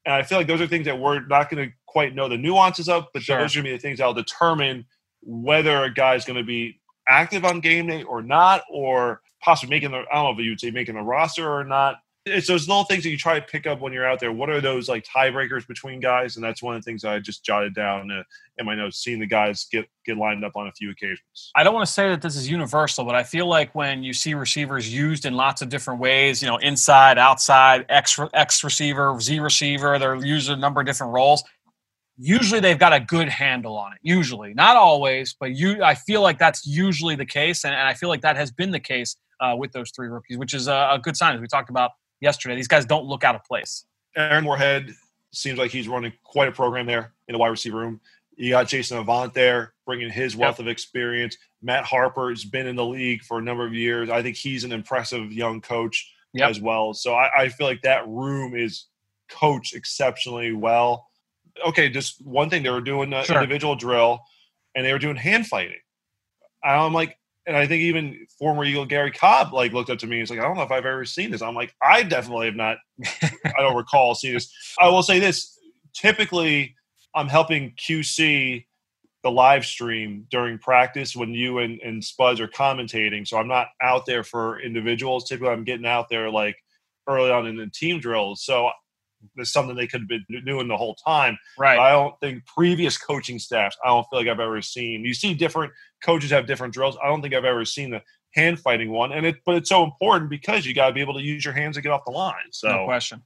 And 0.06 0.14
I 0.14 0.24
feel 0.24 0.38
like 0.38 0.48
those 0.48 0.62
are 0.62 0.68
things 0.68 0.86
that 0.86 0.98
we're 0.98 1.26
not 1.28 1.50
going 1.50 1.68
to 1.70 1.76
quite 1.86 2.16
know 2.16 2.30
the 2.30 2.38
nuances 2.38 2.88
of, 2.88 3.08
but 3.14 3.24
Sure. 3.24 3.40
those 3.40 3.56
are 3.56 3.60
going 3.60 3.66
to 3.66 3.72
be 3.72 3.78
the 3.78 3.82
things 3.82 3.98
that'll 3.98 4.14
determine 4.14 4.86
whether 5.22 5.84
a 5.84 5.94
guy's 5.94 6.24
going 6.26 6.38
to 6.38 6.44
be 6.44 6.80
active 7.08 7.44
on 7.44 7.60
game 7.60 7.88
day 7.88 8.04
or 8.04 8.22
not, 8.22 8.64
or 8.72 9.22
possibly 9.42 9.76
making 9.76 9.92
the 9.92 9.98
I 10.12 10.16
don't 10.16 10.24
know 10.26 10.32
if 10.32 10.46
you 10.46 10.52
would 10.52 10.60
say 10.62 10.72
making 10.72 10.96
the 10.96 11.02
roster 11.02 11.52
or 11.52 11.64
not. 11.66 11.98
It's 12.26 12.48
those 12.48 12.68
little 12.68 12.84
things 12.84 13.04
that 13.04 13.10
you 13.10 13.18
try 13.18 13.40
to 13.40 13.46
pick 13.46 13.66
up 13.66 13.80
when 13.80 13.94
you're 13.94 14.08
out 14.08 14.20
there. 14.20 14.32
What 14.32 14.50
are 14.50 14.60
those 14.60 14.90
like 14.90 15.06
tiebreakers 15.06 15.66
between 15.66 16.00
guys? 16.00 16.36
And 16.36 16.44
that's 16.44 16.62
one 16.62 16.76
of 16.76 16.82
the 16.82 16.86
things 16.86 17.06
I 17.06 17.18
just 17.20 17.46
jotted 17.46 17.74
down 17.74 18.12
uh, 18.12 18.24
in 18.58 18.66
my 18.66 18.76
notes, 18.76 18.98
seeing 18.98 19.20
the 19.20 19.26
guys 19.26 19.66
get 19.72 19.88
get 20.06 20.18
lined 20.18 20.44
up 20.44 20.52
on 20.56 20.68
a 20.68 20.72
few 20.74 20.92
occasions. 20.92 21.52
I 21.56 21.64
don't 21.64 21.74
want 21.74 21.88
to 21.88 21.92
say 21.92 22.10
that 22.10 22.22
this 22.22 22.36
is 22.36 22.50
universal, 22.50 23.06
but 23.06 23.16
I 23.16 23.24
feel 23.24 23.48
like 23.48 23.74
when 23.74 24.04
you 24.04 24.14
see 24.14 24.34
receivers 24.34 24.94
used 24.94 25.26
in 25.26 25.34
lots 25.34 25.62
of 25.62 25.70
different 25.70 26.02
ways, 26.02 26.42
you 26.42 26.48
know, 26.50 26.58
inside, 26.58 27.18
outside, 27.18 27.86
X 27.90 28.20
X 28.34 28.64
receiver, 28.64 29.18
Z 29.22 29.40
receiver, 29.40 29.98
they're 29.98 30.16
used 30.16 30.50
a 30.50 30.58
number 30.58 30.82
of 30.82 30.86
different 30.86 31.14
roles. 31.14 31.44
Usually, 32.18 32.60
they've 32.60 32.78
got 32.78 32.92
a 32.92 33.00
good 33.00 33.30
handle 33.30 33.78
on 33.78 33.94
it. 33.94 34.00
Usually, 34.02 34.54
not 34.54 34.76
always, 34.76 35.36
but 35.40 35.56
you. 35.56 35.82
I 35.82 35.96
feel 35.96 36.22
like 36.22 36.38
that's 36.38 36.68
usually 36.68 37.16
the 37.16 37.26
case, 37.26 37.64
and, 37.64 37.74
and 37.74 37.88
I 37.88 37.94
feel 37.94 38.10
like 38.10 38.22
that 38.22 38.36
has 38.36 38.52
been 38.52 38.72
the 38.72 38.80
case 38.80 39.16
uh, 39.40 39.56
with 39.58 39.72
those 39.72 39.90
three 39.92 40.10
rookies, 40.10 40.38
which 40.38 40.54
is 40.54 40.68
a, 40.68 40.90
a 40.92 41.00
good 41.02 41.16
sign. 41.16 41.34
As 41.34 41.40
we 41.40 41.48
talked 41.48 41.70
about 41.70 41.92
yesterday, 42.22 42.56
these 42.56 42.68
guys 42.68 42.86
don't 42.86 43.06
look 43.06 43.24
out 43.24 43.36
of 43.36 43.44
place. 43.44 43.86
Aaron 44.16 44.44
Moorehead 44.44 44.92
seems 45.32 45.60
like 45.60 45.72
he's 45.72 45.88
running 45.88 46.12
quite 46.24 46.48
a 46.48 46.52
program 46.52 46.86
there 46.86 47.14
in 47.28 47.34
the 47.34 47.40
wide 47.40 47.50
receiver 47.50 47.78
room. 47.78 48.02
You 48.36 48.52
got 48.52 48.68
Jason 48.68 48.98
Avant 48.98 49.34
there, 49.34 49.74
bringing 49.86 50.10
his 50.10 50.36
wealth 50.36 50.60
of 50.60 50.68
experience. 50.68 51.38
Matt 51.62 51.84
Harper 51.84 52.30
has 52.30 52.46
been 52.46 52.68
in 52.68 52.76
the 52.76 52.86
league 52.86 53.22
for 53.24 53.38
a 53.38 53.42
number 53.42 53.66
of 53.66 53.74
years. 53.74 54.10
I 54.10 54.22
think 54.24 54.38
he's 54.38 54.64
an 54.64 54.72
impressive 54.72 55.32
young 55.34 55.62
coach 55.62 56.14
Yep. 56.34 56.50
as 56.50 56.62
well. 56.62 56.94
So 56.94 57.16
I, 57.16 57.30
I 57.44 57.50
feel 57.50 57.68
like 57.68 57.82
that 57.82 58.08
room 58.08 58.56
is 58.56 58.86
coached 59.30 59.76
exceptionally 59.76 60.54
well. 60.54 61.08
Okay, 61.68 61.90
just 61.90 62.26
one 62.26 62.50
thing 62.50 62.64
they 62.64 62.70
were 62.70 62.80
doing 62.82 63.12
an 63.12 63.24
Sure. 63.26 63.36
individual 63.42 63.76
drill, 63.76 64.22
and 64.76 64.86
they 64.86 64.94
were 64.94 65.00
doing 65.00 65.16
hand 65.18 65.48
fighting. 65.48 65.80
I'm 66.64 66.94
like, 66.94 67.18
and 67.50 67.58
I 67.58 67.66
think 67.66 67.82
even 67.82 68.28
former 68.38 68.64
Eagle 68.64 68.86
Gary 68.86 69.12
Cobb 69.12 69.54
like 69.54 69.74
looked 69.74 69.90
up 69.90 69.98
to 70.00 70.08
me. 70.08 70.18
and 70.18 70.22
He's 70.22 70.30
like, 70.30 70.40
I 70.40 70.44
don't 70.44 70.56
know 70.56 70.62
if 70.62 70.72
I've 70.72 70.86
ever 70.86 71.04
seen 71.04 71.32
this. 71.32 71.42
I'm 71.42 71.56
like, 71.56 71.74
I 71.82 72.04
definitely 72.04 72.46
have 72.46 72.56
not. 72.56 72.78
I 73.24 73.54
don't 73.58 73.76
recall 73.76 74.14
seeing 74.14 74.36
this. 74.36 74.54
I 74.80 74.88
will 74.88 75.02
say 75.02 75.20
this: 75.20 75.58
typically, 75.96 76.76
I'm 77.16 77.28
helping 77.28 77.74
QC 77.74 78.66
the 79.24 79.32
live 79.32 79.66
stream 79.66 80.28
during 80.30 80.60
practice 80.60 81.16
when 81.16 81.34
you 81.34 81.58
and, 81.58 81.82
and 81.82 82.04
Spuds 82.04 82.40
are 82.40 82.48
commentating. 82.48 83.28
So 83.28 83.38
I'm 83.38 83.48
not 83.48 83.70
out 83.82 84.06
there 84.06 84.24
for 84.24 84.62
individuals. 84.62 85.28
Typically, 85.28 85.50
I'm 85.50 85.64
getting 85.64 85.88
out 85.88 86.08
there 86.08 86.30
like 86.30 86.56
early 87.08 87.32
on 87.32 87.48
in 87.48 87.58
the 87.58 87.68
team 87.68 88.00
drills. 88.00 88.44
So 88.46 88.70
there's 89.36 89.52
something 89.52 89.76
they 89.76 89.88
could 89.88 90.02
have 90.02 90.08
been 90.08 90.46
doing 90.46 90.68
the 90.68 90.78
whole 90.78 90.96
time. 90.96 91.38
Right. 91.58 91.78
But 91.78 91.82
I 91.82 91.92
don't 91.92 92.20
think 92.20 92.46
previous 92.46 92.98
coaching 92.98 93.40
staffs, 93.40 93.76
I 93.84 93.88
don't 93.88 94.06
feel 94.10 94.20
like 94.20 94.28
I've 94.28 94.40
ever 94.40 94.62
seen. 94.62 95.04
You 95.04 95.14
see 95.14 95.34
different 95.34 95.74
coaches 96.04 96.32
have 96.32 96.48
different 96.48 96.74
drills. 96.74 96.98
I 97.04 97.08
don't 97.08 97.22
think 97.22 97.34
I've 97.34 97.46
ever 97.46 97.66
seen 97.66 97.92
the 97.92 98.02
hand 98.36 98.60
fighting 98.60 98.92
one. 98.92 99.12
And 99.12 99.26
it 99.26 99.38
but 99.46 99.56
it's 99.56 99.70
so 99.70 99.84
important 99.84 100.30
because 100.30 100.66
you 100.66 100.74
gotta 100.74 100.94
be 100.94 101.02
able 101.02 101.16
to 101.16 101.22
use 101.22 101.44
your 101.44 101.54
hands 101.54 101.76
to 101.76 101.82
get 101.82 101.92
off 101.92 102.06
the 102.06 102.12
line. 102.12 102.52
So 102.52 102.70
No 102.70 102.86
question. 102.86 103.24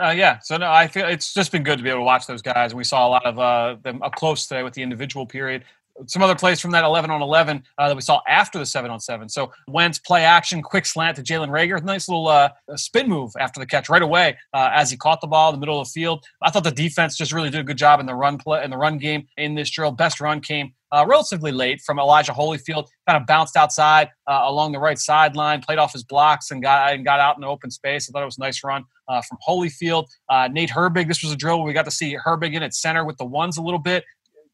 Uh, 0.00 0.10
yeah, 0.10 0.38
so 0.38 0.56
no, 0.56 0.70
I 0.70 0.86
feel 0.86 1.08
it's 1.08 1.34
just 1.34 1.50
been 1.50 1.64
good 1.64 1.78
to 1.78 1.82
be 1.82 1.90
able 1.90 2.00
to 2.00 2.04
watch 2.04 2.24
those 2.28 2.42
guys, 2.42 2.70
and 2.70 2.78
we 2.78 2.84
saw 2.84 3.08
a 3.08 3.10
lot 3.10 3.26
of 3.26 3.38
uh, 3.40 3.76
them 3.82 4.00
up 4.02 4.14
close 4.14 4.46
today 4.46 4.62
with 4.62 4.72
the 4.72 4.82
individual 4.82 5.26
period. 5.26 5.64
Some 6.06 6.22
other 6.22 6.34
plays 6.34 6.60
from 6.60 6.70
that 6.72 6.84
11 6.84 7.10
on 7.10 7.22
11 7.22 7.62
uh, 7.78 7.88
that 7.88 7.94
we 7.94 8.02
saw 8.02 8.20
after 8.28 8.58
the 8.58 8.66
7 8.66 8.90
on 8.90 9.00
7. 9.00 9.28
So 9.28 9.52
Wentz 9.68 9.98
play 9.98 10.24
action, 10.24 10.62
quick 10.62 10.86
slant 10.86 11.16
to 11.16 11.22
Jalen 11.22 11.48
Reagor, 11.48 11.82
nice 11.82 12.08
little 12.08 12.28
uh, 12.28 12.50
spin 12.76 13.08
move 13.08 13.32
after 13.38 13.60
the 13.60 13.66
catch 13.66 13.88
right 13.88 14.02
away 14.02 14.36
uh, 14.54 14.70
as 14.72 14.90
he 14.90 14.96
caught 14.96 15.20
the 15.20 15.26
ball 15.26 15.50
in 15.50 15.56
the 15.56 15.60
middle 15.60 15.80
of 15.80 15.86
the 15.86 15.90
field. 15.90 16.24
I 16.42 16.50
thought 16.50 16.64
the 16.64 16.70
defense 16.70 17.16
just 17.16 17.32
really 17.32 17.50
did 17.50 17.60
a 17.60 17.64
good 17.64 17.78
job 17.78 18.00
in 18.00 18.06
the 18.06 18.14
run 18.14 18.38
play 18.38 18.64
in 18.64 18.70
the 18.70 18.78
run 18.78 18.98
game 18.98 19.26
in 19.36 19.54
this 19.54 19.70
drill. 19.70 19.92
Best 19.92 20.20
run 20.20 20.40
came 20.40 20.72
uh, 20.92 21.04
relatively 21.06 21.52
late 21.52 21.80
from 21.80 21.98
Elijah 21.98 22.32
Holyfield. 22.32 22.86
Kind 23.06 23.20
of 23.20 23.26
bounced 23.26 23.56
outside 23.56 24.08
uh, 24.26 24.42
along 24.44 24.72
the 24.72 24.78
right 24.78 24.98
sideline, 24.98 25.60
played 25.60 25.78
off 25.78 25.92
his 25.92 26.02
blocks, 26.02 26.50
and 26.50 26.62
got 26.62 26.92
and 26.92 27.04
got 27.04 27.20
out 27.20 27.36
in 27.36 27.42
the 27.42 27.46
open 27.46 27.70
space. 27.70 28.08
I 28.08 28.12
thought 28.12 28.22
it 28.22 28.26
was 28.26 28.38
a 28.38 28.40
nice 28.40 28.62
run 28.64 28.84
uh, 29.08 29.22
from 29.22 29.38
Holyfield. 29.46 30.06
Uh, 30.28 30.48
Nate 30.50 30.70
Herbig. 30.70 31.08
This 31.08 31.22
was 31.22 31.32
a 31.32 31.36
drill 31.36 31.58
where 31.58 31.66
we 31.66 31.72
got 31.72 31.84
to 31.84 31.90
see 31.90 32.16
Herbig 32.16 32.54
in 32.54 32.62
at 32.62 32.74
center 32.74 33.04
with 33.04 33.18
the 33.18 33.24
ones 33.24 33.56
a 33.56 33.62
little 33.62 33.78
bit. 33.78 34.04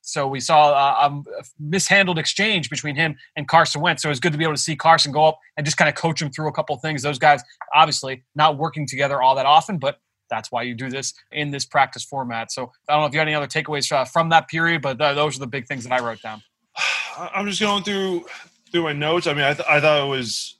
So 0.06 0.28
we 0.28 0.38
saw 0.38 0.70
uh, 0.70 1.10
a 1.10 1.42
mishandled 1.58 2.16
exchange 2.16 2.70
between 2.70 2.94
him 2.94 3.16
and 3.34 3.48
Carson 3.48 3.80
Wentz. 3.80 4.02
So 4.02 4.08
it 4.08 4.10
was 4.10 4.20
good 4.20 4.30
to 4.32 4.38
be 4.38 4.44
able 4.44 4.54
to 4.54 4.60
see 4.60 4.76
Carson 4.76 5.10
go 5.10 5.24
up 5.24 5.40
and 5.56 5.64
just 5.66 5.76
kind 5.76 5.88
of 5.88 5.96
coach 5.96 6.22
him 6.22 6.30
through 6.30 6.48
a 6.48 6.52
couple 6.52 6.76
things. 6.76 7.02
Those 7.02 7.18
guys 7.18 7.42
obviously 7.74 8.24
not 8.36 8.56
working 8.56 8.86
together 8.86 9.20
all 9.20 9.34
that 9.34 9.46
often, 9.46 9.78
but 9.78 9.98
that's 10.30 10.52
why 10.52 10.62
you 10.62 10.74
do 10.74 10.88
this 10.88 11.12
in 11.32 11.50
this 11.50 11.64
practice 11.64 12.04
format. 12.04 12.52
So 12.52 12.70
I 12.88 12.92
don't 12.92 13.02
know 13.02 13.06
if 13.06 13.12
you 13.14 13.18
had 13.18 13.26
any 13.26 13.34
other 13.34 13.48
takeaways 13.48 13.90
uh, 13.90 14.04
from 14.04 14.28
that 14.28 14.48
period, 14.48 14.80
but 14.80 14.98
th- 14.98 15.16
those 15.16 15.36
are 15.36 15.40
the 15.40 15.46
big 15.48 15.66
things 15.66 15.82
that 15.84 15.92
I 15.92 16.04
wrote 16.04 16.22
down. 16.22 16.40
I'm 17.18 17.46
just 17.46 17.60
going 17.60 17.82
through 17.82 18.26
through 18.70 18.84
my 18.84 18.92
notes. 18.92 19.26
I 19.26 19.34
mean, 19.34 19.44
I, 19.44 19.54
th- 19.54 19.68
I 19.68 19.80
thought 19.80 20.06
it 20.06 20.10
was 20.10 20.58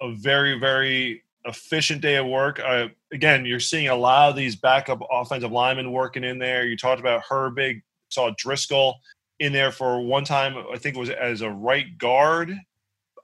a 0.00 0.12
very 0.12 0.58
very 0.58 1.22
efficient 1.44 2.00
day 2.00 2.16
of 2.16 2.26
work. 2.26 2.60
Again, 3.12 3.44
you're 3.44 3.60
seeing 3.60 3.88
a 3.88 3.96
lot 3.96 4.30
of 4.30 4.36
these 4.36 4.56
backup 4.56 5.00
offensive 5.10 5.52
linemen 5.52 5.92
working 5.92 6.24
in 6.24 6.38
there. 6.38 6.64
You 6.64 6.76
talked 6.76 7.00
about 7.00 7.22
Herbig, 7.28 7.82
saw 8.12 8.30
Driscoll 8.36 9.00
in 9.40 9.52
there 9.52 9.72
for 9.72 10.00
one 10.00 10.24
time. 10.24 10.56
I 10.72 10.78
think 10.78 10.96
it 10.96 11.00
was 11.00 11.10
as 11.10 11.40
a 11.40 11.50
right 11.50 11.98
guard 11.98 12.54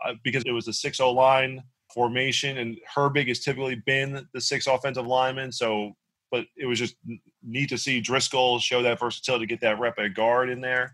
uh, 0.04 0.14
because 0.22 0.42
it 0.46 0.52
was 0.52 0.64
the 0.64 0.72
six 0.72 1.00
O 1.00 1.12
line 1.12 1.62
formation, 1.92 2.58
and 2.58 2.78
Herbig 2.94 3.28
has 3.28 3.40
typically 3.40 3.76
been 3.86 4.26
the 4.32 4.40
six 4.40 4.66
offensive 4.66 5.06
lineman. 5.06 5.52
So, 5.52 5.96
but 6.30 6.46
it 6.56 6.66
was 6.66 6.78
just 6.78 6.96
neat 7.42 7.68
to 7.70 7.78
see 7.78 8.00
Driscoll 8.00 8.58
show 8.58 8.82
that 8.82 9.00
versatility 9.00 9.46
to 9.46 9.48
get 9.48 9.60
that 9.60 9.78
rep 9.78 9.98
at 9.98 10.14
guard 10.14 10.50
in 10.50 10.60
there. 10.60 10.92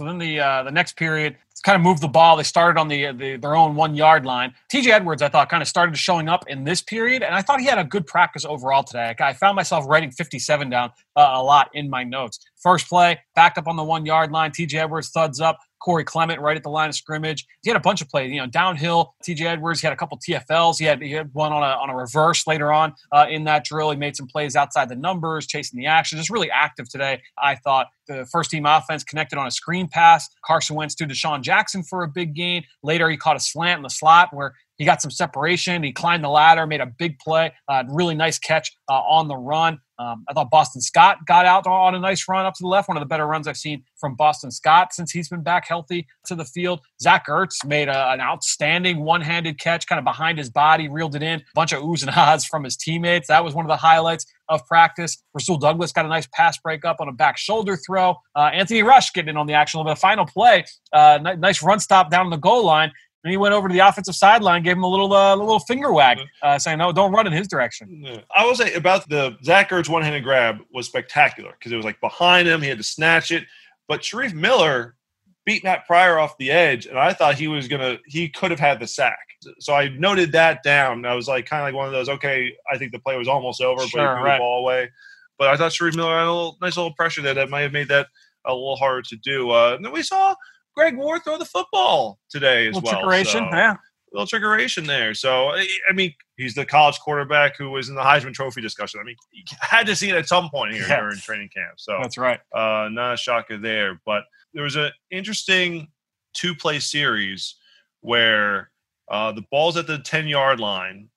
So 0.00 0.06
then 0.06 0.18
the 0.18 0.40
uh, 0.40 0.62
the 0.64 0.70
next 0.70 0.96
period, 0.96 1.36
kind 1.62 1.76
of 1.76 1.82
moved 1.82 2.02
the 2.02 2.08
ball. 2.08 2.36
They 2.36 2.42
started 2.42 2.78
on 2.78 2.88
the, 2.88 3.12
the 3.12 3.36
their 3.36 3.56
own 3.56 3.74
one 3.74 3.94
yard 3.94 4.26
line. 4.26 4.54
TJ 4.72 4.88
Edwards, 4.88 5.22
I 5.22 5.28
thought, 5.28 5.48
kind 5.48 5.62
of 5.62 5.68
started 5.68 5.96
showing 5.96 6.28
up 6.28 6.44
in 6.48 6.64
this 6.64 6.82
period, 6.82 7.22
and 7.22 7.34
I 7.34 7.42
thought 7.42 7.60
he 7.60 7.66
had 7.66 7.78
a 7.78 7.84
good 7.84 8.06
practice 8.06 8.44
overall 8.44 8.82
today. 8.82 9.14
I 9.20 9.32
found 9.32 9.56
myself 9.56 9.84
writing 9.86 10.10
57 10.10 10.70
down 10.70 10.90
uh, 11.16 11.30
a 11.34 11.42
lot 11.42 11.70
in 11.74 11.88
my 11.88 12.04
notes. 12.04 12.38
First 12.60 12.88
play, 12.88 13.20
backed 13.34 13.58
up 13.58 13.68
on 13.68 13.76
the 13.76 13.84
one 13.84 14.04
yard 14.04 14.32
line. 14.32 14.50
TJ 14.50 14.74
Edwards 14.74 15.10
thuds 15.10 15.40
up. 15.40 15.58
Corey 15.82 16.04
Clement 16.04 16.40
right 16.40 16.56
at 16.56 16.62
the 16.62 16.70
line 16.70 16.88
of 16.88 16.94
scrimmage. 16.94 17.46
He 17.62 17.70
had 17.70 17.76
a 17.76 17.80
bunch 17.80 18.02
of 18.02 18.08
plays, 18.08 18.30
you 18.30 18.38
know, 18.38 18.46
downhill. 18.46 19.14
TJ 19.26 19.42
Edwards, 19.46 19.80
he 19.80 19.86
had 19.86 19.92
a 19.92 19.96
couple 19.96 20.18
TFLs. 20.18 20.78
He 20.78 20.84
had, 20.84 21.02
he 21.02 21.12
had 21.12 21.30
one 21.32 21.52
on 21.52 21.62
a, 21.62 21.76
on 21.76 21.90
a 21.90 21.96
reverse 21.96 22.46
later 22.46 22.72
on 22.72 22.94
uh, 23.10 23.26
in 23.28 23.44
that 23.44 23.64
drill. 23.64 23.90
He 23.90 23.96
made 23.96 24.16
some 24.16 24.26
plays 24.26 24.56
outside 24.56 24.88
the 24.88 24.96
numbers, 24.96 25.46
chasing 25.46 25.78
the 25.78 25.86
action. 25.86 26.18
Just 26.18 26.30
really 26.30 26.50
active 26.50 26.88
today. 26.88 27.20
I 27.42 27.56
thought 27.56 27.88
the 28.06 28.26
first 28.26 28.50
team 28.50 28.66
offense 28.66 29.04
connected 29.04 29.38
on 29.38 29.46
a 29.46 29.50
screen 29.50 29.88
pass. 29.88 30.28
Carson 30.44 30.76
Wentz 30.76 30.94
to 30.96 31.04
DeSean 31.04 31.42
Jackson 31.42 31.82
for 31.82 32.02
a 32.02 32.08
big 32.08 32.34
gain. 32.34 32.64
Later, 32.82 33.08
he 33.10 33.16
caught 33.16 33.36
a 33.36 33.40
slant 33.40 33.78
in 33.78 33.82
the 33.82 33.90
slot 33.90 34.28
where 34.32 34.54
he 34.82 34.84
got 34.84 35.00
some 35.00 35.12
separation. 35.12 35.84
He 35.84 35.92
climbed 35.92 36.24
the 36.24 36.28
ladder, 36.28 36.66
made 36.66 36.80
a 36.80 36.86
big 36.86 37.16
play. 37.20 37.52
Uh, 37.68 37.84
really 37.88 38.16
nice 38.16 38.36
catch 38.36 38.76
uh, 38.88 38.94
on 38.94 39.28
the 39.28 39.36
run. 39.36 39.78
Um, 39.96 40.24
I 40.28 40.32
thought 40.32 40.50
Boston 40.50 40.80
Scott 40.80 41.18
got 41.24 41.46
out 41.46 41.68
on 41.68 41.94
a 41.94 42.00
nice 42.00 42.26
run 42.28 42.44
up 42.44 42.54
to 42.54 42.62
the 42.62 42.66
left. 42.66 42.88
One 42.88 42.96
of 42.96 43.00
the 43.00 43.06
better 43.06 43.24
runs 43.24 43.46
I've 43.46 43.56
seen 43.56 43.84
from 44.00 44.16
Boston 44.16 44.50
Scott 44.50 44.92
since 44.92 45.12
he's 45.12 45.28
been 45.28 45.44
back 45.44 45.68
healthy 45.68 46.08
to 46.26 46.34
the 46.34 46.44
field. 46.44 46.80
Zach 47.00 47.28
Ertz 47.28 47.64
made 47.64 47.86
a, 47.86 48.10
an 48.10 48.20
outstanding 48.20 49.04
one 49.04 49.20
handed 49.20 49.60
catch 49.60 49.86
kind 49.86 50.00
of 50.00 50.04
behind 50.04 50.36
his 50.36 50.50
body, 50.50 50.88
reeled 50.88 51.14
it 51.14 51.22
in. 51.22 51.38
A 51.38 51.44
bunch 51.54 51.72
of 51.72 51.80
oohs 51.80 52.02
and 52.02 52.10
ahs 52.16 52.44
from 52.44 52.64
his 52.64 52.76
teammates. 52.76 53.28
That 53.28 53.44
was 53.44 53.54
one 53.54 53.64
of 53.64 53.68
the 53.68 53.76
highlights 53.76 54.26
of 54.48 54.66
practice. 54.66 55.22
Rasul 55.32 55.58
Douglas 55.58 55.92
got 55.92 56.06
a 56.06 56.08
nice 56.08 56.26
pass 56.32 56.58
breakup 56.58 56.96
on 56.98 57.08
a 57.08 57.12
back 57.12 57.38
shoulder 57.38 57.76
throw. 57.76 58.16
Uh, 58.34 58.50
Anthony 58.52 58.82
Rush 58.82 59.12
getting 59.12 59.28
in 59.28 59.36
on 59.36 59.46
the 59.46 59.54
action 59.54 59.78
a 59.78 59.82
little 59.82 59.94
bit. 59.94 60.00
Final 60.00 60.26
play, 60.26 60.64
uh, 60.92 61.20
ni- 61.22 61.36
nice 61.36 61.62
run 61.62 61.78
stop 61.78 62.10
down 62.10 62.28
the 62.30 62.36
goal 62.36 62.64
line. 62.64 62.90
And 63.24 63.30
he 63.30 63.36
went 63.36 63.54
over 63.54 63.68
to 63.68 63.72
the 63.72 63.80
offensive 63.80 64.16
sideline, 64.16 64.62
gave 64.64 64.76
him 64.76 64.82
a 64.82 64.88
little 64.88 65.12
uh, 65.12 65.36
little 65.36 65.60
finger 65.60 65.92
wag, 65.92 66.18
uh, 66.42 66.58
saying, 66.58 66.78
"No, 66.78 66.92
don't 66.92 67.12
run 67.12 67.26
in 67.26 67.32
his 67.32 67.46
direction." 67.46 68.02
Yeah. 68.04 68.20
I 68.34 68.44
will 68.44 68.56
say 68.56 68.74
about 68.74 69.08
the 69.08 69.36
Zach 69.44 69.70
Ertz 69.70 69.88
one 69.88 70.02
handed 70.02 70.24
grab 70.24 70.58
was 70.72 70.86
spectacular 70.86 71.52
because 71.52 71.70
it 71.70 71.76
was 71.76 71.84
like 71.84 72.00
behind 72.00 72.48
him, 72.48 72.62
he 72.62 72.68
had 72.68 72.78
to 72.78 72.84
snatch 72.84 73.30
it. 73.30 73.44
But 73.86 74.00
Shareef 74.00 74.34
Miller 74.34 74.96
beat 75.44 75.62
Matt 75.62 75.86
Pryor 75.86 76.18
off 76.18 76.36
the 76.38 76.50
edge, 76.50 76.86
and 76.86 76.98
I 76.98 77.12
thought 77.12 77.36
he 77.36 77.48
was 77.48 77.68
gonna 77.68 77.98
he 78.06 78.28
could 78.28 78.50
have 78.50 78.60
had 78.60 78.80
the 78.80 78.86
sack. 78.86 79.18
So 79.58 79.74
I 79.74 79.88
noted 79.88 80.32
that 80.32 80.62
down. 80.62 81.04
I 81.04 81.14
was 81.14 81.28
like 81.28 81.46
kind 81.46 81.62
of 81.62 81.66
like 81.66 81.74
one 81.74 81.86
of 81.86 81.92
those, 81.92 82.08
okay, 82.08 82.52
I 82.72 82.78
think 82.78 82.92
the 82.92 82.98
play 82.98 83.16
was 83.16 83.28
almost 83.28 83.60
over, 83.60 83.80
but 83.80 83.84
he 83.84 83.90
threw 83.90 84.02
right. 84.02 84.36
the 84.36 84.38
ball 84.38 84.60
away. 84.60 84.90
But 85.38 85.48
I 85.48 85.56
thought 85.56 85.72
Shareef 85.72 85.96
Miller 85.96 86.14
had 86.14 86.26
a 86.26 86.32
little 86.32 86.58
nice 86.60 86.76
little 86.76 86.94
pressure 86.94 87.22
there 87.22 87.34
that 87.34 87.50
might 87.50 87.62
have 87.62 87.72
made 87.72 87.88
that 87.88 88.06
a 88.44 88.52
little 88.52 88.76
harder 88.76 89.02
to 89.02 89.16
do. 89.16 89.50
Uh, 89.50 89.74
and 89.74 89.84
then 89.84 89.92
we 89.92 90.02
saw 90.02 90.34
Greg 90.76 90.96
Ward 90.96 91.22
throw 91.24 91.38
the 91.38 91.44
football 91.44 92.18
today 92.30 92.68
as 92.68 92.74
well. 92.80 92.94
trickeration, 92.94 93.50
so- 93.50 93.56
yeah. 93.56 93.76
little 94.12 94.26
trickeration 94.26 94.86
there. 94.86 95.14
So 95.14 95.50
I 95.50 95.92
mean, 95.94 96.14
he's 96.36 96.54
the 96.54 96.64
college 96.66 96.98
quarterback 97.00 97.56
who 97.56 97.70
was 97.70 97.88
in 97.88 97.94
the 97.94 98.02
Heisman 98.02 98.32
Trophy 98.34 98.60
discussion. 98.60 99.00
I 99.00 99.04
mean, 99.04 99.16
you 99.32 99.42
had 99.60 99.86
to 99.86 99.96
see 99.96 100.10
it 100.10 100.16
at 100.16 100.28
some 100.28 100.50
point 100.50 100.74
here 100.74 100.86
Yeah. 100.88 101.00
during 101.00 101.16
training 101.18 101.50
camp. 101.54 101.74
So 101.78 101.98
That's 102.00 102.18
right. 102.18 102.40
uh, 102.54 102.88
not 102.90 103.14
a 103.14 103.16
shocker 103.16 103.58
there. 103.58 104.00
But 104.04 104.24
there 104.54 104.64
was 104.64 104.76
an 104.76 104.90
interesting 105.10 105.88
two 106.34 106.54
play 106.54 106.78
series 106.78 107.56
where 108.00 108.70
uh, 109.10 109.32
the 109.32 109.42
ball's 109.50 109.76
at 109.76 109.86
the 109.86 109.98
10 109.98 110.26
yard 110.28 110.60
line 110.60 111.08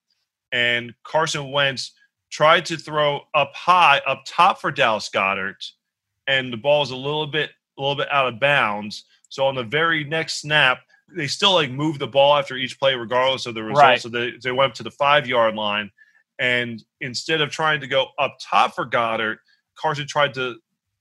and 0.52 0.94
Carson 1.04 1.52
Wentz 1.52 1.92
tried 2.32 2.66
to 2.68 2.78
throw 2.78 3.22
up 3.34 3.54
high, 3.56 4.02
up 4.08 4.24
top 4.28 4.60
for 4.60 4.72
Dallas 4.72 5.10
Goedert, 5.14 5.72
and 6.28 6.52
the 6.52 6.58
ball 6.58 6.82
was 6.82 6.92
a 6.92 6.96
little 6.96 7.28
bit, 7.28 7.52
a 7.78 7.82
little 7.82 7.96
bit 7.96 8.12
out 8.12 8.28
of 8.28 8.40
bounds. 8.40 9.06
So 9.36 9.46
on 9.46 9.56
the 9.56 9.64
very 9.64 10.06
next 10.06 10.40
snap, 10.40 10.80
they 11.14 11.28
still 11.28 11.54
like 11.54 11.70
moved 11.70 12.00
the 12.00 12.08
ball 12.08 12.38
after 12.38 12.56
each 12.56 12.80
play, 12.80 12.96
regardless 12.96 13.46
of 13.46 13.54
the 13.54 13.64
result. 13.64 13.84
Right. 13.84 14.02
So 14.02 14.08
they, 14.08 14.32
they 14.42 14.52
went 14.54 14.72
up 14.72 14.76
to 14.78 14.84
the 14.84 14.92
five 14.92 15.28
yard 15.28 15.56
line. 15.56 15.92
And 16.40 16.82
instead 17.02 17.42
of 17.42 17.50
trying 17.50 17.82
to 17.82 17.88
go 17.88 18.08
up 18.18 18.38
top 18.42 18.76
for 18.76 18.86
Goedert, 18.86 19.38
Carson 19.78 20.08
tried 20.08 20.34
to 20.36 20.56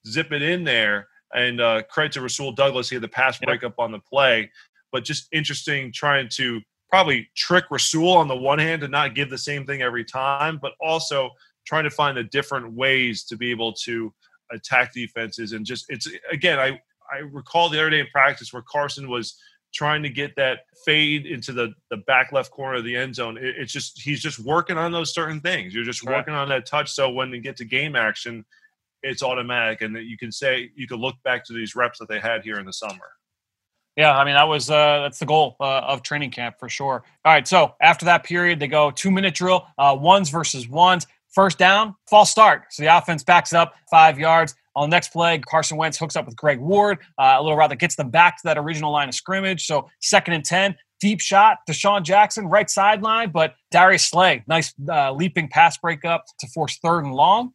zip 0.09 0.33
it 0.33 0.43
in 0.43 0.65
there. 0.65 1.07
And 1.33 1.61
uh, 1.61 1.83
credit 1.85 2.13
to 2.13 2.23
Rasul 2.23 2.51
Douglas, 2.51 2.89
he 2.89 2.97
had 2.97 3.05
the 3.05 3.09
pass 3.09 3.39
Yep. 3.41 3.47
breakup 3.47 3.79
on 3.79 3.93
the 3.93 4.01
play. 4.01 4.51
But 4.91 5.05
just 5.05 5.29
interesting 5.31 5.93
trying 5.93 6.29
to 6.31 6.61
probably 6.91 7.29
trick 7.37 7.67
Rasul 7.71 8.17
on 8.17 8.27
the 8.27 8.37
one 8.37 8.59
hand 8.59 8.81
to 8.83 8.89
not 8.89 9.15
give 9.15 9.31
the 9.31 9.39
same 9.39 9.65
thing 9.65 9.81
every 9.81 10.05
time, 10.05 10.59
but 10.61 10.73
also 10.81 11.31
trying 11.65 11.85
to 11.85 11.91
find 11.91 12.17
the 12.17 12.25
different 12.25 12.73
ways 12.73 13.23
to 13.25 13.37
be 13.37 13.53
able 13.53 13.73
to 13.73 14.13
attack 14.51 14.93
defenses. 14.93 15.53
And 15.53 15.65
just 15.65 15.87
it's 15.89 16.09
again, 16.33 16.59
I 16.59 16.81
I 17.15 17.19
recall 17.19 17.69
the 17.69 17.79
other 17.81 17.91
day 17.91 18.01
in 18.01 18.07
practice 18.09 18.53
where 18.53 18.63
Carson 18.63 19.09
was 19.09 19.39
trying 19.73 20.03
to 20.05 20.09
get 20.09 20.37
that 20.37 20.61
fade 20.85 21.27
into 21.27 21.53
the 21.53 21.73
the 21.91 21.97
back 21.99 22.33
left 22.33 22.51
corner 22.51 22.79
of 22.79 22.85
the 22.85 22.97
end 22.97 23.15
zone. 23.15 23.37
It, 23.37 23.57
it's 23.59 23.73
just 23.73 24.01
he's 24.01 24.21
just 24.23 24.39
working 24.39 24.79
on 24.79 24.93
those 24.93 25.13
certain 25.15 25.41
things. 25.41 25.75
You're 25.75 25.85
just 25.85 26.05
Right. 26.05 26.17
working 26.17 26.35
on 26.35 26.49
that 26.51 26.67
touch. 26.67 26.91
So 26.93 27.11
when 27.11 27.31
they 27.31 27.39
get 27.41 27.57
to 27.59 27.65
game 27.65 27.97
action, 27.97 28.45
it's 29.03 29.23
automatic, 29.23 29.83
and 29.83 29.95
that 29.97 30.05
you 30.05 30.17
can 30.17 30.33
say 30.33 30.71
you 30.75 30.87
can 30.87 30.99
look 30.99 31.17
back 31.25 31.45
to 31.47 31.53
these 31.53 31.75
reps 31.77 31.99
that 31.99 32.09
they 32.09 32.21
had 32.21 32.43
here 32.43 32.57
in 32.59 32.67
the 32.67 32.73
summer. 32.73 33.11
Yeah, 33.97 34.17
I 34.17 34.25
mean 34.25 34.35
that 34.35 34.49
was 34.49 34.71
uh, 34.71 35.01
that's 35.03 35.19
the 35.19 35.27
goal 35.27 35.57
uh, 35.61 35.81
of 35.81 36.03
training 36.03 36.31
camp 36.31 36.57
for 36.59 36.69
sure. 36.69 37.05
All 37.25 37.33
right, 37.33 37.47
so 37.47 37.75
after 37.81 38.05
that 38.07 38.25
period, 38.25 38.59
they 38.61 38.67
go 38.69 38.91
two 38.91 39.11
minute 39.11 39.35
drill, 39.35 39.67
uh, 39.79 39.97
ones 39.99 40.31
versus 40.31 40.69
ones. 40.69 41.07
First 41.29 41.59
down, 41.59 41.97
false 42.09 42.31
start. 42.31 42.67
So 42.71 42.83
the 42.85 42.97
offense 42.97 43.25
backs 43.25 43.53
up 43.53 43.75
five 43.91 44.19
yards. 44.21 44.55
On 44.77 44.91
the 44.91 44.95
next 44.95 45.09
play, 45.13 45.39
Carson 45.39 45.77
Wentz 45.77 45.99
hooks 45.99 46.17
up 46.17 46.27
with 46.27 46.37
Greg 46.37 46.59
Ward, 46.59 46.99
uh, 47.19 47.37
a 47.39 47.43
little 47.43 47.57
route 47.57 47.71
that 47.71 47.77
gets 47.77 47.95
them 47.97 48.11
back 48.11 48.37
to 48.39 48.43
that 48.45 48.59
original 48.59 48.91
line 48.93 49.09
of 49.09 49.15
scrimmage. 49.15 49.67
So 49.67 49.89
second 50.01 50.35
and 50.35 50.45
ten, 50.45 50.75
deep 51.01 51.21
shot, 51.21 51.59
DeSean 51.69 52.03
Jackson 52.03 52.47
right 52.47 52.69
sideline, 52.69 53.31
but 53.31 53.55
Darius 53.71 54.07
Slay, 54.07 54.43
nice 54.49 54.73
uh, 54.89 55.13
leaping 55.13 55.49
pass 55.49 55.79
breakup 55.79 56.25
to 56.41 56.47
force 56.49 56.79
third 56.83 57.05
and 57.05 57.15
long. 57.15 57.53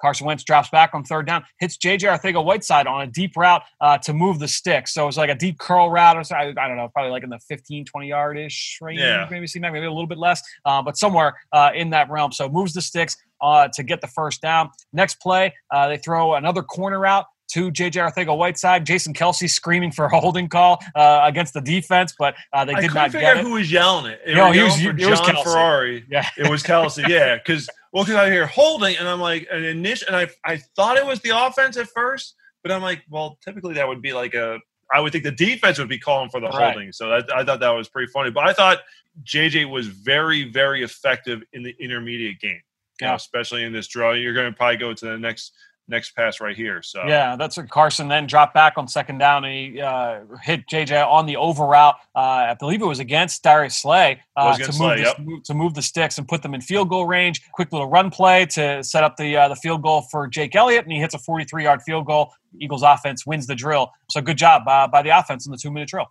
Carson 0.00 0.26
Wentz 0.26 0.42
drops 0.42 0.70
back 0.70 0.90
on 0.94 1.04
third 1.04 1.26
down, 1.26 1.44
hits 1.58 1.76
JJ 1.76 2.16
Arcega-Whiteside 2.18 2.86
on 2.86 3.02
a 3.02 3.06
deep 3.06 3.36
route 3.36 3.62
uh, 3.80 3.98
to 3.98 4.14
move 4.14 4.38
the 4.38 4.48
stick. 4.48 4.88
So 4.88 5.06
it's 5.06 5.18
like 5.18 5.28
a 5.28 5.34
deep 5.34 5.58
curl 5.58 5.90
route, 5.90 6.16
or 6.16 6.34
I, 6.34 6.48
I 6.48 6.68
don't 6.68 6.76
know, 6.78 6.88
probably 6.94 7.10
like 7.10 7.24
in 7.24 7.28
the 7.30 7.38
15, 7.40 7.84
20 7.84 8.08
yard 8.08 8.38
ish 8.38 8.78
range, 8.80 9.00
Yeah. 9.00 9.26
maybe 9.30 9.46
see 9.46 9.58
maybe 9.58 9.78
a 9.78 9.80
little 9.82 10.06
bit 10.06 10.16
less, 10.18 10.40
uh, 10.64 10.80
but 10.80 10.96
somewhere 10.96 11.34
uh, 11.52 11.72
in 11.74 11.90
that 11.90 12.08
realm. 12.10 12.32
So 12.32 12.48
moves 12.48 12.72
the 12.72 12.80
sticks 12.80 13.16
uh, 13.42 13.68
to 13.74 13.82
get 13.82 14.00
the 14.00 14.06
first 14.06 14.40
down. 14.40 14.70
Next 14.92 15.20
play, 15.20 15.52
uh, 15.70 15.88
they 15.88 15.96
throw 15.98 16.34
another 16.34 16.62
corner 16.62 17.04
out 17.04 17.26
to 17.52 17.70
JJ 17.70 18.10
Arcega-Whiteside. 18.10 18.86
Jason 18.86 19.12
Kelce 19.12 19.50
screaming 19.50 19.92
for 19.92 20.06
a 20.06 20.18
holding 20.20 20.48
call 20.48 20.78
uh, 20.94 21.20
against 21.24 21.52
the 21.52 21.60
defense, 21.60 22.14
but 22.18 22.34
uh, 22.54 22.64
they 22.64 22.74
did 22.76 22.94
not 22.94 23.10
figure 23.10 23.20
get 23.20 23.36
out 23.36 23.40
it. 23.40 23.44
who 23.44 23.52
was 23.52 23.70
yelling 23.70 24.10
it. 24.12 24.20
They 24.24 24.34
No, 24.34 24.52
he 24.52 24.62
was- 24.62 24.80
for 24.80 24.90
it 24.90 25.06
was 25.10 25.20
John 25.20 25.34
Kelce. 25.34 25.42
Ferrari. 25.44 26.04
Yeah. 26.08 26.26
It 26.38 26.48
was 26.48 26.62
Kelce, 26.62 27.06
yeah, 27.06 27.36
because 27.36 27.68
well, 27.92 28.04
because 28.04 28.16
I 28.16 28.30
hear 28.30 28.46
holding, 28.46 28.96
and 28.96 29.06
I'm 29.06 29.20
like, 29.20 29.46
an 29.52 29.64
initial, 29.64 30.06
and 30.08 30.16
I 30.16 30.28
I 30.50 30.56
thought 30.76 30.96
it 30.96 31.04
was 31.04 31.20
the 31.20 31.30
offense 31.30 31.76
at 31.76 31.88
first, 31.88 32.34
but 32.62 32.72
I'm 32.72 32.80
like, 32.80 33.02
well, 33.10 33.38
typically 33.44 33.74
that 33.74 33.86
would 33.86 34.00
be 34.00 34.14
like 34.14 34.32
a, 34.32 34.58
I 34.94 35.00
would 35.00 35.12
think 35.12 35.24
the 35.24 35.30
defense 35.32 35.78
would 35.78 35.90
be 35.90 35.98
calling 35.98 36.30
for 36.30 36.40
the 36.40 36.46
Right. 36.48 36.72
holding, 36.72 36.92
so 36.92 37.10
that, 37.10 37.30
I 37.36 37.44
thought 37.44 37.60
that 37.60 37.70
was 37.70 37.88
pretty 37.90 38.10
funny. 38.10 38.30
But 38.30 38.48
I 38.48 38.54
thought 38.54 38.78
JJ 39.24 39.68
was 39.70 39.88
very 39.88 40.50
very 40.50 40.82
effective 40.82 41.42
in 41.52 41.62
the 41.64 41.74
intermediate 41.78 42.40
game, 42.40 42.62
you 43.00 43.06
know, 43.06 43.12
Yeah. 43.12 43.16
especially 43.16 43.64
in 43.64 43.72
this 43.72 43.86
draw. 43.88 44.12
You're 44.12 44.34
going 44.34 44.50
to 44.50 44.56
probably 44.56 44.76
go 44.76 44.92
to 44.92 45.04
the 45.04 45.18
next 45.18 45.52
next 45.88 46.12
pass 46.14 46.40
right 46.40 46.56
here. 46.56 46.80
So 46.80 47.02
Yeah, 47.08 47.34
that's 47.34 47.56
what 47.56 47.68
Carson 47.68 48.06
then 48.06 48.26
dropped 48.28 48.54
back 48.54 48.74
on 48.78 48.86
second 48.86 49.18
down 49.18 49.44
and 49.44 49.52
he 49.74 49.80
uh, 49.80 50.20
hit 50.40 50.66
JJ 50.68 51.04
on 51.06 51.26
the 51.26 51.36
over 51.36 51.66
route. 51.66 51.96
Uh, 52.14 52.18
I 52.50 52.56
believe 52.58 52.80
it 52.80 52.86
was 52.86 53.00
against 53.00 53.42
Darius 53.42 53.76
Slay, 53.82 54.20
uh, 54.36 54.56
to, 54.56 54.60
move 54.62 54.74
Slay, 54.74 54.96
the, 54.98 55.02
yep. 55.02 55.18
move- 55.18 55.42
to 55.42 55.54
move 55.54 55.74
the 55.74 55.82
sticks 55.82 56.18
and 56.18 56.26
put 56.28 56.40
them 56.40 56.54
in 56.54 56.60
field 56.60 56.88
goal 56.88 57.04
range. 57.06 57.42
Quick 57.52 57.72
little 57.72 57.88
run 57.88 58.10
play 58.10 58.46
to 58.46 58.82
set 58.84 59.02
up 59.02 59.16
the 59.16 59.36
uh, 59.36 59.48
the 59.48 59.56
field 59.56 59.82
goal 59.82 60.02
for 60.02 60.28
Jake 60.28 60.54
Elliott, 60.54 60.84
and 60.84 60.92
he 60.92 61.00
hits 61.00 61.14
a 61.14 61.18
43 61.18 61.64
yard 61.64 61.82
field 61.82 62.06
goal. 62.06 62.32
Eagles 62.60 62.82
offense 62.84 63.26
wins 63.26 63.48
the 63.48 63.56
drill. 63.56 63.90
So 64.08 64.20
good 64.22 64.38
job 64.38 64.62
uh, 64.68 64.86
by 64.86 65.02
the 65.02 65.10
offense 65.10 65.46
in 65.46 65.50
the 65.52 65.58
two 65.58 65.72
minute 65.72 65.88
drill. 65.88 66.06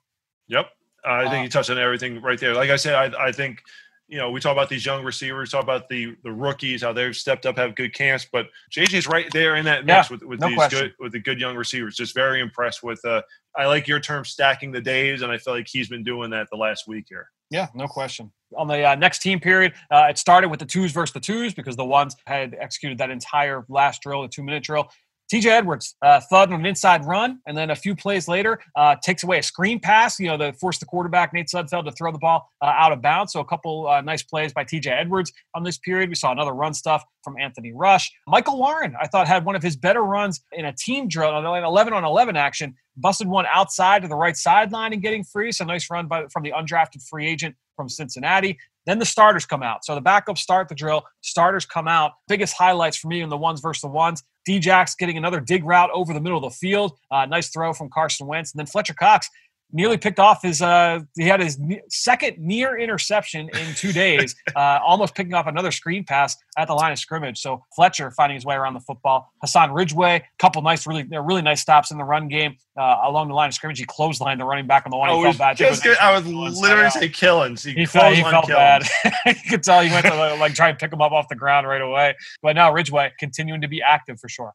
Yep. 0.49 0.65
Uh, 1.07 1.11
I 1.11 1.21
think 1.29 1.33
Uh, 1.39 1.43
you 1.43 1.49
touched 1.49 1.69
on 1.69 1.79
everything 1.79 2.21
right 2.21 2.37
there. 2.39 2.53
Like 2.53 2.69
I 2.71 2.75
said, 2.75 2.93
I, 3.15 3.27
I 3.27 3.31
think, 3.31 3.63
you 4.11 4.17
know, 4.17 4.29
we 4.29 4.41
talk 4.41 4.51
about 4.51 4.67
these 4.67 4.85
young 4.85 5.03
receivers, 5.05 5.51
talk 5.51 5.63
about 5.63 5.87
the 5.87 6.15
the 6.23 6.31
rookies, 6.31 6.83
how 6.83 6.91
they've 6.91 7.15
stepped 7.15 7.45
up, 7.45 7.57
have 7.57 7.75
good 7.75 7.93
camps, 7.93 8.27
but 8.29 8.47
JJ's 8.69 9.07
right 9.07 9.31
there 9.31 9.55
in 9.55 9.63
that 9.65 9.85
mix 9.85 10.09
Yeah, 10.09 10.13
with, 10.15 10.23
with 10.23 10.39
no 10.41 10.49
these 10.49 10.57
question. 10.57 10.79
good 10.79 10.93
with 10.99 11.13
the 11.13 11.19
good 11.19 11.39
young 11.39 11.55
receivers. 11.55 11.95
Just 11.95 12.13
very 12.13 12.41
impressed 12.41 12.83
with 12.83 13.03
uh 13.05 13.21
I 13.57 13.65
like 13.65 13.87
your 13.87 14.01
term 14.01 14.25
stacking 14.25 14.71
the 14.71 14.81
days, 14.81 15.21
and 15.21 15.31
I 15.31 15.37
feel 15.37 15.53
like 15.53 15.67
he's 15.67 15.87
been 15.87 16.03
doing 16.03 16.29
that 16.31 16.47
the 16.51 16.57
last 16.57 16.87
week 16.87 17.05
here. 17.09 17.29
Yeah, 17.49 17.67
no 17.73 17.87
question. 17.87 18.31
On 18.57 18.67
the 18.67 18.83
uh, 18.85 18.95
next 18.95 19.19
team 19.19 19.39
period, 19.39 19.73
uh, 19.91 20.07
it 20.09 20.17
started 20.17 20.49
with 20.49 20.59
the 20.59 20.65
twos 20.65 20.91
versus 20.91 21.13
the 21.13 21.19
twos 21.19 21.53
because 21.53 21.75
the 21.75 21.85
ones 21.85 22.15
had 22.25 22.55
executed 22.59 22.97
that 22.97 23.09
entire 23.09 23.65
last 23.69 24.01
drill, 24.01 24.21
the 24.21 24.27
two 24.27 24.43
minute 24.43 24.63
drill. 24.63 24.89
TJ 25.31 25.45
Edwards, 25.45 25.95
uh, 26.01 26.19
thud 26.19 26.51
on 26.51 26.59
an 26.59 26.65
inside 26.65 27.05
run, 27.05 27.39
and 27.47 27.57
then 27.57 27.69
a 27.69 27.75
few 27.75 27.95
plays 27.95 28.27
later, 28.27 28.59
uh, 28.75 28.97
takes 29.01 29.23
away 29.23 29.39
a 29.39 29.43
screen 29.43 29.79
pass, 29.79 30.19
you 30.19 30.27
know, 30.27 30.35
to 30.35 30.51
forced 30.51 30.81
the 30.81 30.85
quarterback, 30.85 31.31
Nate 31.31 31.47
Sudfeld, 31.47 31.85
to 31.85 31.91
throw 31.93 32.11
the 32.11 32.17
ball 32.17 32.51
uh, 32.61 32.65
out 32.65 32.91
of 32.91 33.01
bounds. 33.01 33.31
So 33.31 33.39
a 33.39 33.45
couple 33.45 33.87
uh, 33.87 34.01
nice 34.01 34.23
plays 34.23 34.51
by 34.51 34.65
TJ 34.65 34.87
Edwards 34.87 35.31
on 35.55 35.63
this 35.63 35.77
period. 35.77 36.09
We 36.09 36.15
saw 36.15 36.33
another 36.33 36.51
run 36.51 36.73
stuff 36.73 37.05
from 37.23 37.37
Anthony 37.39 37.71
Rush. 37.71 38.11
Michael 38.27 38.57
Warren, 38.57 38.93
I 38.99 39.07
thought, 39.07 39.25
had 39.25 39.45
one 39.45 39.55
of 39.55 39.63
his 39.63 39.77
better 39.77 40.03
runs 40.03 40.41
in 40.51 40.65
a 40.65 40.73
team 40.73 41.07
drill, 41.07 41.37
an 41.37 41.45
11 41.45 41.93
on 41.93 42.03
11 42.03 42.35
action, 42.35 42.75
busted 42.97 43.27
one 43.27 43.45
outside 43.53 44.01
to 44.01 44.09
the 44.09 44.15
right 44.15 44.35
sideline 44.35 44.91
and 44.91 45.01
getting 45.01 45.23
free. 45.23 45.53
So 45.53 45.63
nice 45.63 45.89
run 45.89 46.07
by, 46.07 46.25
from 46.27 46.43
the 46.43 46.51
undrafted 46.51 47.07
free 47.07 47.29
agent 47.29 47.55
from 47.77 47.87
Cincinnati. 47.87 48.57
Then 48.85 48.99
the 48.99 49.05
starters 49.05 49.45
come 49.45 49.63
out. 49.63 49.85
So 49.85 49.95
the 49.95 50.01
backups 50.01 50.39
start 50.39 50.69
the 50.69 50.75
drill, 50.75 51.03
starters 51.21 51.65
come 51.65 51.87
out. 51.87 52.13
Biggest 52.27 52.55
highlights 52.57 52.97
for 52.97 53.07
me 53.07 53.21
in 53.21 53.29
the 53.29 53.37
ones 53.37 53.61
versus 53.61 53.81
the 53.81 53.87
ones. 53.87 54.23
Djax 54.47 54.97
getting 54.97 55.17
another 55.17 55.39
dig 55.39 55.63
route 55.63 55.89
over 55.93 56.13
the 56.13 56.21
middle 56.21 56.37
of 56.37 56.51
the 56.51 56.57
field. 56.57 56.97
Uh, 57.11 57.25
nice 57.25 57.49
throw 57.49 57.73
from 57.73 57.89
Carson 57.93 58.25
Wentz. 58.25 58.53
And 58.53 58.59
then 58.59 58.65
Fletcher 58.65 58.95
Cox 58.95 59.29
nearly 59.73 59.97
picked 59.97 60.19
off 60.19 60.41
his, 60.41 60.61
uh, 60.61 60.99
he 61.15 61.23
had 61.23 61.39
his 61.39 61.59
second 61.89 62.37
near 62.39 62.77
interception 62.77 63.49
in 63.49 63.75
two 63.75 63.91
days, 63.91 64.35
uh, 64.55 64.79
almost 64.85 65.15
picking 65.15 65.33
off 65.33 65.47
another 65.47 65.71
screen 65.71 66.03
pass 66.03 66.35
at 66.57 66.67
the 66.67 66.73
line 66.73 66.91
of 66.91 66.99
scrimmage. 66.99 67.39
So 67.39 67.63
Fletcher 67.75 68.11
finding 68.11 68.35
his 68.35 68.45
way 68.45 68.55
around 68.55 68.73
the 68.73 68.79
football. 68.79 69.31
Hassan 69.41 69.71
Ridgeway, 69.71 70.23
couple 70.39 70.61
nice, 70.61 70.85
really, 70.85 71.03
really 71.03 71.41
nice 71.41 71.61
stops 71.61 71.91
in 71.91 71.97
the 71.97 72.03
run 72.03 72.27
game 72.27 72.55
uh, 72.77 72.97
along 73.03 73.27
the 73.27 73.33
line 73.33 73.47
of 73.47 73.53
scrimmage. 73.53 73.79
He 73.79 73.85
clotheslined 73.85 74.37
the 74.37 74.45
running 74.45 74.67
back 74.67 74.85
on 74.85 74.91
the 74.91 74.97
one. 74.97 75.09
I 75.09 75.13
was 75.13 75.37
bad. 75.37 75.57
good. 75.79 75.97
I 75.97 76.13
was 76.17 76.25
literally 76.27 76.89
say 76.89 77.09
Killins. 77.09 77.65
He, 77.65 77.73
He 77.73 77.85
felt, 77.85 78.13
he 78.13 78.21
felt 78.21 78.47
bad. 78.47 78.83
You 79.25 79.35
could 79.49 79.63
tell 79.63 79.81
he 79.81 79.91
went 79.91 80.05
to 80.05 80.15
like, 80.15 80.39
like 80.39 80.53
try 80.55 80.69
and 80.69 80.77
pick 80.77 80.91
him 80.91 81.01
up 81.01 81.11
off 81.11 81.27
the 81.29 81.35
ground 81.35 81.67
right 81.67 81.81
away. 81.81 82.15
But 82.41 82.55
now 82.55 82.73
Ridgeway 82.73 83.11
continuing 83.19 83.61
to 83.61 83.67
be 83.67 83.81
active 83.81 84.19
for 84.19 84.29
sure. 84.29 84.53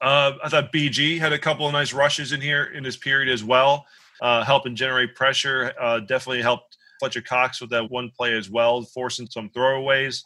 Uh, 0.00 0.32
I 0.42 0.48
thought 0.48 0.72
BG 0.72 1.18
had 1.18 1.32
a 1.32 1.38
couple 1.38 1.66
of 1.66 1.72
nice 1.72 1.92
rushes 1.92 2.32
in 2.32 2.40
here 2.40 2.64
in 2.64 2.82
this 2.82 2.96
period 2.96 3.32
as 3.32 3.42
well, 3.42 3.86
uh, 4.20 4.44
helping 4.44 4.74
generate 4.74 5.14
pressure. 5.14 5.72
Uh, 5.80 6.00
definitely 6.00 6.42
helped 6.42 6.78
Fletcher 6.98 7.22
Cox 7.22 7.60
with 7.60 7.70
that 7.70 7.90
one 7.90 8.10
play 8.16 8.36
as 8.36 8.50
well, 8.50 8.82
forcing 8.82 9.26
some 9.26 9.50
throwaways. 9.50 10.22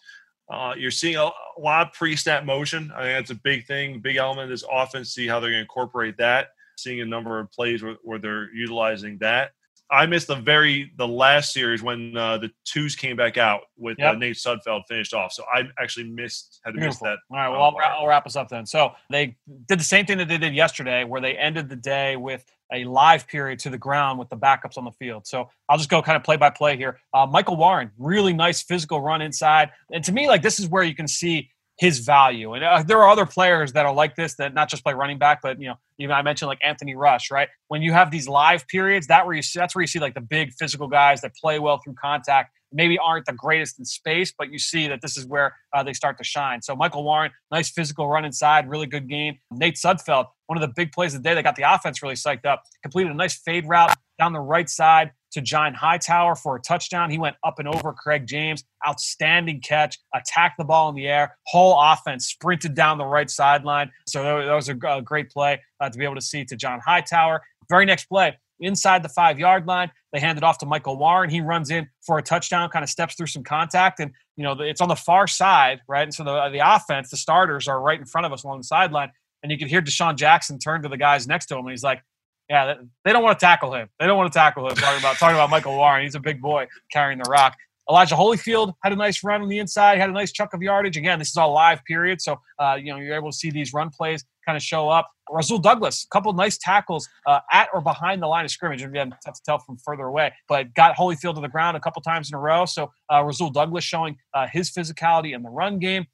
Uh, 0.50 0.74
you're 0.76 0.90
seeing 0.90 1.16
a, 1.16 1.30
lot 1.58 1.88
of 1.88 1.92
pre-snap 1.92 2.44
motion. 2.44 2.90
I 2.94 3.02
think 3.02 3.18
that's 3.18 3.30
a 3.30 3.42
big 3.42 3.66
thing, 3.66 4.00
big 4.00 4.16
element 4.16 4.44
of 4.44 4.50
this 4.50 4.64
offense. 4.70 5.10
See 5.10 5.26
how 5.26 5.40
they're 5.40 5.50
going 5.50 5.58
to 5.58 5.62
incorporate 5.62 6.16
that. 6.18 6.50
Seeing 6.76 7.00
a 7.00 7.04
number 7.04 7.40
of 7.40 7.50
plays 7.50 7.82
where, 7.82 7.96
where 8.02 8.18
they're 8.18 8.52
utilizing 8.54 9.18
that. 9.18 9.50
I 9.90 10.06
missed 10.06 10.26
the 10.26 10.36
very 10.36 10.92
the 10.96 11.08
last 11.08 11.52
series 11.52 11.82
when 11.82 12.16
uh, 12.16 12.38
the 12.38 12.50
twos 12.64 12.94
came 12.94 13.16
back 13.16 13.38
out 13.38 13.62
with 13.76 14.00
uh, 14.02 14.12
Nate 14.12 14.36
Sudfeld 14.36 14.82
finished 14.86 15.14
off. 15.14 15.32
So 15.32 15.44
I 15.52 15.64
actually 15.80 16.10
missed 16.10 16.60
had 16.64 16.74
to 16.74 16.80
miss 16.80 16.98
that. 16.98 17.18
All 17.30 17.36
right, 17.36 17.48
well, 17.48 17.62
uh, 17.62 17.64
I'll, 17.64 18.00
I'll 18.00 18.06
wrap 18.06 18.26
us 18.26 18.36
up 18.36 18.48
then. 18.48 18.66
So 18.66 18.92
they 19.10 19.36
did 19.66 19.80
the 19.80 19.84
same 19.84 20.04
thing 20.04 20.18
that 20.18 20.28
they 20.28 20.38
did 20.38 20.54
yesterday, 20.54 21.04
where 21.04 21.20
they 21.20 21.36
ended 21.36 21.68
the 21.68 21.76
day 21.76 22.16
with 22.16 22.44
a 22.72 22.84
live 22.84 23.26
period 23.26 23.58
to 23.60 23.70
the 23.70 23.78
ground 23.78 24.18
with 24.18 24.28
the 24.28 24.36
backups 24.36 24.76
on 24.76 24.84
the 24.84 24.92
field. 24.92 25.26
So 25.26 25.48
I'll 25.70 25.78
just 25.78 25.88
go 25.88 26.02
kind 26.02 26.16
of 26.16 26.22
play 26.22 26.36
by 26.36 26.50
play 26.50 26.76
here. 26.76 26.98
Uh, 27.14 27.24
Michael 27.24 27.56
Warren, 27.56 27.90
really 27.96 28.34
nice 28.34 28.62
physical 28.62 29.00
run 29.00 29.22
inside, 29.22 29.70
and 29.92 30.04
to 30.04 30.12
me, 30.12 30.28
like 30.28 30.42
this 30.42 30.60
is 30.60 30.68
where 30.68 30.82
you 30.82 30.94
can 30.94 31.08
see 31.08 31.50
his 31.78 32.00
value. 32.00 32.54
And 32.54 32.64
uh, 32.64 32.82
there 32.82 32.98
are 32.98 33.08
other 33.08 33.24
players 33.24 33.72
that 33.72 33.86
are 33.86 33.94
like 33.94 34.16
this 34.16 34.34
that 34.36 34.52
not 34.52 34.68
just 34.68 34.82
play 34.82 34.94
running 34.94 35.18
back, 35.18 35.40
but 35.42 35.60
you 35.60 35.68
know, 35.68 35.76
even 35.98 36.14
I 36.14 36.22
mentioned 36.22 36.48
like 36.48 36.58
Anthony 36.62 36.96
Rush, 36.96 37.30
right? 37.30 37.48
When 37.68 37.82
you 37.82 37.92
have 37.92 38.10
these 38.10 38.28
live 38.28 38.66
periods, 38.66 39.06
that 39.06 39.26
where 39.26 39.34
you 39.34 39.42
see, 39.42 39.58
that's 39.58 39.74
where 39.74 39.82
you 39.82 39.86
see 39.86 40.00
like 40.00 40.14
the 40.14 40.20
big 40.20 40.52
physical 40.58 40.88
guys 40.88 41.20
that 41.20 41.34
play 41.36 41.58
well 41.58 41.80
through 41.82 41.94
contact. 41.94 42.52
Maybe 42.70 42.98
aren't 42.98 43.24
the 43.24 43.32
greatest 43.32 43.78
in 43.78 43.84
space, 43.86 44.32
but 44.36 44.52
you 44.52 44.58
see 44.58 44.88
that 44.88 45.00
this 45.00 45.16
is 45.16 45.24
where 45.24 45.56
uh, 45.72 45.82
they 45.82 45.94
start 45.94 46.18
to 46.18 46.24
shine. 46.24 46.60
So 46.60 46.76
Michael 46.76 47.02
Warren, 47.02 47.30
nice 47.50 47.70
physical 47.70 48.08
run 48.08 48.26
inside, 48.26 48.68
really 48.68 48.86
good 48.86 49.08
game. 49.08 49.38
Nate 49.50 49.76
Sudfeld, 49.76 50.26
one 50.46 50.58
of 50.58 50.62
the 50.62 50.72
big 50.76 50.92
plays 50.92 51.14
of 51.14 51.22
the 51.22 51.28
day 51.28 51.34
that 51.34 51.44
got 51.44 51.56
the 51.56 51.62
offense 51.62 52.02
really 52.02 52.14
psyched 52.14 52.44
up, 52.44 52.64
completed 52.82 53.10
a 53.10 53.14
nice 53.14 53.38
fade 53.38 53.66
route 53.66 53.96
down 54.18 54.32
the 54.34 54.40
right 54.40 54.68
side 54.68 55.12
to 55.32 55.40
John 55.40 55.74
Hightower 55.74 56.34
for 56.36 56.56
a 56.56 56.60
touchdown. 56.60 57.10
He 57.10 57.18
went 57.18 57.36
up 57.44 57.58
and 57.58 57.68
over 57.68 57.92
Craig 57.92 58.26
James. 58.26 58.64
Outstanding 58.86 59.60
catch, 59.60 59.98
attacked 60.14 60.58
the 60.58 60.64
ball 60.64 60.88
in 60.88 60.94
the 60.94 61.08
air. 61.08 61.36
Whole 61.46 61.78
offense 61.80 62.26
sprinted 62.26 62.74
down 62.74 62.98
the 62.98 63.04
right 63.04 63.28
sideline. 63.30 63.90
So 64.06 64.22
that 64.22 64.54
was 64.54 64.68
a 64.68 64.74
great 64.74 65.30
play 65.30 65.60
uh, 65.80 65.90
to 65.90 65.98
be 65.98 66.04
able 66.04 66.14
to 66.14 66.20
see 66.20 66.44
to 66.44 66.56
John 66.56 66.80
Hightower. 66.84 67.42
Very 67.68 67.84
next 67.84 68.06
play, 68.06 68.36
inside 68.60 69.02
the 69.02 69.08
five 69.08 69.38
yard 69.38 69.66
line, 69.66 69.90
they 70.12 70.20
hand 70.20 70.38
it 70.38 70.44
off 70.44 70.58
to 70.58 70.66
Michael 70.66 70.98
Warren. 70.98 71.30
He 71.30 71.40
runs 71.40 71.70
in 71.70 71.88
for 72.00 72.18
a 72.18 72.22
touchdown, 72.22 72.70
kind 72.70 72.82
of 72.82 72.88
steps 72.88 73.14
through 73.14 73.26
some 73.26 73.44
contact, 73.44 74.00
and 74.00 74.12
you 74.36 74.44
know 74.44 74.52
it's 74.60 74.80
on 74.80 74.88
the 74.88 74.96
far 74.96 75.26
side, 75.26 75.80
right? 75.88 76.02
And 76.02 76.14
so 76.14 76.24
the 76.24 76.48
the 76.50 76.60
offense, 76.64 77.10
the 77.10 77.16
starters 77.16 77.68
are 77.68 77.80
right 77.80 77.98
in 77.98 78.06
front 78.06 78.26
of 78.26 78.32
us 78.32 78.44
along 78.44 78.58
the 78.58 78.64
sideline, 78.64 79.10
and 79.42 79.52
you 79.52 79.58
can 79.58 79.68
hear 79.68 79.82
DeSean 79.82 80.16
Jackson 80.16 80.58
turn 80.58 80.82
to 80.82 80.88
the 80.88 80.96
guys 80.96 81.26
next 81.26 81.46
to 81.46 81.54
him, 81.56 81.60
and 81.60 81.70
he's 81.70 81.82
like, 81.84 82.02
yeah, 82.48 82.74
they 83.04 83.12
don't 83.12 83.22
want 83.22 83.38
to 83.38 83.44
tackle 83.44 83.74
him. 83.74 83.88
They 83.98 84.06
don't 84.06 84.16
want 84.16 84.32
to 84.32 84.38
tackle 84.38 84.68
him. 84.68 84.74
Talking 84.76 84.98
about 85.00 85.16
talking 85.16 85.36
about 85.36 85.50
Michael 85.50 85.76
Warren, 85.76 86.02
he's 86.02 86.14
a 86.14 86.20
big 86.20 86.40
boy 86.40 86.66
carrying 86.90 87.18
the 87.18 87.28
rock. 87.30 87.56
Elijah 87.88 88.14
Holyfield 88.16 88.74
had 88.82 88.92
a 88.92 88.96
nice 88.96 89.24
run 89.24 89.40
on 89.40 89.48
the 89.48 89.58
inside, 89.58 89.98
had 89.98 90.10
a 90.10 90.12
nice 90.12 90.30
chunk 90.30 90.52
of 90.52 90.60
yardage. 90.60 90.96
Again, 90.96 91.18
this 91.18 91.30
is 91.30 91.36
all 91.36 91.52
live 91.52 91.82
period, 91.84 92.20
so 92.20 92.38
uh, 92.58 92.76
you 92.80 92.92
know 92.92 92.98
you're 92.98 93.16
able 93.16 93.30
to 93.30 93.36
see 93.36 93.50
these 93.50 93.72
run 93.72 93.90
plays 93.90 94.24
kind 94.44 94.56
of 94.56 94.62
show 94.62 94.88
up. 94.88 95.10
Rasul 95.30 95.58
Douglas, 95.58 96.04
a 96.04 96.08
couple 96.12 96.32
nice 96.32 96.56
tackles 96.58 97.06
uh, 97.26 97.40
at 97.52 97.68
or 97.74 97.80
behind 97.80 98.22
the 98.22 98.26
line 98.26 98.44
of 98.44 98.50
scrimmage. 98.50 98.82
Again, 98.82 99.14
tough 99.24 99.34
to 99.34 99.42
tell 99.44 99.58
from 99.58 99.76
further 99.78 100.04
away, 100.04 100.32
but 100.48 100.72
got 100.74 100.96
Holyfield 100.96 101.34
to 101.34 101.40
the 101.40 101.48
ground 101.48 101.76
a 101.76 101.80
couple 101.80 102.00
times 102.02 102.30
in 102.30 102.34
a 102.34 102.38
row. 102.38 102.64
So 102.64 102.90
uh, 103.10 103.30
Douglas 103.52 103.84
showing 103.84 104.16
uh, 104.34 104.46
his 104.50 104.70
physicality 104.70 105.34
in 105.34 105.42
the 105.42 105.50
run 105.50 105.78
game. 105.78 106.06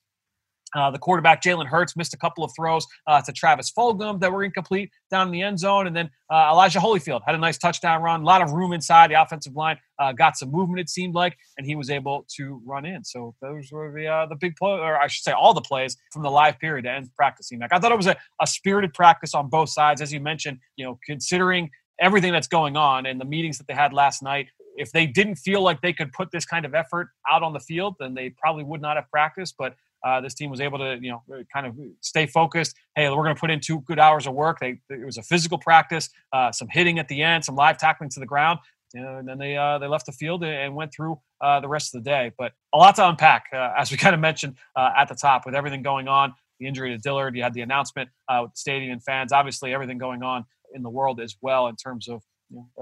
Uh, 0.74 0.90
the 0.90 0.98
quarterback 0.98 1.42
Jalen 1.42 1.66
Hurts 1.66 1.96
missed 1.96 2.14
a 2.14 2.16
couple 2.16 2.44
of 2.44 2.52
throws 2.56 2.86
uh, 3.06 3.20
to 3.22 3.32
Travis 3.32 3.70
Fulgham 3.70 4.20
that 4.20 4.32
were 4.32 4.44
incomplete 4.44 4.90
down 5.10 5.28
in 5.28 5.32
the 5.32 5.42
end 5.42 5.58
zone, 5.58 5.86
and 5.86 5.94
then 5.94 6.10
uh, 6.30 6.50
Elijah 6.52 6.78
Holyfield 6.78 7.20
had 7.26 7.34
a 7.34 7.38
nice 7.38 7.58
touchdown 7.58 8.02
run. 8.02 8.22
A 8.22 8.24
lot 8.24 8.42
of 8.42 8.52
room 8.52 8.72
inside 8.72 9.10
the 9.10 9.20
offensive 9.20 9.54
line, 9.54 9.78
uh, 9.98 10.12
got 10.12 10.36
some 10.36 10.50
movement 10.50 10.80
it 10.80 10.88
seemed 10.88 11.14
like, 11.14 11.36
and 11.56 11.66
he 11.66 11.76
was 11.76 11.90
able 11.90 12.26
to 12.36 12.60
run 12.64 12.84
in. 12.84 13.04
So 13.04 13.34
those 13.40 13.70
were 13.70 13.92
the 13.92 14.06
uh, 14.06 14.26
the 14.26 14.36
big 14.36 14.56
play, 14.56 14.72
or 14.72 14.96
I 14.96 15.06
should 15.06 15.22
say, 15.22 15.32
all 15.32 15.54
the 15.54 15.60
plays 15.60 15.96
from 16.12 16.22
the 16.22 16.30
live 16.30 16.58
period 16.58 16.84
to 16.84 16.90
end 16.90 17.10
practice. 17.14 17.50
Like 17.58 17.72
I 17.72 17.78
thought 17.78 17.92
it 17.92 17.96
was 17.96 18.06
a, 18.06 18.16
a 18.40 18.46
spirited 18.46 18.94
practice 18.94 19.34
on 19.34 19.48
both 19.48 19.68
sides, 19.68 20.00
as 20.00 20.12
you 20.12 20.20
mentioned. 20.20 20.58
You 20.76 20.86
know, 20.86 20.98
considering 21.06 21.70
everything 22.00 22.32
that's 22.32 22.48
going 22.48 22.76
on 22.76 23.06
and 23.06 23.20
the 23.20 23.24
meetings 23.24 23.58
that 23.58 23.68
they 23.68 23.74
had 23.74 23.92
last 23.92 24.22
night 24.22 24.48
if 24.76 24.92
they 24.92 25.06
didn't 25.06 25.36
feel 25.36 25.62
like 25.62 25.80
they 25.80 25.92
could 25.92 26.12
put 26.12 26.30
this 26.32 26.44
kind 26.44 26.64
of 26.64 26.74
effort 26.74 27.08
out 27.30 27.42
on 27.42 27.52
the 27.52 27.60
field, 27.60 27.94
then 28.00 28.14
they 28.14 28.30
probably 28.30 28.64
would 28.64 28.80
not 28.80 28.96
have 28.96 29.08
practiced. 29.10 29.54
But 29.56 29.76
uh, 30.04 30.20
this 30.20 30.34
team 30.34 30.50
was 30.50 30.60
able 30.60 30.78
to, 30.78 30.98
you 31.00 31.10
know, 31.10 31.22
kind 31.52 31.66
of 31.66 31.74
stay 32.00 32.26
focused. 32.26 32.76
Hey, 32.94 33.08
we're 33.08 33.24
going 33.24 33.34
to 33.34 33.40
put 33.40 33.50
in 33.50 33.60
two 33.60 33.80
good 33.80 33.98
hours 33.98 34.26
of 34.26 34.34
work. 34.34 34.60
They, 34.60 34.78
it 34.90 35.04
was 35.04 35.16
a 35.16 35.22
physical 35.22 35.58
practice, 35.58 36.10
uh, 36.32 36.52
some 36.52 36.68
hitting 36.70 36.98
at 36.98 37.08
the 37.08 37.22
end, 37.22 37.44
some 37.44 37.56
live 37.56 37.78
tackling 37.78 38.10
to 38.10 38.20
the 38.20 38.26
ground, 38.26 38.58
and 38.92 39.26
then 39.26 39.38
they 39.38 39.56
uh, 39.56 39.78
they 39.78 39.86
left 39.86 40.06
the 40.06 40.12
field 40.12 40.44
and 40.44 40.74
went 40.74 40.92
through 40.94 41.18
uh, 41.40 41.60
the 41.60 41.68
rest 41.68 41.94
of 41.94 42.04
the 42.04 42.10
day. 42.10 42.32
But 42.36 42.52
a 42.72 42.78
lot 42.78 42.96
to 42.96 43.08
unpack, 43.08 43.46
uh, 43.52 43.70
as 43.76 43.90
we 43.90 43.96
kind 44.04 44.14
of 44.14 44.20
mentioned 44.20 44.56
uh, 44.76 44.90
at 44.96 45.08
the 45.08 45.14
top, 45.14 45.46
with 45.46 45.54
everything 45.54 45.82
going 45.82 46.08
on. 46.08 46.34
The 46.60 46.68
injury 46.68 46.90
to 46.90 46.98
Dillard, 46.98 47.34
you 47.34 47.42
had 47.42 47.52
the 47.52 47.62
announcement 47.62 48.10
with 48.30 48.52
the 48.52 48.56
stadium 48.56 48.92
and 48.92 49.02
fans. 49.02 49.32
Obviously, 49.32 49.74
everything 49.74 49.98
going 49.98 50.22
on 50.22 50.44
in 50.72 50.84
the 50.84 50.88
world 50.88 51.20
as 51.20 51.34
well 51.42 51.66
in 51.66 51.74
terms 51.74 52.06
of 52.06 52.12
you 52.12 52.14
know, 52.14 52.20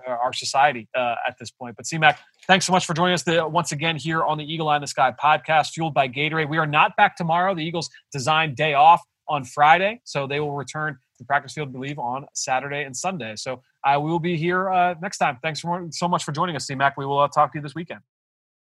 our 0.06 0.32
society 0.32 0.88
uh, 0.96 1.16
at 1.26 1.36
this 1.38 1.50
point. 1.50 1.76
But 1.76 1.86
CMAC, 1.86 2.16
thanks 2.46 2.66
so 2.66 2.72
much 2.72 2.86
for 2.86 2.94
joining 2.94 3.14
us 3.14 3.22
the, 3.22 3.46
once 3.46 3.72
again 3.72 3.96
here 3.96 4.24
on 4.24 4.38
the 4.38 4.44
Eagle 4.44 4.68
Eye 4.68 4.76
in 4.76 4.82
the 4.82 4.86
Sky 4.88 5.12
podcast, 5.22 5.70
fueled 5.70 5.94
by 5.94 6.08
Gatorade. 6.08 6.48
We 6.48 6.58
are 6.58 6.66
not 6.66 6.96
back 6.96 7.16
tomorrow. 7.16 7.54
The 7.54 7.64
Eagles 7.64 7.90
designed 8.12 8.56
day 8.56 8.74
off 8.74 9.00
on 9.28 9.44
Friday, 9.44 10.00
so 10.04 10.26
they 10.26 10.40
will 10.40 10.52
return 10.52 10.98
to 11.18 11.24
practice 11.24 11.52
field, 11.52 11.68
I 11.68 11.72
believe, 11.72 11.98
on 11.98 12.26
Saturday 12.34 12.84
and 12.84 12.96
Sunday. 12.96 13.34
So 13.36 13.62
uh, 13.84 13.98
we 14.00 14.10
will 14.10 14.20
be 14.20 14.36
here 14.36 14.70
uh, 14.70 14.94
next 15.00 15.18
time. 15.18 15.38
Thanks 15.42 15.60
for, 15.60 15.86
so 15.90 16.08
much 16.08 16.24
for 16.24 16.32
joining 16.32 16.56
us, 16.56 16.66
CMAC. 16.66 16.92
We 16.96 17.06
will 17.06 17.20
uh, 17.20 17.28
talk 17.28 17.52
to 17.52 17.58
you 17.58 17.62
this 17.62 17.74
weekend. 17.74 18.00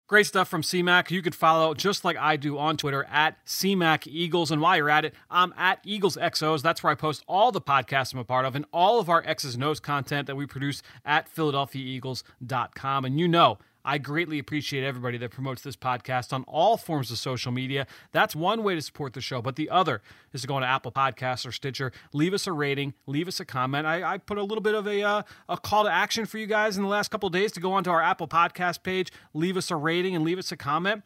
Great 0.08 0.26
stuff 0.26 0.50
from 0.50 0.62
CMAC. 0.62 1.12
You 1.12 1.22
could 1.22 1.34
follow 1.34 1.74
just 1.74 2.04
like 2.04 2.18
I 2.18 2.36
do 2.36 2.58
on 2.58 2.76
Twitter 2.76 3.06
at 3.10 3.44
CMAC 3.46 4.06
Eagles. 4.08 4.52
And 4.52 4.62
while 4.62 4.76
you're 4.76 4.90
at 4.90 5.06
it, 5.06 5.14
I'm 5.32 5.54
at 5.58 5.80
Eagles 5.86 6.18
XOs. 6.18 6.62
That's 6.62 6.84
where 6.84 6.92
I 6.92 6.96
post 6.96 7.24
all 7.26 7.54
the 7.54 7.62
podcasts 7.62 8.14
I'm 8.14 8.20
a 8.20 8.26
part 8.26 8.46
of 8.46 8.54
and 8.54 8.66
all 8.74 9.00
of 9.00 9.10
our 9.10 9.24
X's 9.26 9.56
and 9.56 9.64
O's 9.64 9.80
content 9.80 10.28
that 10.28 10.36
we 10.36 10.46
produce 10.46 10.84
at 11.06 11.34
PhiladelphiaEagles.com. 11.34 13.06
And 13.06 13.18
you 13.18 13.30
know, 13.30 13.60
I 13.86 13.98
greatly 13.98 14.40
appreciate 14.40 14.84
everybody 14.84 15.18
that 15.18 15.32
promotes 15.32 15.62
this 15.62 15.76
podcast 15.76 16.32
on 16.32 16.44
all 16.48 16.78
forms 16.78 17.12
of 17.12 17.18
social 17.18 17.52
media. 17.52 17.86
That's 18.12 18.36
one 18.36 18.64
way 18.64 18.76
to 18.76 18.82
support 18.82 19.14
the 19.14 19.22
show. 19.22 19.42
But 19.42 19.56
the 19.56 19.70
other 19.70 20.02
is 20.32 20.42
to 20.42 20.48
go 20.48 20.60
to 20.60 20.66
Apple 20.66 20.92
Podcasts 20.92 21.46
or 21.46 21.52
Stitcher, 21.52 21.92
leave 22.14 22.34
us 22.34 22.48
a 22.48 22.54
rating, 22.54 22.94
leave 23.08 23.28
us 23.28 23.40
a 23.40 23.46
comment. 23.46 23.86
I, 23.86 24.14
I 24.14 24.18
put 24.18 24.38
a 24.38 24.44
little 24.44 24.62
bit 24.62 24.76
of 24.76 24.88
a, 24.88 25.02
uh, 25.02 25.24
a 25.50 25.58
call 25.58 25.84
to 25.84 25.92
action 25.92 26.26
for 26.26 26.38
you 26.38 26.48
guys 26.48 26.78
in 26.78 26.84
the 26.84 26.90
last 26.90 27.10
couple 27.12 27.30
days 27.30 27.52
to 27.54 27.60
go 27.60 27.74
onto 27.74 27.90
our 27.90 28.02
Apple 28.02 28.28
Podcast 28.28 28.84
page, 28.84 29.12
leave 29.34 29.58
us 29.58 29.70
a 29.70 29.76
rating, 29.76 30.16
and 30.16 30.24
leave 30.24 30.40
us 30.40 30.52
a 30.52 30.58
comment 30.58 31.04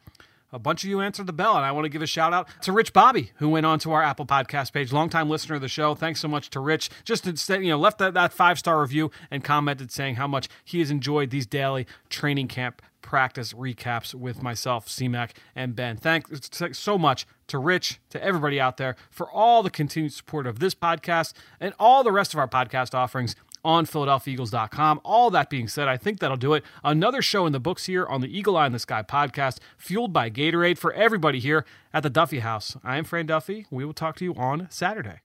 a 0.52 0.58
bunch 0.58 0.84
of 0.84 0.90
you 0.90 1.00
answered 1.00 1.26
the 1.26 1.32
bell. 1.32 1.56
And 1.56 1.64
I 1.64 1.72
want 1.72 1.84
to 1.84 1.90
give 1.90 2.02
a 2.02 2.06
shout 2.06 2.32
out 2.32 2.48
to 2.62 2.72
Rich 2.72 2.92
Bobby, 2.92 3.32
who 3.36 3.48
went 3.48 3.66
on 3.66 3.78
to 3.80 3.92
our 3.92 4.02
Apple 4.02 4.26
Podcast 4.26 4.72
page, 4.72 4.92
longtime 4.92 5.28
listener 5.28 5.56
of 5.56 5.60
the 5.60 5.68
show. 5.68 5.94
Thanks 5.94 6.20
so 6.20 6.28
much 6.28 6.50
to 6.50 6.60
Rich. 6.60 6.90
Just 7.04 7.26
instead, 7.26 7.62
you 7.62 7.70
know, 7.70 7.78
left 7.78 7.98
that, 7.98 8.14
that 8.14 8.32
five 8.32 8.58
star 8.58 8.80
review 8.80 9.10
and 9.30 9.44
commented 9.44 9.90
saying 9.90 10.16
how 10.16 10.26
much 10.26 10.48
he 10.64 10.80
has 10.80 10.90
enjoyed 10.90 11.30
these 11.30 11.46
daily 11.46 11.86
training 12.08 12.48
camp 12.48 12.82
practice 13.00 13.52
recaps 13.54 14.14
with 14.14 14.42
myself, 14.42 14.86
CMAC, 14.86 15.30
and 15.54 15.74
Ben. 15.74 15.96
Thanks 15.96 16.50
so 16.72 16.98
much 16.98 17.26
to 17.46 17.58
Rich, 17.58 18.00
to 18.10 18.22
everybody 18.22 18.60
out 18.60 18.76
there 18.76 18.96
for 19.10 19.30
all 19.30 19.62
the 19.62 19.70
continued 19.70 20.12
support 20.12 20.46
of 20.46 20.58
this 20.58 20.74
podcast 20.74 21.32
and 21.58 21.72
all 21.78 22.04
the 22.04 22.12
rest 22.12 22.34
of 22.34 22.38
our 22.38 22.48
podcast 22.48 22.94
offerings 22.94 23.34
on 23.64 23.86
PhiladelphiaEagles.com. 23.86 25.00
All 25.04 25.30
that 25.30 25.50
being 25.50 25.68
said, 25.68 25.88
I 25.88 25.96
think 25.96 26.18
that'll 26.20 26.36
do 26.36 26.54
it. 26.54 26.64
Another 26.82 27.22
show 27.22 27.46
in 27.46 27.52
the 27.52 27.60
books 27.60 27.86
here 27.86 28.06
on 28.06 28.20
the 28.20 28.38
Eagle 28.38 28.56
Eye 28.56 28.66
in 28.66 28.72
the 28.72 28.78
Sky 28.78 29.02
podcast, 29.02 29.58
fueled 29.76 30.12
by 30.12 30.30
Gatorade 30.30 30.78
for 30.78 30.92
everybody 30.92 31.38
here 31.38 31.64
at 31.92 32.02
the 32.02 32.10
Duffy 32.10 32.40
House. 32.40 32.76
I 32.82 32.96
am 32.96 33.04
Fran 33.04 33.26
Duffy. 33.26 33.66
We 33.70 33.84
will 33.84 33.94
talk 33.94 34.16
to 34.16 34.24
you 34.24 34.34
on 34.34 34.68
Saturday. 34.70 35.20